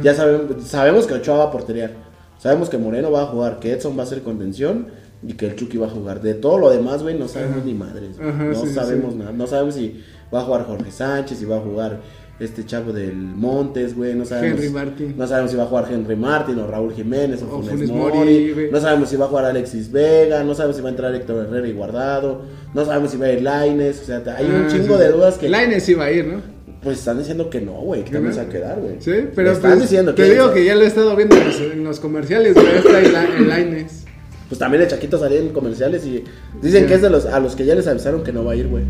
ya 0.03 0.15
sabemos, 0.15 0.65
sabemos 0.65 1.07
que 1.07 1.15
Ochoa 1.15 1.39
va 1.39 1.45
a 1.45 1.51
porterear, 1.51 1.93
sabemos 2.39 2.69
que 2.69 2.79
Moreno 2.79 3.11
va 3.11 3.23
a 3.23 3.27
jugar, 3.27 3.59
que 3.59 3.73
Edson 3.73 3.99
va 3.99 4.03
a 4.03 4.07
ser 4.07 4.23
contención 4.23 4.89
y 5.27 5.33
que 5.33 5.47
el 5.47 5.57
Chucky 5.57 5.79
va 5.79 5.87
a 5.87 5.91
jugar. 5.91 6.21
De 6.21 6.35
todo 6.35 6.59
lo 6.59 6.71
demás, 6.71 7.03
güey, 7.03 7.19
no 7.19 7.29
sabemos 7.29 7.65
ni 7.65 7.75
madres, 7.75 8.19
no 8.19 8.55
sí, 8.55 8.73
sabemos 8.73 9.15
sí. 9.15 9.19
nada, 9.19 9.33
no 9.33 9.47
sabemos 9.47 9.75
si 9.75 10.05
va 10.33 10.41
a 10.41 10.45
jugar 10.45 10.67
Jorge 10.67 10.91
Sánchez, 10.91 11.39
si 11.39 11.45
va 11.45 11.57
a 11.57 11.61
jugar 11.61 12.01
este 12.41 12.65
chavo 12.65 12.93
del 12.93 13.15
Montes, 13.17 13.97
güey, 13.97 14.15
no 14.15 14.25
sabemos. 14.25 14.59
Henry 14.61 14.71
Martin. 14.73 15.15
No 15.17 15.27
sabemos 15.27 15.51
si 15.51 15.57
va 15.57 15.65
a 15.65 15.67
jugar 15.67 15.87
Henry 15.91 16.15
Martin 16.17 16.59
o 16.61 16.67
Raúl 16.69 16.93
Jiménez 16.95 17.43
o, 17.43 17.47
O 17.47 17.63
Funes, 17.63 17.71
Funes 17.71 17.91
Mori, 17.91 18.55
no 18.71 18.81
sabemos 18.81 19.09
si 19.09 19.17
va 19.17 19.25
a 19.25 19.29
jugar 19.29 19.45
Alexis 19.47 19.91
Vega, 19.91 20.45
no 20.45 20.55
sabemos 20.55 20.77
si 20.77 20.83
va 20.83 20.89
a 20.89 20.93
entrar 20.93 21.15
Héctor 21.15 21.47
Herrera 21.47 21.67
y 21.67 21.73
Guardado, 21.73 22.43
no 22.75 22.85
sabemos 22.85 23.11
si 23.11 23.17
va 23.17 23.27
a 23.27 23.33
ir 23.33 23.43
Laines, 23.43 24.01
o 24.03 24.05
sea, 24.05 24.23
hay 24.37 24.47
un 24.47 24.53
Ah, 24.53 24.69
chingo 24.71 24.97
sí. 24.97 25.03
de 25.03 25.09
dudas 25.11 25.37
que 25.39 25.49
Lainez 25.49 25.89
iba 25.89 26.05
a 26.05 26.13
ir, 26.13 26.27
¿no? 26.27 26.59
pues 26.81 27.01
están 27.01 27.19
diciendo 27.19 27.51
que 27.51 27.61
no, 27.61 27.73
güey, 27.73 28.05
que 28.05 28.11
¿Que 28.11 28.13
también 28.19 28.31
no? 28.37 28.41
se 28.41 28.43
va 28.45 28.49
a 28.49 28.53
quedar, 28.53 28.81
güey. 28.81 28.95
Sí, 29.01 29.13
pero 29.35 29.51
están 29.51 29.73
pues, 29.73 29.83
diciendo 29.83 30.15
te 30.15 30.23
que 30.23 30.31
digo 30.31 30.53
que 30.53 30.65
ya 30.65 30.77
lo 30.77 30.83
he 30.83 30.87
estado 30.87 31.17
viendo 31.17 31.35
en 31.37 31.45
los, 31.45 31.61
en 31.61 31.83
los 31.85 31.99
comerciales, 31.99 32.55
güey, 32.55 32.67
está 32.77 33.01
el 33.37 33.49
Lainez. 33.49 34.05
Pues 34.49 34.61
también 34.61 34.85
el 34.85 34.89
Chaquito 34.89 35.19
salía 35.19 35.41
en 35.41 35.49
comerciales 35.49 36.07
y 36.07 36.23
dicen 36.63 36.83
Sí. 36.85 36.89
que 36.89 36.95
es 36.95 37.03
de 37.03 37.11
los 37.11 37.27
a 37.27 37.41
los 37.41 37.57
que 37.57 37.67
ya 37.67 37.75
les 37.75 37.87
avisaron 37.89 38.23
que 38.23 38.33
no 38.33 38.45
va 38.45 38.53
a 38.53 38.57
ir, 38.57 38.69
güey. 38.69 38.85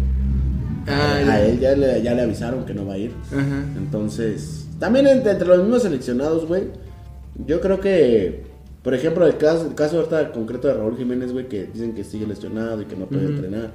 Ah, 0.89 1.17
a 1.27 1.41
él 1.43 1.61
ya 1.61 1.75
le, 1.77 2.03
ya 2.03 2.15
le 2.15 2.23
avisaron 2.23 2.65
que 2.65 2.75
no 2.75 2.87
va 2.87 2.95
a 2.95 2.99
ir. 2.99 3.13
Ajá. 3.33 3.65
Entonces, 3.77 4.67
también 4.79 5.07
entre, 5.07 5.33
entre 5.33 5.49
los 5.49 5.59
mismos 5.59 5.83
seleccionados, 5.83 6.47
güey, 6.47 6.65
yo 7.47 7.61
creo 7.61 7.81
que, 7.81 8.45
por 8.83 8.95
ejemplo, 8.95 9.27
el 9.27 9.37
caso, 9.37 9.67
el 9.69 9.75
caso 9.75 9.99
ahorita 9.99 10.33
concreto 10.33 10.69
de 10.69 10.75
Raúl 10.75 10.97
Jiménez, 10.97 11.33
güey, 11.33 11.49
que 11.49 11.65
dicen 11.65 11.95
que 11.95 12.05
sigue 12.05 12.27
lesionado 12.27 12.83
y 12.83 12.87
que 12.87 12.97
no 12.97 13.07
puede 13.07 13.27
entrenar. 13.27 13.73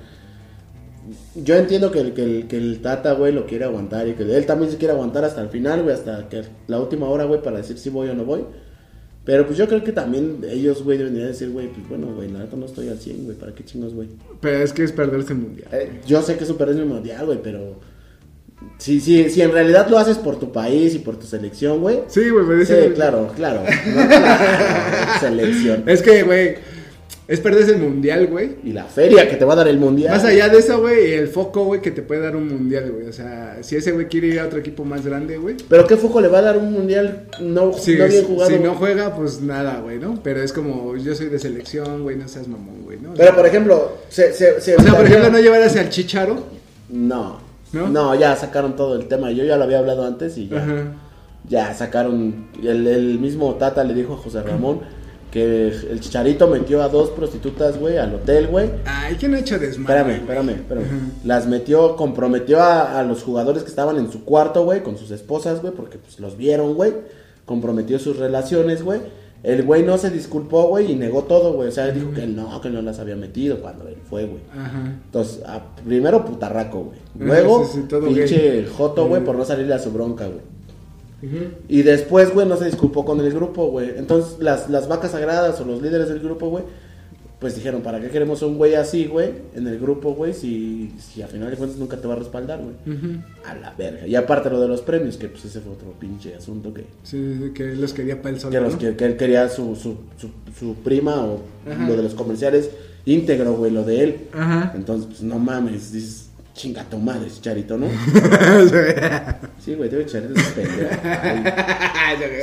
Yo 1.35 1.55
entiendo 1.55 1.91
que 1.91 1.99
el, 1.99 2.13
que, 2.13 2.23
el, 2.23 2.47
que 2.47 2.57
el 2.57 2.81
Tata, 2.81 3.13
güey, 3.13 3.33
lo 3.33 3.45
quiere 3.45 3.65
aguantar 3.65 4.07
y 4.07 4.13
que 4.13 4.23
él 4.23 4.45
también 4.45 4.71
se 4.71 4.77
quiere 4.77 4.93
aguantar 4.93 5.25
hasta 5.25 5.41
el 5.41 5.49
final, 5.49 5.83
güey, 5.83 5.93
hasta 5.93 6.29
que 6.29 6.43
la 6.67 6.79
última 6.79 7.09
hora, 7.09 7.25
güey, 7.25 7.41
para 7.41 7.57
decir 7.57 7.77
si 7.77 7.89
voy 7.89 8.07
o 8.09 8.15
no 8.15 8.23
voy. 8.23 8.45
Pero 9.25 9.45
pues 9.45 9.57
yo 9.57 9.67
creo 9.67 9.83
que 9.83 9.93
también 9.93 10.39
ellos, 10.49 10.83
güey, 10.83 10.97
deberían 10.97 11.27
decir, 11.27 11.49
güey, 11.49 11.67
pues 11.69 11.87
bueno, 11.87 12.07
güey, 12.13 12.29
la 12.29 12.39
neta 12.39 12.57
no 12.57 12.65
estoy 12.65 12.89
al 12.89 12.99
100, 12.99 13.23
güey, 13.23 13.37
¿para 13.37 13.53
qué 13.55 13.63
chingos, 13.63 13.93
güey? 13.93 14.09
Pero 14.41 14.57
es 14.57 14.73
que 14.73 14.83
es 14.83 14.91
perderse 14.91 15.31
el 15.33 15.39
mundial. 15.39 15.69
Eh, 15.71 16.01
yo 16.05 16.21
sé 16.21 16.35
que 16.35 16.43
es 16.43 16.49
un 16.49 16.57
perder 16.57 16.85
mundial, 16.85 17.25
güey, 17.25 17.39
pero 17.41 17.79
si, 18.79 18.99
si, 18.99 19.29
si 19.29 19.41
en 19.41 19.51
realidad 19.53 19.87
lo 19.89 19.97
haces 19.97 20.17
por 20.17 20.39
tu 20.39 20.51
país 20.51 20.93
y 20.95 20.99
por 20.99 21.17
tu 21.17 21.25
selección, 21.25 21.79
güey. 21.79 21.99
Sí, 22.07 22.29
güey, 22.29 22.45
pero 22.45 22.65
Sí, 22.65 22.73
ese- 22.73 22.93
claro, 22.93 23.31
claro. 23.35 23.61
No, 23.63 24.07
claro, 24.07 25.19
selección. 25.21 25.83
Es 25.87 26.01
que, 26.01 26.23
güey, 26.23 26.55
es 27.25 27.39
perderse 27.39 27.71
el 27.71 27.77
mundial, 27.77 28.27
güey. 28.27 28.57
Y 28.65 28.73
la 28.73 28.83
feria 28.83 29.29
que 29.29 29.37
te 29.37 29.45
va 29.45 29.53
a 29.53 29.55
dar 29.55 29.67
el 29.69 29.77
mundial. 29.77 30.13
Más 30.13 30.25
allá 30.25 30.49
de 30.49 30.59
eso, 30.59 30.81
güey, 30.81 31.13
el 31.13 31.29
foco, 31.29 31.63
güey, 31.63 31.81
que 31.81 31.91
te 31.91 32.01
puede 32.01 32.19
dar 32.19 32.35
un 32.35 32.49
mundial, 32.49 32.91
güey. 32.91 33.07
O 33.07 33.13
sea, 33.13 33.59
si 33.61 33.77
ese 33.77 33.93
güey 33.93 34.07
quiere 34.07 34.27
ir 34.27 34.39
a 34.41 34.45
otro 34.45 34.59
equipo 34.59 34.83
más 34.83 35.05
grande, 35.05 35.37
güey. 35.37 35.55
Pero 35.69 35.87
qué 35.87 35.95
foco 35.95 36.19
le 36.19 36.27
va 36.27 36.39
a 36.39 36.41
dar 36.41 36.57
un 36.57 36.73
mundial 36.73 37.27
no, 37.39 37.71
Si, 37.73 37.95
no 37.95 38.07
bien 38.07 38.25
jugado. 38.25 38.51
si 38.51 38.59
no 38.59 38.75
juega, 38.75 39.15
pues 39.15 39.41
nada, 39.41 39.79
güey, 39.79 39.99
¿no? 39.99 40.19
Pero 40.21 40.41
es 40.41 40.51
como, 40.51 40.97
yo 40.97 41.15
soy 41.15 41.27
de 41.27 41.39
selección, 41.39 42.03
güey, 42.03 42.17
no 42.17 42.27
seas 42.27 42.49
mamón, 42.49 42.83
güey, 42.83 42.99
¿no? 42.99 43.13
Pero 43.13 43.29
sea, 43.29 43.35
por 43.35 43.45
ejemplo, 43.45 43.97
se, 44.09 44.33
se, 44.33 44.59
se 44.59 44.75
o 44.75 44.81
sea, 44.81 44.93
por 44.93 45.05
ejemplo, 45.05 45.29
no 45.29 45.39
llevar 45.39 45.61
hacia 45.63 45.81
el 45.81 45.89
chicharo. 45.89 46.43
No. 46.89 47.41
¿No? 47.71 47.87
¿No? 47.87 48.13
ya 48.15 48.35
sacaron 48.35 48.75
todo 48.75 48.95
el 48.95 49.07
tema. 49.07 49.31
Yo 49.31 49.45
ya 49.45 49.55
lo 49.55 49.63
había 49.63 49.79
hablado 49.79 50.05
antes 50.05 50.37
y 50.37 50.49
ya. 50.49 50.57
Ajá. 50.57 50.93
Ya 51.47 51.73
sacaron. 51.73 52.49
El, 52.61 52.85
el 52.85 53.19
mismo 53.19 53.55
Tata 53.55 53.83
le 53.83 53.93
dijo 53.93 54.13
a 54.13 54.17
José 54.17 54.41
Ramón 54.45 54.81
que 55.33 55.67
el 55.67 55.99
chicharito 55.99 56.47
metió 56.47 56.83
a 56.83 56.89
dos 56.89 57.09
prostitutas, 57.09 57.79
güey, 57.79 57.97
al 57.97 58.13
hotel, 58.13 58.47
güey. 58.49 58.69
Ay, 58.85 59.15
¿quién 59.19 59.33
ha 59.33 59.39
hecho 59.39 59.57
desmadre? 59.57 60.01
Espérame, 60.01 60.21
espérame, 60.21 60.49
espérame. 60.51 60.85
Las 61.25 61.47
metió, 61.47 61.95
comprometió 61.95 62.61
a, 62.61 62.99
a 62.99 63.03
los 63.03 63.23
jugadores 63.23 63.63
que 63.63 63.69
estaban 63.69 63.97
en 63.97 64.11
su 64.11 64.23
cuarto, 64.25 64.63
güey, 64.63 64.83
con 64.83 64.95
sus 64.95 65.09
esposas, 65.09 65.59
güey, 65.61 65.73
porque 65.73 65.97
pues 65.97 66.19
los 66.19 66.37
vieron, 66.37 66.75
güey. 66.75 66.93
Comprometió 67.45 67.97
sus 67.97 68.17
relaciones, 68.17 68.83
güey. 68.83 69.01
El 69.41 69.63
güey 69.63 69.83
no 69.83 69.97
se 69.97 70.09
disculpó, 70.11 70.67
güey, 70.67 70.91
y 70.91 70.95
negó 70.95 71.23
todo, 71.23 71.53
güey. 71.53 71.67
O 71.67 71.71
sea, 71.71 71.87
dijo 71.91 72.11
que 72.13 72.23
él 72.23 72.35
no, 72.35 72.61
que 72.61 72.69
no 72.69 72.81
las 72.83 72.99
había 72.99 73.15
metido 73.15 73.59
cuando 73.59 73.87
él 73.87 73.97
fue, 74.09 74.25
güey. 74.25 74.41
Ajá. 74.55 74.83
Entonces, 75.05 75.41
a- 75.45 75.63
primero 75.83 76.23
putarraco, 76.23 76.79
güey. 76.83 76.99
Luego, 77.17 77.65
sí, 77.65 77.79
sí, 77.81 77.87
todo 77.89 78.05
pinche 78.07 78.37
gay. 78.61 78.67
joto, 78.77 79.07
güey, 79.07 79.23
por 79.23 79.35
no 79.35 79.43
salirle 79.43 79.73
a 79.73 79.79
su 79.79 79.91
bronca, 79.91 80.27
güey. 80.27 80.39
Y 81.69 81.81
después, 81.83 82.33
güey, 82.33 82.47
no 82.47 82.57
se 82.57 82.65
disculpó 82.65 83.05
con 83.05 83.19
el 83.21 83.31
grupo, 83.33 83.67
güey. 83.67 83.91
Entonces, 83.97 84.37
las, 84.39 84.69
las 84.69 84.87
vacas 84.87 85.11
sagradas 85.11 85.59
o 85.61 85.65
los 85.65 85.81
líderes 85.81 86.09
del 86.09 86.19
grupo, 86.19 86.49
güey, 86.49 86.63
pues 87.39 87.55
dijeron, 87.55 87.81
¿para 87.81 87.99
qué 87.99 88.07
queremos 88.09 88.41
un 88.41 88.57
güey 88.57 88.73
así, 88.75 89.05
güey, 89.05 89.29
en 89.53 89.67
el 89.67 89.77
grupo, 89.77 90.13
güey, 90.13 90.33
si, 90.33 90.93
si 90.97 91.21
a 91.21 91.27
final 91.27 91.49
de 91.51 91.57
cuentas 91.57 91.77
nunca 91.77 91.97
te 91.97 92.07
va 92.07 92.13
a 92.13 92.17
respaldar, 92.17 92.61
güey? 92.61 92.95
A 93.45 93.53
la 93.55 93.73
verga. 93.77 94.07
Y 94.07 94.15
aparte 94.15 94.49
lo 94.49 94.61
de 94.61 94.67
los 94.69 94.81
premios, 94.81 95.17
que 95.17 95.27
pues 95.27 95.43
ese 95.43 95.59
fue 95.59 95.73
otro 95.73 95.91
pinche 95.99 96.35
asunto 96.35 96.73
que, 96.73 96.85
Sí, 97.03 97.51
que 97.53 97.71
él 97.73 97.81
los 97.81 97.91
quería 97.93 98.21
para 98.21 98.33
él 98.35 98.39
solo. 98.39 98.69
que, 98.77 98.77
que, 98.77 98.95
que 98.95 99.05
él 99.05 99.17
quería 99.17 99.49
su, 99.49 99.75
su, 99.75 99.95
su, 100.17 100.29
su 100.57 100.75
prima 100.75 101.21
o 101.25 101.39
Ajá. 101.69 101.87
lo 101.87 101.97
de 101.97 102.03
los 102.03 102.13
comerciales 102.13 102.69
íntegro, 103.05 103.55
güey, 103.55 103.71
lo 103.71 103.83
de 103.83 104.03
él. 104.03 104.17
Ajá. 104.31 104.71
Entonces, 104.73 105.07
pues 105.07 105.21
no 105.23 105.37
mames, 105.37 105.91
dices, 105.91 106.22
chinga 106.53 106.83
tu 106.83 106.97
madre, 106.97 107.29
Chicharito, 107.29 107.77
¿no? 107.77 107.87
Sí, 109.63 109.75
güey, 109.75 109.89
debe 109.89 110.05
Chicharito 110.05 110.39
es 110.39 110.47
pendejo. 110.47 110.89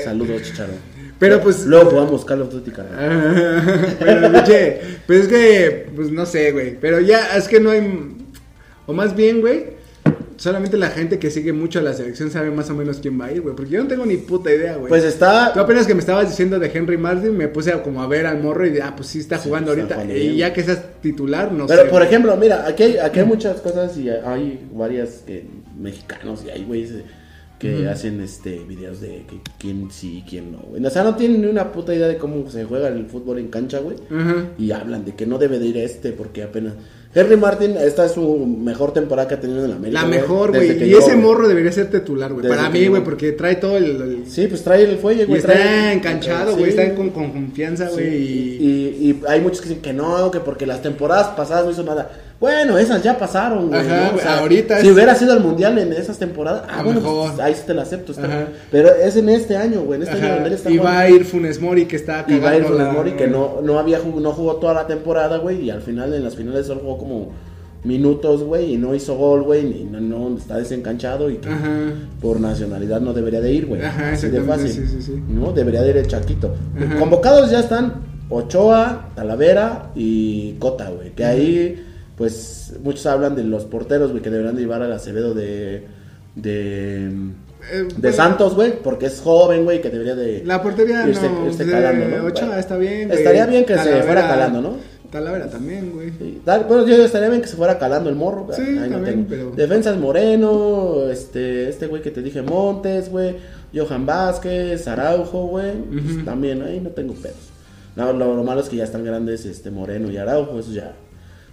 Saludos, 0.04 0.42
Chicharo. 0.42 0.72
Pero 1.20 1.40
pues. 1.42 1.66
Luego 1.66 1.90
jugamos 1.90 2.24
Call 2.24 2.42
of 2.42 2.50
Duty, 2.50 2.70
carnal. 2.70 3.96
Pero, 3.98 4.32
pinche, 4.32 4.80
pues 5.06 5.20
es 5.20 5.28
que, 5.28 5.90
pues 5.94 6.10
no 6.10 6.24
sé, 6.24 6.50
güey. 6.50 6.80
Pero 6.80 6.98
ya, 7.00 7.36
es 7.36 7.46
que 7.46 7.60
no 7.60 7.70
hay. 7.70 8.16
O 8.86 8.94
más 8.94 9.14
bien, 9.14 9.42
güey. 9.42 9.79
Solamente 10.40 10.78
la 10.78 10.88
gente 10.88 11.18
que 11.18 11.30
sigue 11.30 11.52
mucho 11.52 11.80
a 11.80 11.82
la 11.82 11.92
selección 11.92 12.30
sabe 12.30 12.50
más 12.50 12.70
o 12.70 12.74
menos 12.74 12.96
quién 12.98 13.20
va 13.20 13.26
a 13.26 13.32
ir, 13.32 13.42
güey. 13.42 13.54
Porque 13.54 13.72
yo 13.72 13.82
no 13.82 13.88
tengo 13.88 14.06
ni 14.06 14.16
puta 14.16 14.50
idea, 14.50 14.76
güey. 14.76 14.88
Pues 14.88 15.04
está. 15.04 15.52
Tú 15.52 15.60
apenas 15.60 15.86
que 15.86 15.92
me 15.92 16.00
estabas 16.00 16.30
diciendo 16.30 16.58
de 16.58 16.70
Henry 16.72 16.96
Martin, 16.96 17.36
me 17.36 17.46
puse 17.48 17.72
a 17.74 17.82
como 17.82 18.00
a 18.02 18.06
ver 18.06 18.24
al 18.24 18.40
morro 18.42 18.66
y 18.66 18.70
de, 18.70 18.80
ah, 18.80 18.94
pues 18.96 19.10
sí 19.10 19.18
está 19.18 19.36
Sí, 19.38 19.48
jugando 19.48 19.72
está 19.72 19.82
ahorita. 19.82 19.94
jugando 19.96 20.16
y 20.16 20.36
ya 20.38 20.54
que 20.54 20.62
seas 20.62 20.82
titular, 21.02 21.52
no 21.52 21.66
Pero 21.66 21.82
sé. 21.82 21.88
por 21.90 21.98
güey. 21.98 22.08
ejemplo, 22.08 22.34
mira, 22.38 22.66
aquí 22.66 22.84
hay, 22.84 22.96
aquí 22.96 23.18
hay 23.20 23.26
muchas 23.26 23.60
cosas 23.60 23.94
y 23.98 24.08
hay 24.08 24.66
varias 24.72 25.22
que 25.26 25.44
mexicanos 25.78 26.42
y 26.46 26.48
hay 26.50 26.64
güeyes 26.64 26.90
que 27.58 27.86
hacen 27.86 28.22
este 28.22 28.60
videos 28.66 29.02
de 29.02 29.26
que 29.28 29.40
quién 29.58 29.90
sí 29.90 30.20
y 30.20 30.22
quién 30.22 30.52
no, 30.52 30.60
güey. 30.60 30.82
O 30.82 30.88
sea, 30.88 31.04
no 31.04 31.16
tienen 31.16 31.42
ni 31.42 31.48
una 31.48 31.70
puta 31.70 31.94
idea 31.94 32.08
de 32.08 32.16
cómo 32.16 32.50
se 32.50 32.64
juega 32.64 32.88
el 32.88 33.04
fútbol 33.04 33.38
en 33.40 33.48
cancha, 33.48 33.80
güey. 33.80 33.98
Y 34.56 34.70
hablan 34.70 35.04
de 35.04 35.14
que 35.14 35.26
no 35.26 35.36
debe 35.36 35.58
de 35.58 35.66
ir 35.66 35.76
este 35.76 36.12
porque 36.12 36.42
apenas... 36.42 36.72
Henry 37.12 37.36
Martin, 37.36 37.76
esta 37.76 38.04
es 38.06 38.12
su 38.12 38.46
mejor 38.46 38.92
temporada 38.92 39.26
que 39.26 39.34
ha 39.34 39.40
tenido 39.40 39.64
en 39.64 39.70
la 39.70 39.76
América. 39.76 40.02
La 40.02 40.06
mejor, 40.08 40.50
güey. 40.50 40.88
Y 40.88 40.94
ese 40.94 41.16
morro 41.16 41.48
debería 41.48 41.72
ser 41.72 41.90
titular, 41.90 42.32
güey. 42.32 42.46
Para 42.48 42.70
mí, 42.70 42.86
güey, 42.86 43.02
porque 43.02 43.32
trae 43.32 43.56
todo 43.56 43.76
el. 43.76 43.84
el- 44.00 44.22
Sí, 44.28 44.46
pues 44.46 44.62
trae 44.62 44.84
el 44.84 44.96
fuelle, 44.98 45.24
güey. 45.24 45.40
está 45.40 45.52
trae- 45.54 45.92
enganchado, 45.94 46.52
güey. 46.52 46.70
Sí. 46.72 46.78
Está 46.78 46.94
con, 46.94 47.10
con 47.10 47.32
confianza, 47.32 47.88
Sí, 47.88 47.94
güey. 47.94 48.06
y, 48.06 48.58
y... 48.60 49.10
y 49.10 49.22
hay 49.28 49.40
muchos 49.40 49.60
que 49.60 49.68
dicen 49.70 49.82
que 49.82 49.92
no, 49.92 50.30
que 50.30 50.38
porque 50.38 50.66
las 50.66 50.82
temporadas 50.82 51.28
pasadas 51.36 51.64
no 51.64 51.72
hizo 51.72 51.82
nada. 51.82 52.10
Bueno, 52.40 52.78
esas 52.78 53.02
ya 53.02 53.18
pasaron, 53.18 53.68
güey. 53.68 53.80
Ajá, 53.80 54.06
¿no? 54.06 54.12
güey, 54.14 54.26
ahorita 54.26 54.80
Si 54.80 54.86
es- 54.88 54.94
hubiera 54.94 55.14
sido 55.14 55.34
el 55.34 55.40
mundial 55.40 55.76
en 55.78 55.92
esas 55.92 56.18
temporadas, 56.18 56.62
ah, 56.68 56.80
A 56.80 56.82
bueno, 56.82 57.00
mejor. 57.00 57.28
pues, 57.28 57.40
ahí 57.40 57.54
sí 57.54 57.62
te 57.66 57.74
la 57.74 57.82
acepto. 57.82 58.12
está-. 58.12 58.48
Pero 58.70 58.88
es 58.94 59.14
en 59.16 59.28
este 59.28 59.56
año, 59.58 59.82
güey. 59.82 59.98
En 60.00 60.08
este 60.08 60.16
Ajá, 60.24 60.36
año 60.36 60.46
está 60.46 60.70
y 60.70 60.78
va 60.78 61.00
a 61.00 61.10
ir 61.10 61.24
Funes 61.26 61.60
Mori, 61.60 61.84
que 61.84 61.96
está 61.96 62.24
Y 62.26 62.38
va 62.38 62.50
a 62.50 62.56
ir 62.56 62.64
Funes 62.64 62.92
Mori, 62.94 63.12
que 63.12 63.26
no, 63.26 63.60
no 63.62 63.78
había 63.78 63.98
no 63.98 64.32
jugó 64.32 64.56
toda 64.56 64.72
la 64.72 64.86
temporada, 64.86 65.36
güey. 65.36 65.60
Y 65.66 65.70
al 65.70 65.82
final, 65.82 66.14
en 66.14 66.24
las 66.24 66.34
finales, 66.34 66.66
solo 66.66 66.80
jugó 66.80 66.96
como 66.96 67.28
minutos, 67.84 68.42
güey. 68.42 68.72
Y 68.72 68.76
no 68.78 68.94
hizo 68.94 69.16
gol, 69.16 69.42
güey. 69.42 69.82
Y 69.82 69.84
no, 69.84 70.00
no, 70.00 70.38
está 70.38 70.56
desencanchado. 70.56 71.28
Y 71.30 71.36
que 71.36 71.48
Ajá. 71.50 71.92
por 72.22 72.40
nacionalidad 72.40 73.02
no 73.02 73.12
debería 73.12 73.42
de 73.42 73.52
ir, 73.52 73.66
güey. 73.66 73.82
Ajá, 73.84 74.12
Así 74.12 74.28
de 74.28 74.40
fácil. 74.40 74.68
sí, 74.70 74.86
sí, 74.86 75.02
sí. 75.02 75.22
No, 75.28 75.52
debería 75.52 75.82
de 75.82 75.90
ir 75.90 75.96
el 75.98 76.06
Chaquito. 76.06 76.54
Ajá. 76.82 76.98
Convocados 76.98 77.50
ya 77.50 77.60
están 77.60 78.08
Ochoa, 78.30 79.10
Talavera 79.14 79.90
y 79.94 80.52
Cota, 80.58 80.88
güey. 80.90 81.10
Que 81.10 81.24
ahí, 81.24 81.86
pues, 82.20 82.74
muchos 82.84 83.06
hablan 83.06 83.34
de 83.34 83.44
los 83.44 83.64
porteros, 83.64 84.10
güey, 84.10 84.22
que 84.22 84.28
deberían 84.28 84.54
de 84.54 84.60
llevar 84.60 84.82
al 84.82 84.92
Acevedo 84.92 85.32
de... 85.32 85.86
De, 86.36 87.06
Eh, 87.06 87.08
de 87.72 87.84
bueno, 87.98 88.12
Santos, 88.16 88.54
güey, 88.54 88.80
porque 88.82 89.06
es 89.06 89.20
joven, 89.20 89.64
güey, 89.64 89.80
que 89.82 89.88
debería 89.90 90.14
de... 90.14 90.42
La 90.44 90.62
portería 90.62 91.04
irse- 91.06 91.30
no. 91.30 91.46
irse 91.46 91.64
de 91.64 91.72
calando, 91.72 92.08
¿no? 92.18 92.24
Ochoa 92.26 92.58
está 92.58 92.76
bien, 92.76 93.08
güey. 93.08 93.18
estaría 93.18 93.46
bien 93.46 93.64
que 93.64 93.76
se 93.78 94.02
fuera 94.02 94.28
calando, 94.28 94.60
¿no? 94.60 94.74
Talavera 95.10 95.48
también, 95.50 95.92
güey. 95.92 96.10
Sí, 96.10 96.40
bueno, 96.44 96.86
yo 96.86 96.94
estaría 97.04 97.28
bien 97.30 97.42
que 97.42 97.48
se 97.48 97.56
fuera 97.56 97.78
calando 97.78 98.08
el 98.10 98.16
morro. 98.16 98.46
Sí, 98.52 98.62
ahí 98.62 98.90
también, 98.90 99.04
tengo. 99.04 99.26
pero- 99.28 99.50
Defensas 99.52 99.96
Moreno, 99.98 101.08
este, 101.10 101.68
este 101.68 101.86
güey 101.88 102.00
que 102.02 102.10
te 102.12 102.22
dije 102.22 102.42
Montes, 102.42 103.10
güey, 103.10 103.36
Johan 103.74 104.06
Vázquez, 104.06 104.86
Araujo, 104.86 105.46
güey, 105.48 105.72
pues, 105.82 106.24
también 106.24 106.62
ahí 106.62 106.80
no 106.80 106.90
tengo 106.90 107.14
pedos. 107.14 107.48
No, 107.96 108.12
lo, 108.12 108.36
lo 108.36 108.44
malo 108.44 108.60
es 108.60 108.68
que 108.68 108.76
ya 108.76 108.84
están 108.84 109.04
grandes, 109.04 109.44
este, 109.46 109.70
Moreno 109.72 110.10
y 110.12 110.16
Araujo, 110.16 110.60
eso 110.60 110.70
ya. 110.72 110.92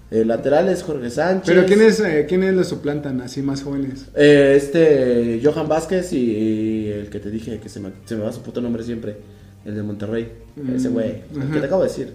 El 0.09 0.29
lateral 0.29 0.69
es 0.69 0.83
Jorge 0.83 1.09
Sánchez. 1.09 1.53
Pero 1.53 1.65
¿quiénes, 1.65 1.99
eh, 1.99 2.25
¿quiénes 2.29 2.53
los 2.53 2.67
suplantan 2.67 3.19
así 3.21 3.41
más 3.41 3.61
jóvenes? 3.63 4.05
Eh, 4.15 4.53
este, 4.55 5.41
Johan 5.43 5.67
Vázquez 5.67 6.13
y 6.13 6.87
el 6.87 7.09
que 7.09 7.19
te 7.19 7.29
dije 7.29 7.59
que 7.59 7.67
se 7.67 7.79
me, 7.81 7.89
se 8.05 8.15
me 8.15 8.23
va 8.23 8.31
su 8.31 8.41
puto 8.41 8.61
nombre 8.61 8.83
siempre, 8.83 9.17
el 9.65 9.75
de 9.75 9.83
Monterrey, 9.83 10.31
ese 10.73 10.87
güey, 10.87 11.23
el 11.35 11.41
Ajá. 11.41 11.51
que 11.53 11.59
te 11.59 11.65
acabo 11.65 11.81
de 11.83 11.89
decir. 11.89 12.13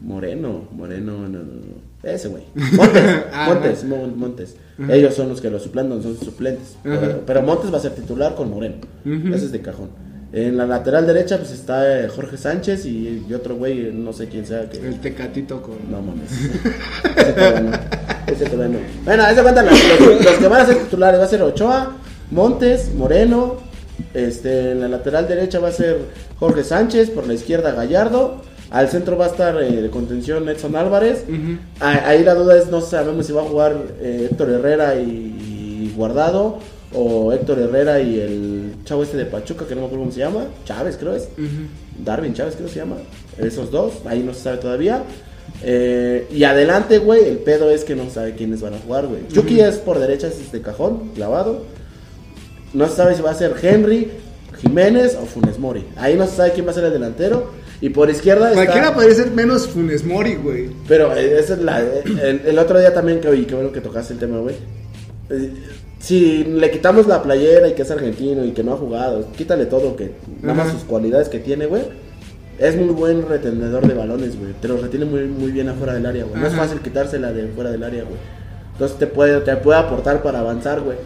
Moreno, 0.00 0.68
Moreno, 0.72 1.18
no, 1.18 1.28
no, 1.28 1.38
no. 1.44 1.92
Ese 2.02 2.26
güey. 2.26 2.42
Montes, 2.54 3.02
Ah, 3.32 3.46
Montes, 3.48 3.84
Montes. 3.84 4.56
Ajá. 4.82 4.92
Ellos 4.94 5.14
son 5.14 5.28
los 5.28 5.40
que 5.40 5.48
lo 5.50 5.60
suplantan, 5.60 6.02
son 6.02 6.16
sus 6.16 6.24
suplentes. 6.26 6.76
Pero, 6.82 7.22
pero 7.24 7.42
Montes 7.42 7.72
va 7.72 7.76
a 7.76 7.80
ser 7.80 7.92
titular 7.92 8.34
con 8.34 8.50
Moreno. 8.50 8.76
Ese 9.04 9.44
es 9.46 9.52
de 9.52 9.60
cajón. 9.60 9.90
En 10.32 10.56
la 10.56 10.66
lateral 10.66 11.06
derecha, 11.06 11.36
pues 11.36 11.50
está 11.50 12.00
eh, 12.04 12.08
Jorge 12.08 12.38
Sánchez 12.38 12.86
y, 12.86 13.26
y 13.28 13.34
otro 13.34 13.56
güey, 13.56 13.92
no 13.92 14.14
sé 14.14 14.28
quién 14.28 14.46
sea. 14.46 14.68
Que... 14.70 14.78
El 14.78 14.98
tecatito 15.00 15.60
con. 15.60 15.74
No 15.90 16.00
mames. 16.00 16.30
ese 17.16 17.32
todavía 17.34 17.60
no. 17.60 18.32
Ese 18.32 18.44
todavía 18.46 18.78
no. 18.78 18.84
Bueno, 19.04 19.26
ese 19.28 19.42
cuenta 19.42 19.62
los, 19.62 20.00
los- 20.00 20.24
los 20.24 20.34
que 20.36 20.48
van 20.48 20.60
a 20.62 20.66
ser 20.66 20.76
titulares. 20.78 21.20
Va 21.20 21.24
a 21.24 21.28
ser 21.28 21.42
Ochoa, 21.42 21.96
Montes, 22.30 22.94
Moreno. 22.94 23.56
Este, 24.14 24.72
en 24.72 24.80
la 24.80 24.88
lateral 24.88 25.28
derecha 25.28 25.58
va 25.60 25.68
a 25.68 25.72
ser 25.72 25.98
Jorge 26.38 26.64
Sánchez. 26.64 27.10
Por 27.10 27.26
la 27.26 27.34
izquierda 27.34 27.72
Gallardo. 27.72 28.40
Al 28.70 28.88
centro 28.88 29.18
va 29.18 29.26
a 29.26 29.28
estar 29.28 29.62
eh, 29.62 29.82
de 29.82 29.90
contención 29.90 30.48
Edson 30.48 30.76
Álvarez. 30.76 31.24
Ah, 31.78 32.04
Ahí 32.06 32.24
la 32.24 32.34
duda 32.34 32.56
es, 32.56 32.68
no 32.68 32.80
sabemos 32.80 33.26
si 33.26 33.32
va 33.34 33.42
a 33.42 33.44
jugar 33.44 33.76
eh, 34.00 34.28
Héctor 34.30 34.48
Herrera 34.48 34.94
y, 34.96 35.02
y 35.90 35.92
Guardado. 35.94 36.58
O 36.94 37.32
Héctor 37.32 37.58
Herrera 37.58 38.00
y 38.00 38.20
el 38.20 38.74
chavo 38.84 39.02
este 39.02 39.16
de 39.16 39.24
Pachuca, 39.24 39.66
que 39.66 39.74
no 39.74 39.82
me 39.82 39.86
acuerdo 39.86 40.04
cómo 40.04 40.12
se 40.12 40.20
llama. 40.20 40.46
Chávez, 40.64 40.96
creo 40.98 41.14
es. 41.14 41.28
Darwin 42.04 42.34
Chávez, 42.34 42.54
creo 42.54 42.66
que 42.66 42.72
se 42.72 42.80
llama. 42.80 42.96
Esos 43.38 43.70
dos, 43.70 43.94
ahí 44.04 44.22
no 44.22 44.34
se 44.34 44.40
sabe 44.40 44.58
todavía. 44.58 45.04
Eh, 45.62 46.26
y 46.30 46.44
adelante, 46.44 46.98
güey, 46.98 47.24
el 47.28 47.38
pedo 47.38 47.70
es 47.70 47.84
que 47.84 47.94
no 47.94 48.04
se 48.04 48.10
sabe 48.12 48.34
quiénes 48.34 48.60
van 48.60 48.74
a 48.74 48.78
jugar, 48.78 49.06
güey. 49.06 49.26
Chucky 49.28 49.60
es 49.60 49.76
por 49.76 49.98
derecha, 49.98 50.28
es 50.28 50.52
de 50.52 50.60
cajón, 50.60 51.10
clavado. 51.14 51.64
No 52.74 52.88
se 52.88 52.96
sabe 52.96 53.14
si 53.14 53.22
va 53.22 53.30
a 53.30 53.34
ser 53.34 53.54
Henry, 53.60 54.10
Jiménez 54.60 55.16
o 55.20 55.26
Funes 55.26 55.58
Mori. 55.58 55.84
Ahí 55.96 56.16
no 56.16 56.26
se 56.26 56.36
sabe 56.36 56.52
quién 56.52 56.66
va 56.66 56.70
a 56.70 56.74
ser 56.74 56.84
el 56.84 56.92
delantero. 56.92 57.50
Y 57.80 57.90
por 57.90 58.08
izquierda 58.08 58.50
está... 58.50 58.64
Cualquiera 58.64 58.94
podría 58.94 59.14
ser 59.14 59.30
menos 59.32 59.66
Funes 59.68 60.04
Mori, 60.04 60.36
güey. 60.36 60.70
Pero 60.86 61.14
eh, 61.16 61.38
esa 61.38 61.54
es 61.54 61.60
la, 61.60 61.80
el, 61.80 62.42
el 62.46 62.58
otro 62.58 62.78
día 62.78 62.94
también 62.94 63.20
que 63.20 63.28
oí, 63.28 63.44
qué 63.44 63.54
bueno 63.54 63.72
que 63.72 63.80
tocaste 63.80 64.14
el 64.14 64.20
tema, 64.20 64.38
güey. 64.38 64.54
Si 66.02 66.42
le 66.42 66.68
quitamos 66.72 67.06
la 67.06 67.22
playera 67.22 67.68
y 67.68 67.74
que 67.74 67.82
es 67.82 67.90
argentino 67.92 68.44
y 68.44 68.50
que 68.50 68.64
no 68.64 68.72
ha 68.72 68.76
jugado, 68.76 69.24
quítale 69.36 69.66
todo, 69.66 69.94
que 69.94 70.10
nada 70.42 70.54
más 70.54 70.72
sus 70.72 70.82
cualidades 70.82 71.28
que 71.28 71.38
tiene, 71.38 71.66
güey. 71.66 71.84
Es 72.58 72.76
muy 72.76 72.88
buen 72.88 73.28
retenedor 73.28 73.86
de 73.86 73.94
balones, 73.94 74.36
güey. 74.36 74.52
Te 74.60 74.66
los 74.66 74.82
retiene 74.82 75.04
muy, 75.04 75.26
muy 75.26 75.52
bien 75.52 75.68
afuera 75.68 75.94
del 75.94 76.04
área, 76.04 76.24
güey. 76.24 76.40
No 76.40 76.48
es 76.48 76.54
fácil 76.54 76.80
quitársela 76.80 77.32
de 77.32 77.46
fuera 77.46 77.70
del 77.70 77.84
área, 77.84 78.02
güey. 78.02 78.16
Entonces 78.72 78.98
te 78.98 79.06
puede, 79.06 79.40
te 79.42 79.54
puede 79.56 79.78
aportar 79.78 80.24
para 80.24 80.40
avanzar, 80.40 80.80
güey. 80.80 80.96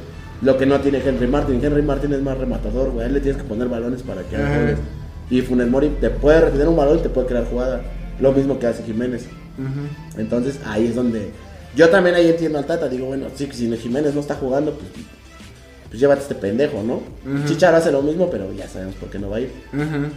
Lo 0.40 0.56
que 0.56 0.64
no 0.64 0.80
tiene 0.80 1.02
Henry 1.04 1.26
Martin. 1.26 1.62
Henry 1.62 1.82
Martin 1.82 2.14
es 2.14 2.22
más 2.22 2.38
rematador, 2.38 2.92
güey. 2.92 3.04
A 3.04 3.06
él 3.08 3.12
le 3.12 3.20
tienes 3.20 3.40
que 3.40 3.46
poner 3.46 3.68
balones 3.68 4.02
para 4.02 4.22
que 4.22 4.36
haga 4.36 4.60
goles. 4.60 4.78
Y 5.28 5.42
Funes 5.42 5.68
Mori 5.68 5.90
te 6.00 6.08
puede 6.08 6.40
retener 6.40 6.68
un 6.68 6.76
balón 6.76 7.00
y 7.00 7.02
te 7.02 7.10
puede 7.10 7.26
crear 7.26 7.44
jugada. 7.44 7.82
Lo 8.18 8.32
mismo 8.32 8.58
que 8.58 8.66
hace 8.66 8.82
Jiménez. 8.82 9.26
Ajá. 9.58 10.20
Entonces 10.20 10.58
ahí 10.64 10.86
es 10.86 10.94
donde 10.94 11.32
yo 11.76 11.88
también 11.90 12.16
ahí 12.16 12.30
entiendo 12.30 12.58
al 12.58 12.66
Tata. 12.66 12.88
Digo, 12.88 13.06
bueno, 13.06 13.26
sí, 13.34 13.48
si 13.52 13.76
Jiménez 13.76 14.14
no 14.14 14.20
está 14.20 14.34
jugando, 14.34 14.72
pues, 14.72 14.90
pues 15.88 16.00
llévate 16.00 16.22
este 16.22 16.34
pendejo, 16.34 16.82
¿no? 16.82 16.94
Ujú. 16.94 17.46
Chichar 17.46 17.74
hace 17.74 17.92
lo 17.92 18.02
mismo, 18.02 18.28
pero 18.30 18.52
ya 18.52 18.66
sabemos 18.66 18.94
por 18.96 19.10
qué 19.10 19.18
no 19.18 19.30
va 19.30 19.36
a 19.36 19.40
ir. 19.40 19.52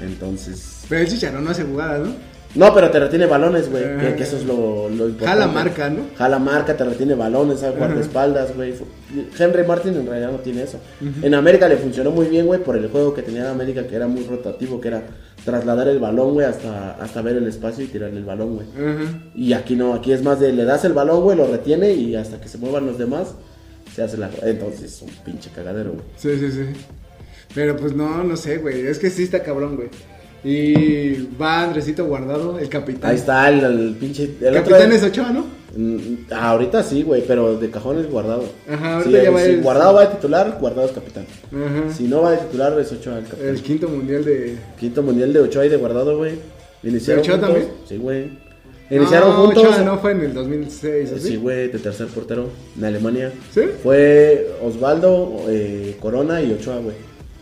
Entonces, 0.01 0.85
Pero 0.89 1.01
el 1.01 1.07
Chicharro 1.07 1.41
no 1.41 1.51
hace 1.51 1.63
jugadas, 1.63 2.07
¿no? 2.07 2.15
No, 2.55 2.73
pero 2.73 2.89
te 2.89 2.99
retiene 2.99 3.27
balones, 3.27 3.69
güey. 3.69 3.83
Ajá. 3.83 3.99
Que, 3.99 4.15
que 4.15 4.23
eso 4.23 4.37
es 4.37 4.45
lo, 4.45 4.89
lo 4.89 5.07
importante. 5.09 5.25
Jala 5.25 5.47
marca, 5.47 5.89
¿no? 5.89 6.01
Jala 6.17 6.39
marca, 6.39 6.75
te 6.75 6.83
retiene 6.83 7.13
balones, 7.13 7.61
guardaespaldas, 7.61 8.55
güey. 8.55 8.73
Henry 9.37 9.63
Martin 9.63 9.95
en 9.95 10.07
realidad 10.07 10.31
no 10.31 10.39
tiene 10.39 10.63
eso. 10.63 10.79
En 11.21 11.33
América 11.35 11.67
le 11.67 11.77
funcionó 11.77 12.11
muy 12.11 12.27
bien, 12.27 12.47
güey, 12.47 12.59
por 12.63 12.75
el 12.75 12.87
juego 12.89 13.13
que 13.13 13.21
tenía 13.21 13.41
en 13.41 13.47
América, 13.47 13.85
que 13.85 13.95
era 13.95 14.07
muy 14.07 14.23
rotativo, 14.23 14.81
que 14.81 14.87
era 14.87 15.03
trasladar 15.45 15.87
el 15.87 15.99
balón, 15.99 16.33
güey, 16.33 16.47
hasta, 16.47 16.95
hasta 16.95 17.21
ver 17.21 17.37
el 17.37 17.47
espacio 17.47 17.83
y 17.83 17.87
tirarle 17.87 18.17
el 18.17 18.25
balón, 18.25 18.55
güey. 18.55 18.67
Ajá. 18.75 19.23
Y 19.35 19.53
aquí 19.53 19.75
no, 19.75 19.93
aquí 19.93 20.11
es 20.11 20.23
más 20.23 20.39
de 20.39 20.51
le 20.51 20.65
das 20.65 20.83
el 20.85 20.93
balón, 20.93 21.21
güey, 21.21 21.37
lo 21.37 21.47
retiene 21.47 21.93
y 21.93 22.15
hasta 22.15 22.41
que 22.41 22.47
se 22.49 22.57
muevan 22.57 22.85
los 22.85 22.97
demás, 22.97 23.35
se 23.95 24.03
hace 24.03 24.17
la. 24.17 24.29
Entonces 24.41 24.83
es 24.83 25.01
un 25.01 25.09
pinche 25.23 25.49
cagadero, 25.55 25.91
güey. 25.91 26.03
Sí, 26.17 26.37
sí, 26.39 26.51
sí. 26.51 26.65
Pero 27.53 27.77
pues 27.77 27.93
no, 27.95 28.23
no 28.23 28.35
sé, 28.35 28.57
güey. 28.57 28.85
Es 28.85 28.99
que 28.99 29.09
sí 29.09 29.23
está 29.23 29.41
cabrón, 29.41 29.75
güey. 29.75 29.89
Y 30.43 31.27
va 31.41 31.63
Andresito 31.63 32.05
Guardado, 32.05 32.59
el 32.59 32.69
capitán. 32.69 33.11
Ahí 33.11 33.17
está 33.17 33.49
el, 33.49 33.63
el 33.63 33.95
pinche. 33.99 34.29
El 34.41 34.53
capitán 34.53 34.91
es 34.91 35.03
Ochoa, 35.03 35.31
¿no? 35.31 35.45
Mm, 35.75 36.31
ahorita 36.33 36.81
sí, 36.81 37.03
güey, 37.03 37.23
pero 37.27 37.57
de 37.57 37.69
cajón 37.69 37.99
es 37.99 38.09
guardado. 38.09 38.43
Ajá, 38.67 38.95
ahorita 38.97 39.19
Sí, 39.19 39.23
ya 39.25 39.31
va 39.31 39.41
si 39.43 39.49
el- 39.51 39.61
guardado 39.61 39.93
va 39.93 40.05
de 40.07 40.15
titular, 40.15 40.57
guardado 40.59 40.87
es 40.87 40.93
capitán. 40.93 41.25
Ajá. 41.51 41.93
Si 41.93 42.03
no 42.05 42.21
va 42.23 42.31
de 42.31 42.37
titular, 42.37 42.79
es 42.79 42.91
Ochoa 42.91 43.19
el 43.19 43.25
capitán. 43.25 43.47
El 43.49 43.61
quinto 43.61 43.87
mundial 43.89 44.25
de. 44.25 44.55
Quinto 44.79 45.03
mundial 45.03 45.33
de 45.33 45.39
Ochoa 45.41 45.65
y 45.65 45.69
de 45.69 45.77
guardado, 45.77 46.17
güey. 46.17 46.33
Iniciaron 46.83 47.23
¿De 47.23 47.29
Ochoa 47.33 47.47
juntos. 47.47 47.63
también? 47.65 47.81
Sí, 47.87 47.97
güey. 47.97 48.49
Iniciaron 48.91 49.29
no, 49.29 49.35
juntos. 49.45 49.63
Ochoa 49.65 49.83
no 49.83 49.99
fue 49.99 50.11
en 50.13 50.21
el 50.21 50.33
2006, 50.33 51.11
¿o 51.15 51.19
Sí, 51.19 51.35
güey, 51.35 51.67
de 51.69 51.77
tercer 51.77 52.07
portero 52.07 52.47
en 52.77 52.85
Alemania. 52.85 53.31
¿Sí? 53.53 53.61
Fue 53.83 54.49
Osvaldo, 54.63 55.43
eh, 55.47 55.95
Corona 55.99 56.41
y 56.41 56.51
Ochoa, 56.53 56.77
güey. 56.79 56.95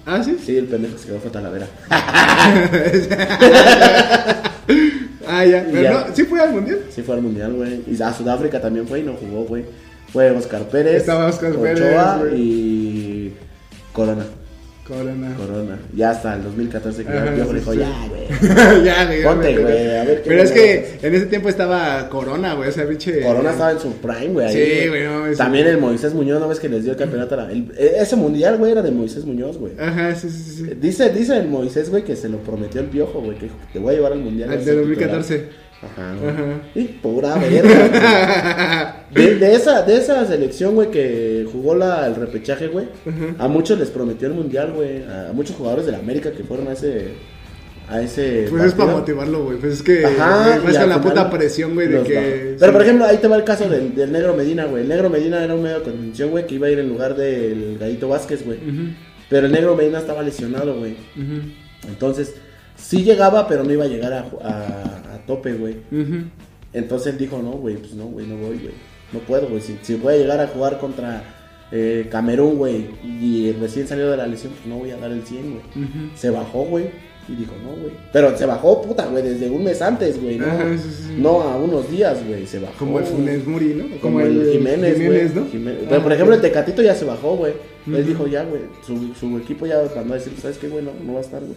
Ah, 0.07 0.23
sí. 0.23 0.37
Sí, 0.43 0.57
el 0.57 0.65
pendejo 0.65 0.95
que 0.95 1.01
se 1.01 1.07
quedó 1.09 1.19
fue 1.19 1.29
Talavera. 1.29 1.67
Ah, 5.29 5.43
ya. 5.45 5.65
Pero 5.69 5.81
Ya. 5.81 5.91
no, 5.91 6.15
sí 6.15 6.23
fue 6.23 6.39
al 6.39 6.53
mundial. 6.53 6.79
Sí 6.89 7.01
fue 7.01 7.15
al 7.15 7.21
mundial, 7.21 7.51
güey. 7.53 7.83
Y 7.85 8.01
a 8.01 8.13
Sudáfrica 8.13 8.61
también 8.61 8.87
fue 8.87 9.01
y 9.01 9.03
no 9.03 9.13
jugó, 9.13 9.43
güey. 9.43 9.65
Fue 10.13 10.31
Oscar 10.31 10.61
Pérez. 10.69 10.95
Estaba 11.01 11.27
Ochoa 11.27 11.51
Pérez, 11.61 12.33
y 12.33 13.33
Corona. 13.91 14.23
Corona. 14.87 15.35
Corona. 15.35 15.79
Ya 15.95 16.11
hasta 16.11 16.35
el 16.35 16.43
2014 16.43 17.03
que 17.03 17.09
Ajá, 17.11 17.35
sí, 17.35 17.53
dijo, 17.55 17.73
sí. 17.73 17.79
ya, 17.79 18.07
güey. 18.07 18.83
ya, 18.85 19.05
güey. 19.05 19.23
Ponte, 19.23 19.57
güey, 19.57 19.97
a 19.97 20.03
ver 20.05 20.21
qué 20.23 20.29
Pero 20.29 20.43
es 20.43 20.51
que 20.51 20.99
en 21.01 21.13
ese 21.15 21.25
tiempo 21.25 21.49
estaba 21.49 22.07
Corona, 22.09 22.53
güey. 22.53 22.69
O 22.69 22.71
sea, 22.71 22.87
pinche. 22.87 23.21
Corona 23.21 23.51
estaba 23.51 23.71
en 23.71 23.79
su 23.79 23.91
prime, 23.93 24.27
güey. 24.29 24.51
Sí, 24.53 24.87
güey, 24.87 25.03
no, 25.03 25.35
También 25.35 25.67
el 25.67 25.77
Moisés 25.77 26.13
Muñoz, 26.13 26.39
¿no 26.39 26.47
ves 26.47 26.59
que 26.59 26.69
les 26.69 26.83
dio 26.83 26.93
el 26.93 26.97
campeonato? 26.97 27.35
a 27.35 27.37
la- 27.45 27.51
el- 27.51 27.71
e- 27.77 27.95
ese 27.99 28.15
mundial, 28.15 28.57
güey, 28.57 28.71
era 28.71 28.81
de 28.81 28.91
Moisés 28.91 29.25
Muñoz, 29.25 29.57
güey. 29.57 29.73
Ajá, 29.79 30.15
sí, 30.15 30.29
sí, 30.29 30.51
sí. 30.57 30.63
Dice, 30.79 31.09
dice 31.09 31.37
el 31.37 31.47
Moisés, 31.49 31.89
güey, 31.89 32.03
que 32.03 32.15
se 32.15 32.29
lo 32.29 32.37
prometió 32.37 32.79
el 32.81 32.87
piojo, 32.87 33.19
güey, 33.19 33.37
que 33.37 33.45
dijo, 33.45 33.55
te 33.73 33.79
voy 33.79 33.93
a 33.93 33.97
llevar 33.97 34.13
al 34.13 34.19
mundial. 34.19 34.49
Al 34.51 34.59
de 34.59 34.63
ser 34.63 34.75
2014. 34.77 35.37
titular". 35.39 35.66
Ajá. 35.81 36.11
Ajá. 36.11 36.61
Y 36.73 36.83
pura 36.85 37.35
verga. 37.35 39.05
de, 39.13 39.35
de 39.35 39.53
esa, 39.53 39.83
de 39.83 39.97
esa 39.97 40.25
selección, 40.25 40.73
güey, 40.75 40.89
que 40.89 41.47
jugó 41.51 41.75
la, 41.75 42.07
el 42.07 42.15
repechaje, 42.15 42.67
güey, 42.67 42.87
a 43.37 43.47
muchos 43.47 43.77
les 43.77 43.89
prometió 43.89 44.27
el 44.27 44.33
mundial, 44.33 44.73
güey. 44.73 45.03
A 45.03 45.31
muchos 45.33 45.55
jugadores 45.55 45.85
de 45.85 45.91
la 45.91 45.99
América 45.99 46.31
que 46.31 46.43
fueron 46.43 46.67
a 46.67 46.73
ese. 46.73 47.09
A 47.89 48.01
ese 48.01 48.47
Pues 48.49 48.63
es 48.65 48.73
para 48.73 48.91
motivarlo, 48.91 49.45
güey. 49.45 49.59
Pues 49.59 49.73
es 49.73 49.83
que. 49.83 50.05
Ajá, 50.05 50.59
con 50.59 50.89
la 50.89 51.01
puta 51.01 51.29
presión, 51.29 51.73
güey, 51.73 51.87
de 51.87 52.03
que. 52.03 52.55
Pero 52.59 52.71
sí. 52.71 52.73
por 52.73 52.81
ejemplo, 52.81 53.05
ahí 53.05 53.17
te 53.17 53.27
va 53.27 53.37
el 53.37 53.43
caso 53.43 53.69
del, 53.69 53.95
del 53.95 54.11
Negro 54.11 54.33
Medina, 54.33 54.65
güey. 54.65 54.81
El 54.83 54.89
Negro 54.89 55.09
Medina 55.09 55.43
era 55.43 55.53
un 55.55 55.61
medio 55.61 55.77
de 55.79 55.83
contención, 55.83 56.31
güey, 56.31 56.45
que 56.47 56.55
iba 56.55 56.67
a 56.67 56.71
ir 56.71 56.79
en 56.79 56.89
lugar 56.89 57.15
del 57.15 57.77
Gallito 57.79 58.09
Vázquez, 58.09 58.43
güey. 58.43 58.57
Pero 59.29 59.45
el 59.45 59.53
Negro 59.53 59.75
Medina 59.75 59.99
estaba 59.99 60.21
lesionado, 60.21 60.79
güey. 60.79 60.97
Entonces, 61.87 62.35
sí 62.75 63.03
llegaba, 63.03 63.47
pero 63.47 63.63
no 63.63 63.71
iba 63.71 63.85
a 63.85 63.87
llegar 63.87 64.11
a 64.13 65.06
tope, 65.27 65.53
güey. 65.53 65.75
Entonces 66.73 67.13
él 67.13 67.19
dijo, 67.19 67.39
no, 67.41 67.51
güey, 67.51 67.75
pues 67.77 67.93
no, 67.93 68.05
güey, 68.05 68.25
no 68.25 68.35
voy, 68.37 68.57
güey. 68.57 68.73
No 69.13 69.19
puedo, 69.19 69.47
güey. 69.47 69.61
Si, 69.61 69.77
si 69.81 69.95
voy 69.95 70.15
a 70.15 70.17
llegar 70.17 70.39
a 70.39 70.47
jugar 70.47 70.79
contra 70.79 71.23
eh, 71.71 72.07
Camerún, 72.09 72.57
güey, 72.57 72.87
y 73.03 73.51
recién 73.53 73.87
salió 73.87 74.09
de 74.09 74.17
la 74.17 74.27
lesión, 74.27 74.53
pues 74.53 74.65
no 74.65 74.77
voy 74.77 74.91
a 74.91 74.97
dar 74.97 75.11
el 75.11 75.23
100, 75.23 75.51
güey. 75.51 75.63
Se 76.15 76.29
bajó, 76.29 76.65
güey. 76.65 76.85
Y 77.29 77.35
dijo, 77.35 77.51
no, 77.61 77.71
güey. 77.71 77.93
Pero 78.13 78.37
se 78.37 78.45
bajó, 78.45 78.81
puta, 78.81 79.05
güey, 79.07 79.21
desde 79.21 79.49
un 79.49 79.63
mes 79.65 79.81
antes, 79.81 80.21
güey, 80.21 80.37
¿no? 80.37 80.45
Ajá, 80.45 80.63
sí, 80.77 80.89
sí, 80.89 81.03
sí. 81.07 81.15
No 81.17 81.41
a 81.41 81.57
unos 81.57 81.91
días, 81.91 82.25
güey, 82.25 82.47
se 82.47 82.59
bajó. 82.59 82.77
Como 82.79 82.99
el 82.99 83.05
Funes 83.05 83.45
Muri, 83.45 83.73
¿no? 83.73 83.99
Como, 83.99 84.21
el, 84.21 84.49
Jiménez, 84.49 84.97
Jiménez, 84.97 85.33
güey. 85.33 85.43
¿no? 85.43 85.51
Jiménez. 85.51 85.81
Ah, 85.83 85.87
Pero, 85.89 86.03
por 86.03 86.13
ejemplo, 86.13 86.35
el 86.35 86.41
Tecatito 86.41 86.81
ya 86.81 86.95
se 86.95 87.03
bajó, 87.03 87.35
güey. 87.35 87.53
Él 87.85 88.05
dijo, 88.05 88.27
ya, 88.27 88.43
güey, 88.43 88.61
su, 88.85 89.13
su 89.13 89.37
equipo 89.37 89.65
ya 89.65 89.81
mandó 89.95 90.13
a 90.13 90.17
decir, 90.17 90.33
¿sabes 90.41 90.57
qué, 90.57 90.69
güey? 90.69 90.83
No, 90.85 90.91
no 91.05 91.13
va 91.13 91.19
a 91.19 91.23
estar, 91.23 91.41
güey. 91.41 91.55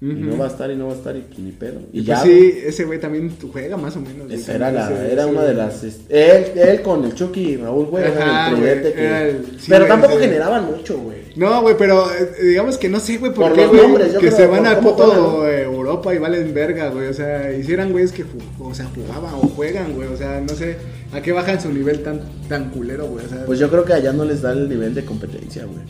Y 0.00 0.06
no 0.06 0.38
va 0.38 0.44
a 0.44 0.48
estar, 0.48 0.70
y 0.70 0.76
no 0.76 0.86
va 0.86 0.92
a 0.92 0.96
estar, 0.96 1.16
y 1.16 1.22
pues 1.22 1.40
ni 1.40 1.50
pedo. 1.50 1.80
Y, 1.92 2.00
Y 2.00 2.04
ya, 2.04 2.20
pues 2.22 2.26
güey. 2.28 2.52
sí, 2.52 2.58
ese 2.66 2.84
güey 2.84 3.00
también 3.00 3.32
juega 3.52 3.76
más 3.76 3.96
o 3.96 4.00
menos. 4.00 4.28
güey, 4.28 4.38
Esa 4.38 4.54
era, 4.54 4.70
la, 4.70 4.84
ese- 4.92 5.12
era 5.12 5.22
ese- 5.22 5.30
una 5.32 5.42
de 5.42 5.54
las. 5.54 5.82
este, 5.82 6.36
Él, 6.36 6.44
él 6.56 6.82
con 6.82 7.04
el 7.04 7.14
Chucky 7.14 7.40
y 7.40 7.56
Raúl, 7.56 7.86
güey, 7.86 8.04
Ajá, 8.04 8.50
el 8.50 8.56
güey, 8.60 8.80
que. 8.80 9.04
era 9.04 9.22
el- 9.26 9.44
sí, 9.58 9.66
pero 9.68 9.86
güey, 9.86 9.88
tampoco 9.88 10.18
generaban 10.20 10.66
mucho, 10.66 10.98
güey. 10.98 11.18
No, 11.34 11.62
güey, 11.62 11.76
pero 11.76 12.12
eh, 12.12 12.30
digamos 12.42 12.78
que 12.78 12.88
no 12.88 13.00
sé, 13.00 13.18
güey, 13.18 13.32
por, 13.32 13.46
Por 13.46 13.54
qué, 13.54 13.62
los 13.62 13.70
güey, 13.70 13.82
nombres, 13.82 14.12
yo 14.12 14.20
que 14.20 14.26
creo, 14.28 14.38
se 14.38 14.46
van 14.46 14.66
a 14.68 14.78
puto 14.78 15.48
eh, 15.48 15.62
Europa 15.62 16.14
y 16.14 16.18
valen 16.18 16.54
verga, 16.54 16.90
güey. 16.90 17.08
O 17.08 17.12
sea, 17.14 17.52
hicieran 17.52 17.90
güeyes 17.90 18.12
que 18.12 18.24
o 18.60 18.74
sea, 18.74 18.86
jugaban 18.94 19.34
o 19.34 19.48
juegan, 19.48 19.94
güey. 19.94 20.06
O 20.08 20.16
sea, 20.16 20.40
no 20.40 20.54
sé 20.54 20.76
a 21.12 21.20
qué 21.22 21.32
bajan 21.32 21.60
su 21.60 21.72
nivel 21.72 22.04
tan, 22.04 22.20
tan 22.48 22.70
culero, 22.70 23.06
güey. 23.08 23.26
O 23.26 23.28
sea, 23.28 23.44
Pues 23.46 23.58
yo 23.58 23.68
creo 23.68 23.84
que 23.84 23.94
allá 23.94 24.12
no 24.12 24.24
les 24.24 24.42
da 24.42 24.52
el 24.52 24.68
nivel 24.68 24.94
de 24.94 25.04
competencia, 25.04 25.64
güey. 25.64 25.80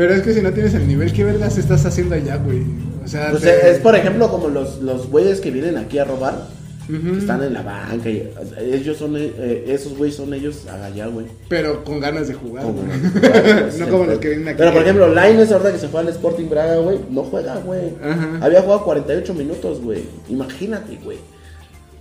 Pero 0.00 0.14
es 0.14 0.22
que 0.22 0.32
si 0.32 0.40
no 0.40 0.50
tienes 0.50 0.72
el 0.72 0.88
nivel, 0.88 1.12
¿qué 1.12 1.24
vergas 1.24 1.58
estás 1.58 1.84
haciendo 1.84 2.14
allá, 2.14 2.36
güey? 2.36 2.62
O 3.04 3.06
sea, 3.08 3.32
Pues 3.32 3.42
te- 3.42 3.70
es 3.70 3.78
por 3.80 3.94
ejemplo 3.94 4.30
como 4.30 4.48
los, 4.48 4.80
los 4.80 5.10
güeyes 5.10 5.40
que 5.42 5.50
vienen 5.50 5.76
aquí 5.76 5.98
a 5.98 6.04
robar, 6.04 6.46
que 6.88 7.18
están 7.18 7.42
en 7.42 7.52
la 7.52 7.60
banca. 7.60 8.08
Y, 8.08 8.30
ellos 8.72 8.96
son, 8.96 9.14
eh, 9.18 9.64
esos 9.68 9.98
güeyes 9.98 10.16
son 10.16 10.32
ellos 10.32 10.66
allá, 10.66 11.06
güey. 11.08 11.26
Pero 11.50 11.84
con 11.84 12.00
ganas 12.00 12.28
de 12.28 12.34
jugar. 12.34 12.64
No 13.78 13.88
como 13.90 14.04
los 14.06 14.18
que 14.20 14.28
vienen 14.30 14.48
aquí. 14.48 14.56
Pero 14.58 14.72
por 14.72 14.82
ejemplo, 14.82 15.08
Lainez 15.14 15.52
ahorita 15.52 15.70
que 15.72 15.78
se 15.78 15.88
fue 15.88 16.00
al 16.00 16.08
Sporting 16.08 16.48
Braga, 16.48 16.76
güey, 16.78 16.98
no 17.10 17.22
juega, 17.24 17.56
güey. 17.58 17.92
Ajá. 18.02 18.38
Había 18.40 18.62
jugado 18.62 18.84
48 18.84 19.34
minutos, 19.34 19.82
güey. 19.82 20.02
Imagínate, 20.30 20.98
güey. 21.04 21.18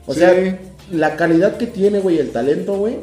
O 0.07 0.13
Sí. 0.13 0.21
sea, 0.21 0.57
la 0.91 1.17
calidad 1.17 1.57
que 1.57 1.67
tiene, 1.67 1.99
güey, 1.99 2.17
el 2.17 2.29
talento, 2.31 2.77
güey, 2.77 2.95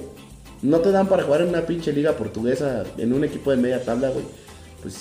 no 0.62 0.78
te 0.80 0.90
dan 0.90 1.06
para 1.06 1.22
jugar 1.22 1.42
en 1.42 1.48
una 1.50 1.66
pinche 1.66 1.92
liga 1.92 2.12
portuguesa, 2.12 2.84
en 2.96 3.12
un 3.12 3.24
equipo 3.24 3.50
de 3.50 3.58
media 3.58 3.84
tabla, 3.84 4.08
güey. 4.08 4.24
Pues 4.86 4.94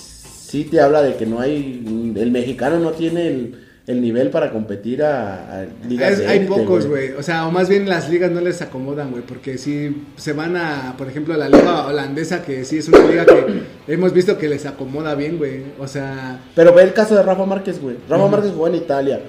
sí 0.48 0.64
te 0.64 0.80
habla 0.80 1.00
de 1.02 1.14
que 1.16 1.26
no 1.26 1.38
hay, 1.38 2.12
el 2.16 2.30
mexicano 2.32 2.80
no 2.80 2.90
tiene 2.90 3.28
el, 3.28 3.54
el 3.86 4.00
nivel 4.00 4.30
para 4.30 4.50
competir 4.50 5.04
a, 5.04 5.60
a 5.60 5.66
ligas 5.88 6.14
Es- 6.14 6.18
de 6.18 6.26
hay 6.26 6.38
élite, 6.38 6.52
pocos, 6.54 6.86
güey. 6.86 7.12
O 7.12 7.22
sea, 7.22 7.46
o 7.46 7.52
más 7.52 7.68
bien 7.68 7.88
las 7.88 8.10
ligas 8.10 8.32
no 8.32 8.40
les 8.40 8.60
acomodan, 8.62 9.12
güey. 9.12 9.22
Porque 9.22 9.58
si 9.58 10.04
se 10.16 10.32
van 10.32 10.56
a, 10.56 10.96
por 10.98 11.06
ejemplo, 11.08 11.34
a 11.34 11.36
la 11.36 11.48
liga 11.48 11.86
holandesa, 11.86 12.42
que 12.42 12.64
sí 12.64 12.78
es 12.78 12.88
una 12.88 12.98
liga 13.06 13.24
que 13.24 13.62
hemos 13.92 14.12
visto 14.12 14.36
que 14.38 14.48
les 14.48 14.66
acomoda 14.66 15.14
bien, 15.14 15.38
güey. 15.38 15.62
O 15.78 15.86
sea, 15.86 16.40
Pero 16.56 16.74
ve 16.74 16.82
el 16.82 16.92
caso 16.92 17.14
de 17.14 17.22
Rafa 17.22 17.46
Márquez, 17.46 17.80
güey. 17.80 17.96
Rafa 18.08 18.26
Márquez 18.26 18.50
jugó 18.50 18.66
en 18.66 18.74
Italia, 18.74 19.20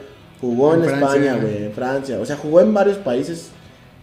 jugó 0.42 0.74
en. 0.74 0.86
España, 0.86 1.38
güey, 1.40 1.66
en 1.66 1.72
Francia. 1.72 2.20
O 2.20 2.26
sea, 2.26 2.36
jugó 2.36 2.62
en 2.62 2.74
varios 2.74 2.98
países 2.98 3.50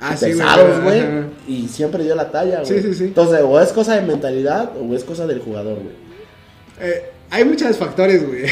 Ah, 0.01 0.15
pesados, 0.21 0.83
güey. 0.83 1.03
y 1.49 1.67
siempre 1.69 2.03
dio 2.05 2.15
la 2.15 2.31
talla, 2.31 2.61
güey. 2.61 2.67
Sí, 2.67 2.81
sí, 2.83 2.95
sí. 2.95 3.05
Entonces, 3.05 3.41
o 3.43 3.61
es 3.61 3.73
cosa 3.73 3.95
de 3.95 4.03
mentalidad 4.07 4.71
o 4.79 4.95
es 4.95 5.03
cosa 5.03 5.27
del 5.27 5.39
jugador, 5.41 5.75
güey. 5.77 6.04
Eh, 6.81 7.03
hay 7.31 7.45
muchos 7.45 7.77
factores, 7.77 8.25
güey. 8.27 8.45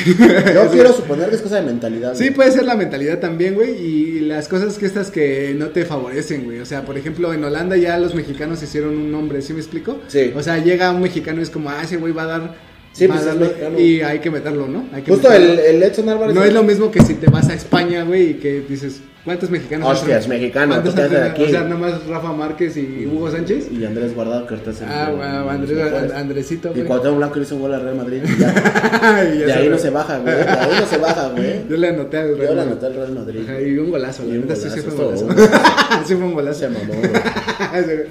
Yo 0.54 0.68
quiero 0.72 0.92
suponer 0.92 1.28
que 1.28 1.36
es 1.36 1.42
cosa 1.42 1.56
de 1.56 1.62
mentalidad. 1.62 2.14
Sí, 2.14 2.24
güey. 2.24 2.34
puede 2.34 2.50
ser 2.52 2.64
la 2.64 2.74
mentalidad 2.74 3.18
también, 3.20 3.54
güey, 3.54 3.70
y 3.80 4.20
las 4.20 4.48
cosas 4.48 4.76
que 4.78 4.86
estas 4.86 5.10
que 5.10 5.54
no 5.56 5.68
te 5.68 5.84
favorecen, 5.84 6.44
güey. 6.44 6.58
O 6.60 6.66
sea, 6.66 6.84
por 6.84 6.96
ejemplo, 6.98 7.32
en 7.32 7.44
Holanda 7.44 7.76
ya 7.76 7.98
los 7.98 8.14
mexicanos 8.14 8.62
hicieron 8.62 8.96
un 8.96 9.12
nombre, 9.12 9.40
¿sí 9.42 9.52
me 9.52 9.60
explico? 9.60 10.00
Sí. 10.08 10.32
O 10.34 10.42
sea, 10.42 10.58
llega 10.58 10.90
un 10.90 11.02
mexicano 11.02 11.40
y 11.40 11.42
es 11.44 11.50
como, 11.50 11.70
ah, 11.70 11.82
ese 11.84 11.96
güey 11.98 12.12
va 12.12 12.22
a 12.24 12.26
dar... 12.26 12.54
Sí, 12.92 13.06
va 13.06 13.14
pues 13.14 13.26
a 13.26 13.34
darle- 13.34 13.80
y 13.80 14.02
hay 14.02 14.18
que 14.18 14.30
meterlo, 14.30 14.68
¿no? 14.68 14.84
Hay 14.92 15.02
que 15.02 15.12
Justo 15.12 15.30
meterlo. 15.30 15.52
el, 15.54 15.58
el 15.76 15.82
Edson 15.82 16.08
Álvarez. 16.10 16.34
No 16.34 16.44
es 16.44 16.52
lo 16.52 16.62
mismo 16.62 16.90
que 16.90 17.00
si 17.02 17.14
te 17.14 17.30
vas 17.30 17.48
a 17.48 17.54
España, 17.54 18.02
güey, 18.04 18.30
y 18.30 18.34
que 18.34 18.60
dices, 18.68 19.00
¿cuántos 19.24 19.50
mexicanos? 19.50 19.88
Hostias, 19.88 20.24
entran? 20.24 20.40
mexicano, 20.40 20.72
¿Cuántos 20.74 20.96
entran? 20.98 21.30
aquí. 21.30 21.42
O 21.44 21.48
sea, 21.48 21.60
nomás 21.62 22.06
Rafa 22.06 22.32
Márquez 22.32 22.76
y 22.76 23.06
Hugo 23.06 23.30
Sánchez. 23.30 23.68
Y 23.72 23.84
Andrés 23.84 24.14
Guardado, 24.14 24.46
que 24.46 24.54
ahorita. 24.54 24.72
Ah, 24.88 25.10
el- 25.12 25.48
Andrés, 25.50 25.76
mejores. 25.78 26.12
Andresito, 26.12 26.72
Y. 26.74 26.82
Cuauhtémoc 26.82 27.16
Blanco 27.18 27.36
le 27.36 27.42
hizo 27.42 27.54
un 27.56 27.60
gol 27.62 27.74
al 27.74 27.82
Real 27.82 27.96
Madrid. 27.96 28.22
y 28.24 28.38
ya. 28.40 28.48
Y 29.34 29.38
ya 29.38 29.46
de 29.46 29.52
ahí 29.52 29.68
no 29.68 29.78
se 29.78 29.90
baja, 29.90 30.18
güey. 30.18 30.34
De 30.34 30.42
ahí 30.42 30.70
no 30.80 30.86
se 30.86 30.98
baja, 30.98 31.28
güey. 31.30 31.68
Yo 31.68 31.76
le 31.76 31.88
anoté 31.88 32.18
al 32.18 32.28
Yo 32.30 32.36
Real 32.36 32.50
le 32.50 32.56
Madrid. 32.56 32.72
anoté 32.72 32.86
al 32.86 32.94
Real 32.94 33.12
Madrid. 33.12 33.40
Ajá, 33.48 33.60
y 33.60 33.78
un 33.78 33.90
golazo, 33.90 34.24
la 34.24 34.34
neta 34.34 34.56
sí, 34.56 34.68
fue 34.68 34.90
un 34.92 34.96
golazo, 34.96 35.28
sí 36.06 36.14
fue 36.14 36.24
un 36.24 36.34
golazo. 36.34 36.58
Se 36.60 36.68
mamó, 36.68 36.94
güey. 36.94 37.10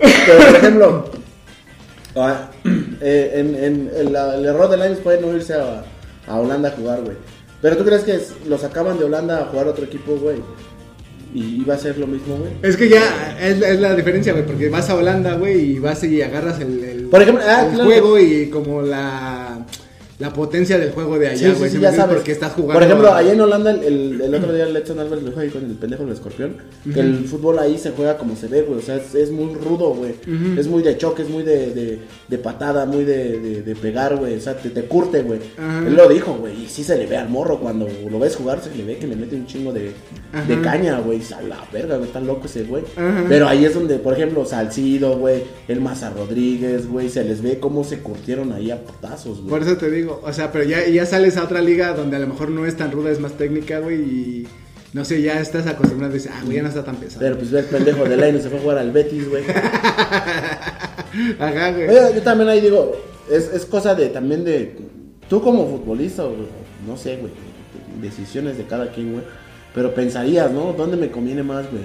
Pero, 0.00 0.38
por 0.46 0.56
ejemplo, 0.56 1.10
ah, 2.16 2.50
eh, 3.00 3.32
en, 3.34 3.90
el 3.96 4.44
error 4.44 4.70
de 4.70 4.76
Lions 4.76 5.00
fue 5.02 5.20
no 5.20 5.34
irse 5.34 5.54
a, 5.54 5.82
a 6.26 6.36
Holanda 6.38 6.68
a 6.68 6.72
jugar, 6.72 7.00
güey. 7.02 7.16
Pero 7.60 7.76
tú 7.76 7.84
crees 7.84 8.02
que 8.02 8.20
los 8.48 8.60
sacaban 8.60 8.98
de 8.98 9.04
Holanda 9.04 9.40
a 9.42 9.44
jugar 9.46 9.66
a 9.66 9.70
otro 9.70 9.84
equipo, 9.84 10.16
güey. 10.16 10.36
Y 11.34 11.60
iba 11.60 11.74
a 11.74 11.78
ser 11.78 11.98
lo 11.98 12.06
mismo, 12.06 12.36
güey. 12.36 12.52
Es 12.62 12.76
que 12.76 12.88
ya 12.88 13.36
es, 13.40 13.60
es 13.60 13.80
la 13.80 13.94
diferencia, 13.94 14.32
güey, 14.32 14.46
porque 14.46 14.68
vas 14.70 14.88
a 14.88 14.94
Holanda, 14.94 15.34
güey, 15.34 15.72
y 15.72 15.78
vas 15.78 16.02
y 16.04 16.22
agarras 16.22 16.58
el, 16.60 16.82
el- 16.82 17.04
Por 17.08 17.20
ejemplo, 17.20 17.44
ah, 17.46 17.64
el 17.66 17.72
claro. 17.74 17.84
juego 17.90 18.18
y 18.18 18.48
como 18.48 18.80
la, 18.82 19.47
la 20.18 20.32
potencia 20.32 20.78
del 20.78 20.90
juego 20.90 21.16
de 21.18 21.36
Sí, 21.36 21.44
allá, 21.44 21.54
sí, 21.54 21.58
güey, 21.60 21.70
sí, 21.70 21.76
¿sí 21.76 21.82
sabes. 21.82 22.16
porque 22.16 22.32
estás 22.32 22.52
jugando. 22.52 22.74
Por 22.74 22.82
ejemplo, 22.82 23.12
allá 23.14 23.32
en 23.32 23.40
Holanda, 23.40 23.70
el, 23.70 23.84
el, 23.84 24.20
el 24.20 24.34
otro 24.34 24.52
día 24.52 24.64
el 24.66 24.74
Edson 24.76 24.98
Álvarez 24.98 25.22
lo 25.22 25.30
dijo 25.30 25.40
ahí 25.40 25.48
con 25.50 25.64
el 25.64 25.72
pendejo 25.76 26.02
del 26.04 26.12
escorpión. 26.14 26.56
Que 26.92 26.98
el 27.00 27.24
fútbol 27.26 27.58
ahí 27.60 27.78
se 27.78 27.92
juega 27.92 28.18
como 28.18 28.34
se 28.34 28.48
ve, 28.48 28.62
güey. 28.62 28.80
O 28.80 28.82
sea, 28.82 28.96
es, 28.96 29.14
es 29.14 29.30
muy 29.30 29.54
rudo, 29.54 29.94
güey. 29.94 30.14
Es 30.58 30.66
muy 30.66 30.82
de 30.82 30.96
choque, 30.98 31.22
es 31.22 31.28
muy 31.28 31.44
de, 31.44 31.72
de, 31.72 31.98
de 32.26 32.38
patada, 32.38 32.84
muy 32.84 33.04
de, 33.04 33.38
de, 33.38 33.62
de 33.62 33.76
pegar, 33.76 34.16
güey. 34.16 34.34
O 34.36 34.40
sea, 34.40 34.56
te, 34.56 34.70
te 34.70 34.82
curte, 34.86 35.22
güey. 35.22 35.38
Él 35.86 35.94
lo 35.94 36.08
dijo, 36.08 36.34
güey. 36.34 36.64
Y 36.64 36.68
sí 36.68 36.82
se 36.82 36.96
le 36.98 37.06
ve 37.06 37.16
al 37.16 37.28
morro 37.28 37.60
cuando 37.60 37.86
lo 38.10 38.18
ves 38.18 38.34
jugar, 38.34 38.60
se 38.60 38.74
le 38.74 38.82
ve 38.84 38.96
que 38.98 39.06
le 39.06 39.14
mete 39.14 39.36
un 39.36 39.46
chingo 39.46 39.72
de, 39.72 39.92
de 40.48 40.60
caña, 40.62 40.98
güey. 40.98 41.20
A 41.36 41.42
la 41.42 41.64
verga, 41.72 41.94
güey. 41.96 42.08
Está 42.08 42.20
loco 42.20 42.46
ese, 42.46 42.64
güey. 42.64 42.82
Pero 43.28 43.46
ahí 43.46 43.64
es 43.64 43.72
donde, 43.74 43.98
por 43.98 44.14
ejemplo, 44.14 44.44
Salcido, 44.44 45.16
güey. 45.16 45.44
El 45.68 45.80
Maza 45.80 46.10
Rodríguez, 46.10 46.88
güey. 46.88 47.08
Se 47.08 47.22
les 47.22 47.40
ve 47.40 47.60
cómo 47.60 47.84
se 47.84 48.00
curtieron 48.00 48.52
ahí 48.52 48.72
a 48.72 48.82
potazos, 48.82 49.38
güey. 49.38 49.50
Por 49.50 49.62
eso 49.62 49.76
te 49.76 49.88
digo, 49.90 50.07
o 50.08 50.32
sea, 50.32 50.52
pero 50.52 50.64
ya, 50.64 50.86
ya 50.86 51.06
sales 51.06 51.36
a 51.36 51.44
otra 51.44 51.60
liga 51.60 51.92
donde 51.94 52.16
a 52.16 52.20
lo 52.20 52.26
mejor 52.26 52.50
no 52.50 52.66
es 52.66 52.76
tan 52.76 52.90
ruda, 52.90 53.10
es 53.10 53.20
más 53.20 53.32
técnica, 53.32 53.78
güey, 53.80 53.96
y 54.00 54.46
no 54.92 55.04
sé, 55.04 55.20
ya 55.20 55.40
estás 55.40 55.66
acostumbrado 55.66 56.14
y 56.14 56.18
dices, 56.18 56.32
ah, 56.34 56.40
güey, 56.44 56.56
ya 56.56 56.62
no 56.62 56.68
está 56.68 56.84
tan 56.84 56.96
pesado. 56.96 57.20
Pero 57.20 57.36
pues 57.38 57.50
ve 57.50 57.60
el 57.60 57.66
pendejo 57.66 58.04
de 58.04 58.16
Lainez 58.16 58.42
se 58.42 58.48
fue 58.48 58.58
a 58.58 58.62
jugar 58.62 58.78
al 58.78 58.90
Betis, 58.90 59.28
güey. 59.28 59.44
Ajá, 61.38 61.72
güey. 61.72 61.88
Oye, 61.88 62.14
yo 62.14 62.22
también 62.22 62.48
ahí 62.48 62.60
digo, 62.60 62.96
es, 63.30 63.50
es 63.52 63.66
cosa 63.66 63.94
de 63.94 64.08
también 64.08 64.44
de 64.44 64.76
tú 65.28 65.42
como 65.42 65.68
futbolista, 65.68 66.24
o 66.24 66.34
no 66.86 66.96
sé, 66.96 67.16
güey, 67.16 67.32
decisiones 68.00 68.56
de 68.56 68.64
cada 68.64 68.90
quien, 68.90 69.12
güey. 69.12 69.24
Pero 69.74 69.94
pensarías, 69.94 70.50
¿no? 70.50 70.72
¿Dónde 70.72 70.96
me 70.96 71.10
conviene 71.10 71.42
más, 71.42 71.70
güey? 71.70 71.84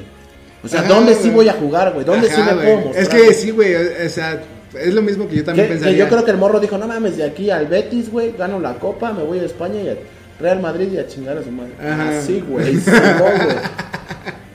O 0.63 0.67
sea, 0.67 0.79
Ajá, 0.79 0.89
¿dónde 0.89 1.15
sí 1.15 1.29
voy 1.29 1.49
a 1.49 1.53
jugar, 1.53 1.91
güey? 1.93 2.05
¿Dónde 2.05 2.27
sí 2.27 2.39
Ajá, 2.39 2.51
me 2.51 2.53
güey. 2.53 2.65
puedo 2.65 2.87
mostrar? 2.87 3.03
Es 3.03 3.09
que 3.09 3.33
sí, 3.33 3.51
güey, 3.51 3.75
o 3.75 4.09
sea, 4.09 4.41
es 4.79 4.93
lo 4.93 5.01
mismo 5.01 5.27
que 5.27 5.37
yo 5.37 5.43
también 5.43 5.67
Que, 5.67 5.73
que 5.73 5.79
pensaría. 5.79 6.03
yo 6.05 6.09
creo 6.09 6.25
que 6.25 6.31
el 6.31 6.37
morro 6.37 6.59
dijo, 6.59 6.77
no 6.77 6.87
mames, 6.87 7.17
de 7.17 7.23
aquí 7.23 7.49
al 7.49 7.67
Betis, 7.67 8.11
güey, 8.11 8.33
gano 8.37 8.59
la 8.59 8.75
copa, 8.75 9.11
me 9.13 9.23
voy 9.23 9.39
a 9.39 9.43
España 9.43 9.81
y 9.81 9.89
a 9.89 9.95
Real 10.39 10.59
Madrid 10.61 10.89
y 10.91 10.97
a 10.97 11.07
chingar 11.07 11.37
a 11.37 11.43
su 11.43 11.51
madre. 11.51 11.73
Ajá. 11.79 12.09
Ah, 12.17 12.21
sí, 12.21 12.43
güey, 12.47 12.73
güey. 12.75 13.55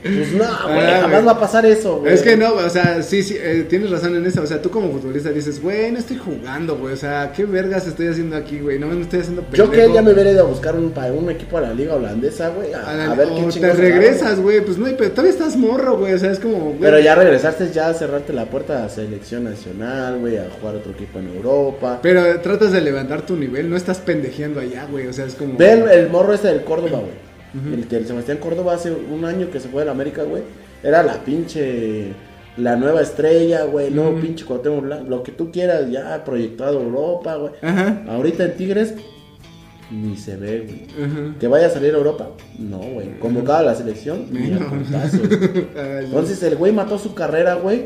Pues 0.01 0.31
no, 0.31 0.37
güey, 0.37 0.47
Ah, 0.79 0.99
jamás 1.01 1.11
güey. 1.11 1.25
va 1.25 1.31
a 1.33 1.39
pasar 1.39 1.65
eso, 1.65 1.99
güey. 1.99 2.13
Es 2.13 2.21
que 2.21 2.37
no, 2.37 2.53
o 2.53 2.69
sea, 2.69 3.01
sí, 3.03 3.21
sí, 3.21 3.35
eh, 3.37 3.65
tienes 3.67 3.89
razón 3.89 4.15
en 4.15 4.25
eso. 4.25 4.41
O 4.41 4.47
sea, 4.47 4.61
tú 4.61 4.69
como 4.69 4.91
futbolista 4.91 5.29
dices, 5.31 5.61
güey, 5.61 5.91
no 5.91 5.99
estoy 5.99 6.17
jugando, 6.17 6.77
güey. 6.77 6.93
O 6.93 6.97
sea, 6.97 7.31
¿qué 7.35 7.43
vergas 7.45 7.85
estoy 7.85 8.07
haciendo 8.07 8.37
aquí, 8.37 8.59
güey? 8.59 8.79
No 8.79 8.87
me 8.87 9.01
estoy 9.01 9.19
haciendo 9.19 9.43
Yo 9.53 9.65
que 9.69 9.71
pendejo. 9.77 9.95
ya 9.95 10.01
me 10.01 10.13
hubiera 10.13 10.31
ido 10.31 10.41
a 10.41 10.47
buscar 10.47 10.75
un, 10.75 10.93
un 11.17 11.29
equipo 11.29 11.57
a 11.57 11.61
la 11.61 11.73
liga 11.73 11.95
holandesa, 11.95 12.49
güey, 12.49 12.73
a, 12.73 12.79
A 12.79 13.11
a 13.11 13.15
ver 13.15 13.27
qué 13.29 13.41
te 13.43 13.49
chingados 13.49 13.77
regresas, 13.77 14.39
güey. 14.39 14.61
Pues 14.61 14.77
no, 14.77 14.85
pero 14.97 15.11
todavía 15.11 15.31
estás 15.31 15.57
morro, 15.57 15.97
güey. 15.97 16.13
O 16.13 16.17
sea, 16.19 16.31
es 16.31 16.39
como, 16.39 16.57
güey. 16.59 16.79
Pero 16.79 16.99
ya 16.99 17.15
regresaste 17.15 17.69
ya 17.71 17.89
a 17.89 17.93
cerrarte 17.93 18.31
la 18.33 18.45
puerta 18.45 18.85
a 18.85 18.89
selección 18.89 19.43
nacional, 19.43 20.19
güey, 20.19 20.37
a 20.37 20.47
jugar 20.59 20.75
otro 20.75 20.93
equipo 20.93 21.19
en 21.19 21.27
Europa. 21.35 21.99
Pero 22.01 22.39
tratas 22.39 22.71
de 22.71 22.79
levantar 22.81 23.23
tu 23.25 23.35
nivel, 23.35 23.69
no 23.69 23.75
estás 23.75 23.97
pendejeando 23.99 24.59
allá, 24.61 24.87
güey. 24.89 25.07
O 25.07 25.13
sea, 25.13 25.25
es 25.25 25.35
como. 25.35 25.57
Ve 25.57 25.73
el, 25.73 25.89
el 25.89 26.09
morro 26.09 26.33
este 26.33 26.47
del 26.47 26.63
Córdoba, 26.63 26.99
güey. 26.99 27.28
El 27.53 27.87
que 27.87 27.97
el 27.97 28.05
Sebastián 28.05 28.37
Córdoba 28.37 28.73
hace 28.73 28.91
un 28.91 29.25
año 29.25 29.49
que 29.49 29.59
se 29.59 29.69
fue 29.69 29.81
de 29.81 29.87
la 29.87 29.91
América, 29.91 30.23
güey. 30.23 30.43
Era 30.83 31.03
la 31.03 31.23
pinche. 31.23 32.13
La 32.57 32.75
nueva 32.75 33.01
estrella, 33.01 33.63
güey. 33.63 33.89
No, 33.89 34.15
pinche 34.19 34.45
Cuauhtémoc 34.45 34.83
Blanco. 34.83 35.09
Lo 35.09 35.23
que 35.23 35.31
tú 35.31 35.51
quieras, 35.51 35.89
ya 35.89 36.23
proyectado 36.23 36.81
Europa, 36.81 37.35
güey. 37.35 37.53
Ajá. 37.61 38.03
Ahorita 38.07 38.45
en 38.45 38.57
Tigres, 38.57 38.95
ni 39.91 40.17
se 40.17 40.35
ve, 40.35 40.87
güey. 40.97 41.35
Que 41.39 41.47
vaya 41.47 41.67
a 41.67 41.69
salir 41.69 41.93
a 41.93 41.97
Europa, 41.97 42.29
no, 42.57 42.79
güey. 42.79 43.17
Convocado 43.19 43.59
a 43.59 43.63
la 43.63 43.75
selección, 43.75 44.27
ni 44.31 44.51
a 44.53 45.99
Entonces 46.01 46.41
el 46.43 46.57
güey 46.57 46.71
mató 46.71 46.99
su 46.99 47.13
carrera, 47.13 47.55
güey. 47.55 47.85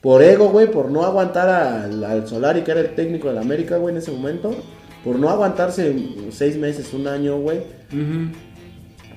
Por 0.00 0.22
ego, 0.22 0.50
güey, 0.50 0.70
por 0.70 0.90
no 0.90 1.04
aguantar 1.04 1.48
al, 1.48 2.04
al 2.04 2.28
Solari, 2.28 2.62
que 2.62 2.70
era 2.70 2.80
el 2.80 2.94
técnico 2.94 3.28
de 3.28 3.34
la 3.34 3.40
América, 3.40 3.76
güey, 3.78 3.94
en 3.94 3.98
ese 3.98 4.12
momento. 4.12 4.54
Por 5.02 5.18
no 5.18 5.30
aguantarse 5.30 5.96
seis 6.30 6.56
meses, 6.56 6.92
un 6.92 7.08
año, 7.08 7.38
güey. 7.38 7.58
Ujú. 7.92 8.30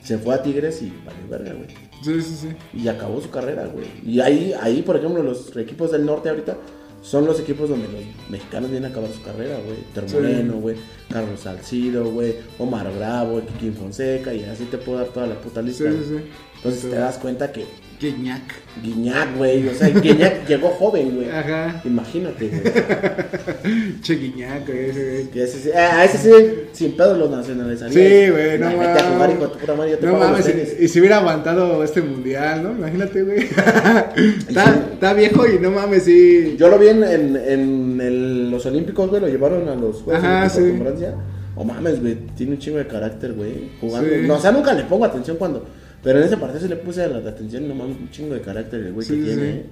Se 0.10 0.18
fue 0.18 0.34
a 0.34 0.42
Tigres 0.42 0.82
y 0.82 0.92
vale 1.06 1.20
verga, 1.30 1.54
güey. 1.54 1.68
Sí, 2.04 2.20
sí, 2.24 2.36
sí. 2.42 2.48
Y 2.74 2.88
acabó 2.88 3.22
su 3.22 3.30
carrera, 3.30 3.68
güey. 3.68 3.86
Y 4.04 4.20
ahí, 4.22 4.56
ahí, 4.60 4.82
por 4.82 4.98
ejemplo, 4.98 5.22
los 5.22 5.56
equipos 5.56 5.92
del 5.92 6.04
norte 6.04 6.30
ahorita 6.30 6.58
son 7.04 7.26
los 7.28 7.40
equipos 7.40 7.70
donde 7.70 7.88
los 7.90 8.02
mexicanos 8.28 8.72
vienen 8.72 8.90
a 8.90 8.92
acabar 8.92 9.12
su 9.12 9.22
carrera, 9.22 9.60
güey. 9.64 9.78
Ter 9.94 10.10
Sí. 10.10 10.16
Moreno, 10.16 10.54
güey. 10.56 10.78
Carlos 11.12 11.42
Salcido, 11.42 12.10
güey. 12.10 12.38
Omar 12.58 12.92
Bravo, 12.98 13.40
Kikín 13.46 13.76
Fonseca. 13.76 14.34
Y 14.34 14.44
así 14.46 14.66
te 14.66 14.80
puedo 14.80 14.98
dar 14.98 15.10
toda 15.10 15.28
la 15.28 15.36
puta 15.40 15.62
Sí, 15.62 15.68
lista. 15.68 15.92
sí, 15.92 15.98
güey. 16.10 16.24
sí. 16.24 16.30
Entonces 16.56 16.82
te 16.90 16.96
das 16.96 17.18
cuenta 17.20 17.52
que 17.52 17.66
Guiñac. 18.00 18.42
Guiñac, 18.82 19.36
güey. 19.38 19.68
O 19.68 19.74
sea, 19.74 19.90
Guiñac 19.90 20.46
llegó 20.48 20.70
joven, 20.70 21.16
güey. 21.16 21.30
Ajá. 21.30 21.82
Imagínate, 21.84 22.48
güey. 22.48 22.62
Che 24.02 24.14
Guiñac, 24.16 24.66
güey. 24.66 24.90
Ese, 25.36 25.60
sí- 25.60 25.72
a 25.72 26.06
ese 26.06 26.18
sí, 26.18 26.56
sin 26.72 26.96
pedo 26.96 27.18
los 27.18 27.30
nacionalizaría. 27.30 27.92
Sí, 27.94 28.30
güey, 28.32 28.58
no 28.58 28.68
a 28.68 28.72
jugar, 28.72 29.10
mames. 29.18 29.36
hijo 29.36 29.48
de 29.48 29.54
tu 29.54 29.60
puta 29.60 29.76
madre, 29.76 29.92
yo 29.92 29.98
te 29.98 30.06
No 30.06 30.14
mames, 30.18 30.54
y, 30.80 30.88
si 30.88 31.00
hubiera 31.00 31.18
aguantado 31.18 31.84
este 31.84 32.02
mundial, 32.02 32.64
¿no? 32.64 32.72
Imagínate, 32.72 33.22
güey. 33.24 33.40
está, 34.48 34.80
está 34.94 35.14
viejo 35.14 35.46
y 35.48 35.60
no 35.60 35.72
mames, 35.72 36.04
sí. 36.04 36.56
Yo 36.58 36.70
lo 36.70 36.80
vi 36.80 36.88
en, 36.88 37.04
en, 37.04 37.36
en 37.36 38.02
el- 38.02 38.50
los 38.52 38.66
Olímpicos, 38.66 39.10
güey, 39.10 39.22
lo 39.22 39.28
llevaron 39.28 39.68
a 39.68 39.76
los 39.76 39.98
Juegos 40.04 40.24
Ajá, 40.24 40.48
Olímpicos 40.58 40.64
sí. 40.78 40.82
Francia. 40.82 41.16
Oh 41.56 41.66
mames, 41.66 42.00
güey, 42.00 42.16
tiene 42.38 42.54
un 42.54 42.60
chingo 42.60 42.78
de 42.78 42.88
carácter, 42.88 43.34
güey, 43.34 43.72
jugando. 43.82 44.10
Sí. 44.10 44.22
No, 44.26 44.36
o 44.36 44.40
sea, 44.40 44.52
nunca 44.54 44.72
le 44.74 44.84
pongo 44.84 45.04
atención 45.04 45.36
cuando... 45.36 45.66
Pero 46.04 46.20
en 46.20 46.26
ese 46.26 46.38
partido 46.38 46.62
sí 46.62 46.68
le 46.68 46.78
puse 46.78 47.08
la 47.08 47.18
atención, 47.30 47.68
no 47.68 47.76
mames, 47.76 47.98
un 47.98 48.10
chingo 48.10 48.34
de 48.34 48.42
carácter 48.42 48.80
el 48.82 48.94
güey 48.94 49.06
Sí, 49.06 49.16
que 49.16 49.20
sí, 49.20 49.26
tiene. 49.26 49.50
eh. 49.50 49.66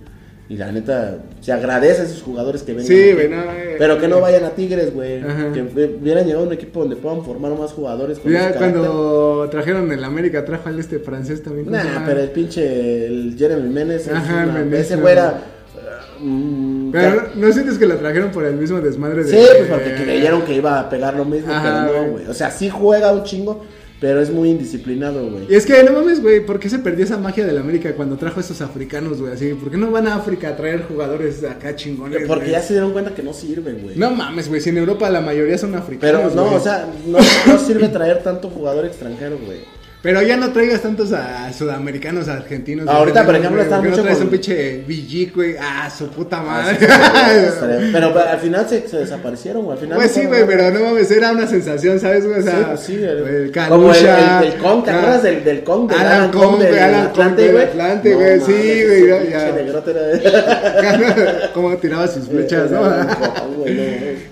Y 0.50 0.56
la 0.56 0.72
neta, 0.72 1.18
se 1.42 1.52
agradece 1.52 2.02
a 2.04 2.06
esos 2.06 2.22
jugadores 2.22 2.64
que 2.64 2.72
vengan. 2.72 2.88
Sí, 2.88 3.12
no, 3.30 3.52
eh, 3.52 3.76
Pero 3.78 4.00
que 4.00 4.08
no 4.08 4.22
vayan 4.22 4.46
a 4.46 4.52
Tigres, 4.52 4.94
güey. 4.94 5.22
Que 5.54 5.62
hubieran 6.02 6.26
llegado 6.26 6.46
a 6.46 6.48
un 6.48 6.54
equipo 6.54 6.80
donde 6.80 6.96
puedan 6.96 7.22
formar 7.26 7.52
más 7.58 7.72
jugadores 7.74 8.18
con 8.20 8.32
Ya 8.32 8.54
cuando 8.54 9.46
trajeron 9.52 9.92
el 9.92 10.02
América, 10.06 10.46
trajo 10.46 10.70
al 10.70 10.80
este 10.80 11.00
francés 11.00 11.44
también. 11.44 11.66
¿cómo 11.66 11.78
se 11.78 11.84
Nah, 11.84 11.94
llama? 11.96 12.06
pero 12.06 12.22
el 12.22 12.30
pinche 12.30 13.08
el 13.08 13.36
Jeremy 13.38 13.70
Menes, 13.70 14.08
es 14.08 14.14
Ajá, 14.14 14.44
una- 14.46 14.54
Menez, 14.54 14.80
ese 14.86 14.96
no. 14.96 15.02
güey 15.02 15.14
era... 15.14 15.42
mm, 16.22 16.92
Pero 16.92 17.16
¿no, 17.36 17.48
no 17.48 17.54
sientes 17.54 17.78
que 17.78 17.86
lo 17.86 17.96
trajeron 17.98 18.32
por 18.32 18.46
el 18.46 18.56
mismo 18.56 18.80
desmadre 18.80 19.24
de. 19.26 19.30
Sí, 19.30 19.46
pues 19.58 19.70
porque 19.70 19.96
creyeron 19.96 20.44
que 20.44 20.54
iba 20.56 20.80
a 20.80 20.90
pegar 20.90 21.14
lo 21.16 21.26
mismo, 21.26 21.52
Ajá, 21.52 21.88
pero 21.88 22.06
no, 22.06 22.12
güey. 22.14 22.26
O 22.28 22.34
sea, 22.34 22.52
sí 22.52 22.70
juega 22.70 23.12
un 23.12 23.24
chingo, 23.24 23.66
pero 24.00 24.22
es 24.22 24.30
muy 24.30 24.50
indisciplinado, 24.50 25.30
güey. 25.30 25.46
Y 25.50 25.56
es 25.56 25.66
que 25.66 25.84
no 25.84 25.94
mames, 25.94 26.22
güey, 26.22 26.46
¿por 26.46 26.60
qué 26.60 26.70
se 26.70 26.80
perdió 26.80 27.04
esa 27.04 27.18
magia 27.18 27.46
del 27.46 27.58
América 27.58 27.94
cuando 27.96 28.16
trajo 28.18 28.40
a 28.40 28.44
esos 28.44 28.62
africanos, 28.62 29.20
güey? 29.20 29.34
Así, 29.34 29.54
¿por 29.54 29.72
qué 29.72 29.78
no 29.78 29.90
van 29.90 30.08
a 30.08 30.16
África 30.16 30.50
a 30.50 30.56
traer 30.56 30.84
jugadores 30.84 31.44
acá 31.44 31.76
chingones? 31.76 32.28
Porque 32.28 32.52
ya 32.52 32.62
se 32.62 32.74
dieron 32.74 32.92
cuenta 32.92 33.16
que 33.16 33.24
no 33.24 33.34
sirve, 33.34 33.74
güey. 33.74 33.96
No 33.96 34.12
mames, 34.12 34.50
güey, 34.50 34.62
si 34.62 34.70
en 34.70 34.78
Europa 34.78 35.10
la 35.10 35.22
mayoría 35.22 35.58
son 35.58 35.76
africanos. 35.76 36.22
Pero 36.22 36.36
no, 36.36 36.56
o 36.56 36.60
sea, 36.60 36.88
no, 37.08 37.18
no 37.48 37.60
sirve 37.60 37.90
traer 37.90 38.22
tanto 38.22 38.50
jugador 38.50 38.86
extranjero, 38.86 39.38
güey. 39.44 39.77
Pero 40.08 40.22
ya 40.22 40.38
no 40.38 40.54
traigas 40.54 40.82
tantos 40.82 41.12
a 41.12 41.52
sudamericanos, 41.52 42.30
a 42.30 42.36
argentinos. 42.36 42.88
Ahorita, 42.88 43.24
güey, 43.24 43.26
por 43.26 43.36
ejemplo, 43.36 43.62
están 43.62 43.80
¿por 43.80 43.84
qué 43.84 43.90
mucho 43.90 44.02
no 44.02 44.06
traes 44.06 44.18
con- 44.20 44.28
un 44.28 44.32
pinche 44.32 44.84
Villic, 44.88 45.36
güey? 45.36 45.56
Ah, 45.60 45.90
su 45.90 46.08
puta 46.08 46.42
madre. 46.42 46.78
Pero, 47.92 48.14
pero 48.14 48.30
al 48.30 48.40
final 48.40 48.66
se, 48.70 48.88
se 48.88 48.98
desaparecieron, 49.00 49.66
güey. 49.66 49.76
Al 49.78 49.84
final 49.84 49.98
Pues 49.98 50.16
no 50.16 50.22
sí, 50.22 50.28
güey, 50.28 50.46
pero 50.48 50.72
no 50.72 50.80
mames, 50.86 51.12
era 51.12 51.32
una 51.34 51.46
sensación, 51.46 52.00
¿sabes, 52.00 52.26
güey? 52.26 52.40
O 52.40 52.44
sea, 52.44 52.54
Sí, 52.56 52.64
pues 52.68 52.80
sí, 52.82 52.94
el- 52.96 53.04
el 53.04 53.52
como 53.68 53.92
el, 53.92 53.98
Calusha, 53.98 54.40
el, 54.44 54.50
del 54.52 54.60
Kong, 54.62 54.84
¿te 54.86 54.92
ah, 54.92 54.98
acuerdas 54.98 55.24
del, 55.24 55.44
del 55.44 55.64
Kong? 55.66 55.90
Del 55.90 56.00
Alan 56.00 56.32
Kong, 56.32 56.58
del 56.60 56.68
güey, 56.70 56.80
Alan 56.80 57.02
Kong 57.02 57.10
Atlante, 57.12 57.42
del? 57.52 57.58
Atlante, 57.68 58.16
güey, 58.16 58.40
sí, 58.40 58.52
mames, 58.52 58.88
güey, 58.88 59.08
ya- 59.08 59.24
ya. 59.24 59.52
Cómo 61.54 61.76
tiraba 61.78 62.08
sus 62.08 62.26
flechas, 62.30 62.72
¿no? 62.72 62.82
No. 62.82 63.08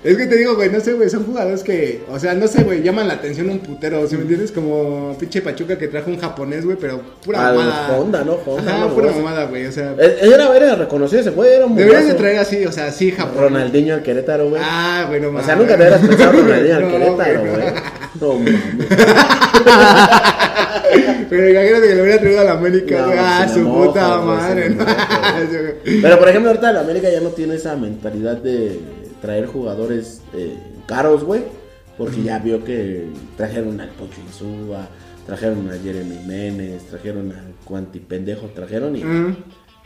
Es 0.04 0.16
que 0.16 0.26
te 0.26 0.36
digo, 0.36 0.54
güey, 0.54 0.70
no 0.70 0.80
sé, 0.80 0.92
güey, 0.94 1.10
son 1.10 1.24
jugadores 1.24 1.62
que, 1.62 2.00
o 2.10 2.18
sea, 2.18 2.34
no 2.34 2.46
sé, 2.46 2.62
güey, 2.64 2.82
llaman 2.82 3.08
la 3.08 3.14
atención 3.14 3.50
un 3.50 3.58
putero, 3.58 4.06
¿sí 4.06 4.16
me 4.16 4.22
entiendes? 4.22 4.52
Como 4.52 5.16
pinche 5.18 5.40
Pachuca 5.42 5.65
que 5.66 5.88
trajo 5.88 6.10
un 6.10 6.18
japonés, 6.18 6.64
güey, 6.64 6.76
pero 6.80 7.00
pura 7.24 7.48
Al 7.48 7.56
mamada. 7.56 7.98
Honda, 7.98 8.24
¿no? 8.24 8.34
Honda, 8.46 8.72
Ajá, 8.76 8.80
no, 8.86 8.94
pura 8.94 9.10
mamada, 9.12 9.44
güey, 9.46 9.66
o 9.66 9.72
sea, 9.72 9.94
Eh, 9.98 10.18
Era, 10.22 10.56
era 10.56 10.74
reconocido 10.76 11.20
ese 11.20 11.30
güey, 11.30 11.52
era 11.54 11.66
un 11.66 11.74
deberías 11.76 12.06
de 12.06 12.14
traer 12.14 12.38
así, 12.38 12.64
o 12.64 12.72
sea, 12.72 12.92
sí, 12.92 13.10
Japón. 13.10 13.44
Ronaldinho 13.44 13.94
al 13.94 14.02
Querétaro, 14.02 14.48
güey. 14.50 14.62
Ah, 14.64 15.04
güey, 15.08 15.20
no 15.20 15.28
o 15.28 15.32
mames. 15.32 15.46
sea, 15.46 15.56
nunca 15.56 15.76
te 15.76 15.82
hubieras 15.82 16.00
pensado 16.00 16.32
Ronaldinho 16.40 16.76
al 16.76 16.88
Querétaro, 16.90 17.40
güey. 17.40 17.64
No 18.20 18.34
mames. 18.38 18.86
Pero 21.28 21.48
imagínate 21.50 21.88
que 21.88 21.94
lo 21.96 22.02
hubiera 22.02 22.20
traído 22.20 22.40
a 22.40 22.44
la 22.44 22.52
América, 22.52 22.98
No, 23.00 23.06
güey. 23.06 23.18
ah, 23.20 23.48
su 23.52 23.60
moja, 23.60 23.86
puta 23.88 24.18
madre, 24.20 24.70
¿no? 24.70 24.84
Pero 26.02 26.18
por 26.18 26.28
ejemplo, 26.28 26.50
ahorita 26.50 26.72
la 26.72 26.80
América 26.80 27.10
ya 27.10 27.20
no 27.20 27.30
tiene 27.30 27.56
esa 27.56 27.74
mentalidad 27.76 28.36
de 28.36 28.80
traer 29.20 29.46
jugadores 29.46 30.20
eh, 30.34 30.56
caros, 30.86 31.24
güey. 31.24 31.42
Porque 31.98 32.22
ya 32.22 32.38
vio 32.38 32.62
que 32.62 33.06
trajeron 33.38 33.80
al 33.80 33.88
Pocho 33.88 34.20
Insúa, 34.26 34.86
trajeron 35.26 35.68
a 35.70 35.78
Jeremy 35.78 36.18
Menes, 36.26 36.86
trajeron 36.86 37.32
al 37.32 37.54
Cuanti 37.64 37.98
Pendejo, 38.00 38.46
trajeron 38.54 38.96
y 38.96 39.04
Ujú. 39.04 39.34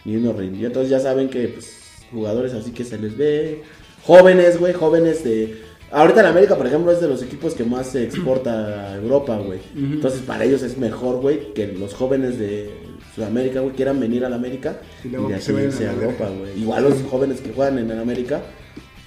ni 0.05 0.16
uno 0.16 0.32
rindió. 0.32 0.66
Entonces 0.66 0.91
ya 0.91 1.01
saben 1.01 1.28
que 1.28 1.49
pues, 1.49 1.76
jugadores 2.12 2.53
así 2.55 2.72
que 2.72 2.84
se 2.84 2.99
les 2.99 3.16
ve. 3.16 3.62
Jóvenes, 4.05 4.59
güey, 4.59 4.72
jóvenes 4.72 5.24
de... 5.24 5.62
Ahorita 5.93 6.22
la 6.22 6.28
América, 6.28 6.57
por 6.57 6.66
ejemplo, 6.68 6.93
es 6.93 7.01
de 7.01 7.09
los 7.09 7.20
equipos 7.22 7.55
que 7.55 7.64
más 7.64 7.88
se 7.88 8.05
exporta 8.05 8.93
a 8.93 8.97
Europa, 8.97 9.36
güey. 9.38 9.59
Entonces 9.76 10.20
para 10.20 10.45
ellos 10.45 10.62
es 10.62 10.78
mejor, 10.78 11.20
güey, 11.20 11.53
que 11.53 11.66
los 11.66 11.95
jóvenes 11.95 12.38
de 12.38 12.70
Sudamérica, 13.14 13.61
güey, 13.61 13.74
quieran 13.74 13.99
venir 13.99 14.24
a 14.24 14.28
la 14.28 14.36
América 14.36 14.80
Y 15.05 15.09
y, 15.09 15.11
de 15.11 15.41
se 15.41 15.53
aquí 15.53 15.62
irse 15.62 15.88
a 15.88 15.91
a 15.91 15.95
Europa, 15.95 16.28
güey. 16.28 16.61
Igual 16.61 16.84
los 16.84 17.03
jóvenes 17.11 17.41
que 17.41 17.53
juegan 17.53 17.78
en 17.78 17.91
el 17.91 17.99
América, 17.99 18.41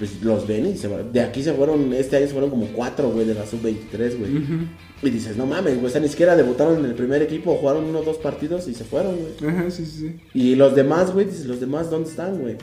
pues 0.04 0.22
los 0.22 0.46
ven 0.46 0.66
y 0.66 0.76
se. 0.76 0.90
De 0.90 1.22
aquí 1.22 1.42
se 1.42 1.54
fueron, 1.54 1.94
este 1.94 2.18
año 2.18 2.28
se 2.28 2.34
fueron 2.34 2.50
como 2.50 2.68
cuatro, 2.68 3.10
güey, 3.10 3.26
de 3.26 3.36
la 3.36 3.46
sub-23, 3.46 4.18
güey. 4.18 4.68
Y 5.02 5.10
dices, 5.10 5.38
no 5.38 5.46
mames, 5.46 5.76
güey, 5.76 5.86
o 5.86 5.90
sea, 5.90 6.02
ni 6.02 6.10
siquiera 6.10 6.36
debutaron 6.36 6.80
en 6.80 6.86
el 6.86 6.94
primer 6.94 7.22
equipo, 7.22 7.56
jugaron 7.56 7.86
uno 7.86 8.00
o 8.00 8.04
dos 8.04 8.18
partidos 8.18 8.68
y 8.68 8.74
se 8.74 8.84
fueron, 8.84 9.16
güey. 9.16 9.50
Ajá, 9.50 9.72
sí, 9.72 9.86
sí, 9.86 10.00
sí. 10.00 10.20
Y 10.34 10.56
los 10.56 10.76
demás, 10.76 11.14
güey, 11.14 11.28
dices, 11.28 11.46
los 11.46 11.62
demás, 11.62 11.90
¿dónde 11.90 12.10
están, 12.10 12.38
güey? 12.38 12.58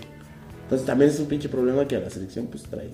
Entonces 0.64 0.86
también 0.86 1.10
es 1.10 1.18
un 1.18 1.28
pinche 1.28 1.48
problema 1.48 1.88
que 1.88 1.96
a 1.96 2.00
la 2.00 2.10
selección, 2.10 2.46
pues 2.48 2.64
trae. 2.64 2.90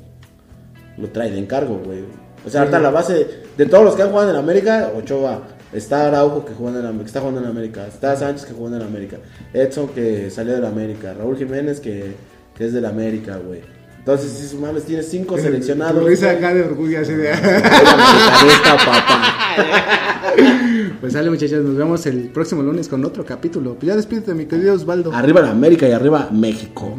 Lo 0.97 1.09
trae 1.11 1.33
de 1.33 1.41
encargo, 1.41 1.81
güey. 1.85 2.05
O 2.47 2.49
sea, 2.49 2.61
ahorita 2.61 2.79
la 2.79 2.91
base 2.91 3.27
de 3.59 3.67
todos 3.67 3.85
los 3.85 3.97
que 3.97 4.03
han 4.03 4.11
jugado 4.11 4.31
en 4.31 4.37
América, 4.37 4.93
Ochoa, 4.97 5.43
está 5.73 6.07
Araujo 6.07 6.45
que, 6.45 6.55
juega 6.55 6.89
en 6.89 6.99
que 7.01 7.05
está 7.07 7.19
jugando 7.19 7.41
en 7.41 7.47
América, 7.47 7.85
está 7.89 8.15
Sánchez 8.15 8.47
que 8.47 8.53
juega 8.53 8.77
en 8.77 8.83
América, 8.83 9.17
Edson 9.53 9.89
que 9.89 10.31
salió 10.31 10.55
de 10.55 10.61
la 10.61 10.69
América, 10.69 11.15
Raúl 11.15 11.37
Jiménez 11.37 11.81
que, 11.81 12.15
que 12.57 12.65
es 12.65 12.73
de 12.73 12.81
la 12.81 12.91
América, 12.91 13.39
güey. 13.39 13.63
Entonces, 14.07 14.31
si 14.39 14.47
su 14.47 14.59
mames, 14.61 14.85
tiene 14.85 15.03
cinco 15.03 15.37
seleccionados. 15.37 16.01
Güey. 16.01 16.15
acá 16.25 16.55
de 16.55 16.63
orgullo, 16.63 17.01
así 17.01 17.13
de. 17.13 17.33
Americanista, 17.33 18.77
papá. 18.77 19.33
Pues 21.01 21.13
sale, 21.13 21.29
muchachos, 21.31 21.65
nos 21.65 21.77
vemos 21.77 22.07
el 22.07 22.29
próximo 22.29 22.63
lunes 22.63 22.89
con 22.89 23.05
otro 23.05 23.25
capítulo. 23.25 23.75
Pues 23.75 23.87
ya 23.89 23.97
despídete, 23.97 24.33
mi 24.35 24.47
querido 24.47 24.75
Osvaldo. 24.75 25.13
Arriba 25.13 25.41
la 25.41 25.51
América 25.51 25.89
y 25.89 25.93
arriba 25.93 26.29
México. 26.33 26.97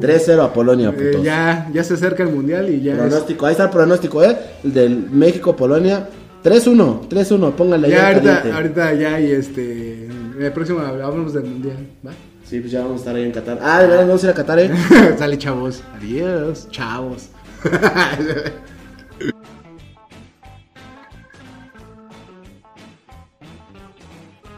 3-0 0.00 0.40
a 0.44 0.52
Polonia, 0.52 0.90
Uh. 0.90 0.94
Eh, 0.98 1.20
ya, 1.22 1.68
ya 1.72 1.82
se 1.84 1.94
acerca 1.94 2.22
el 2.24 2.30
mundial 2.30 2.68
y 2.68 2.80
ya. 2.82 2.92
es- 2.92 2.98
Pronóstico, 2.98 3.46
ahí 3.46 3.52
está 3.52 3.64
el 3.64 3.70
pronóstico, 3.70 4.22
¿eh? 4.24 4.36
El 4.64 4.72
del 4.74 5.10
México-Polonia. 5.10 6.08
3-1, 6.44 7.08
3-1, 7.08 7.52
póngale 7.52 7.88
Ya 7.88 7.96
ya 7.96 8.08
ahorita, 8.08 8.54
ahorita 8.56 8.94
ya 8.94 9.20
y 9.20 9.30
este. 9.32 10.04
En 10.06 10.42
el 10.42 10.52
próximo 10.52 10.80
hablamos 10.80 11.32
del 11.32 11.44
mundial. 11.44 11.86
¿Va? 12.06 12.10
Sí, 12.52 12.60
pues 12.60 12.70
ya 12.70 12.82
vamos 12.82 12.96
a 12.96 12.98
estar 12.98 13.16
ahí 13.16 13.22
en 13.24 13.32
Qatar. 13.32 13.58
Ah, 13.62 13.80
de 13.80 13.86
verdad, 13.86 14.06
vamos 14.06 14.22
a 14.22 14.26
ir 14.26 14.30
a 14.32 14.34
Qatar, 14.34 14.58
eh. 14.58 14.70
Sale 15.18 15.38
chavos. 15.38 15.82
Adiós, 15.96 16.68
chavos. 16.70 17.30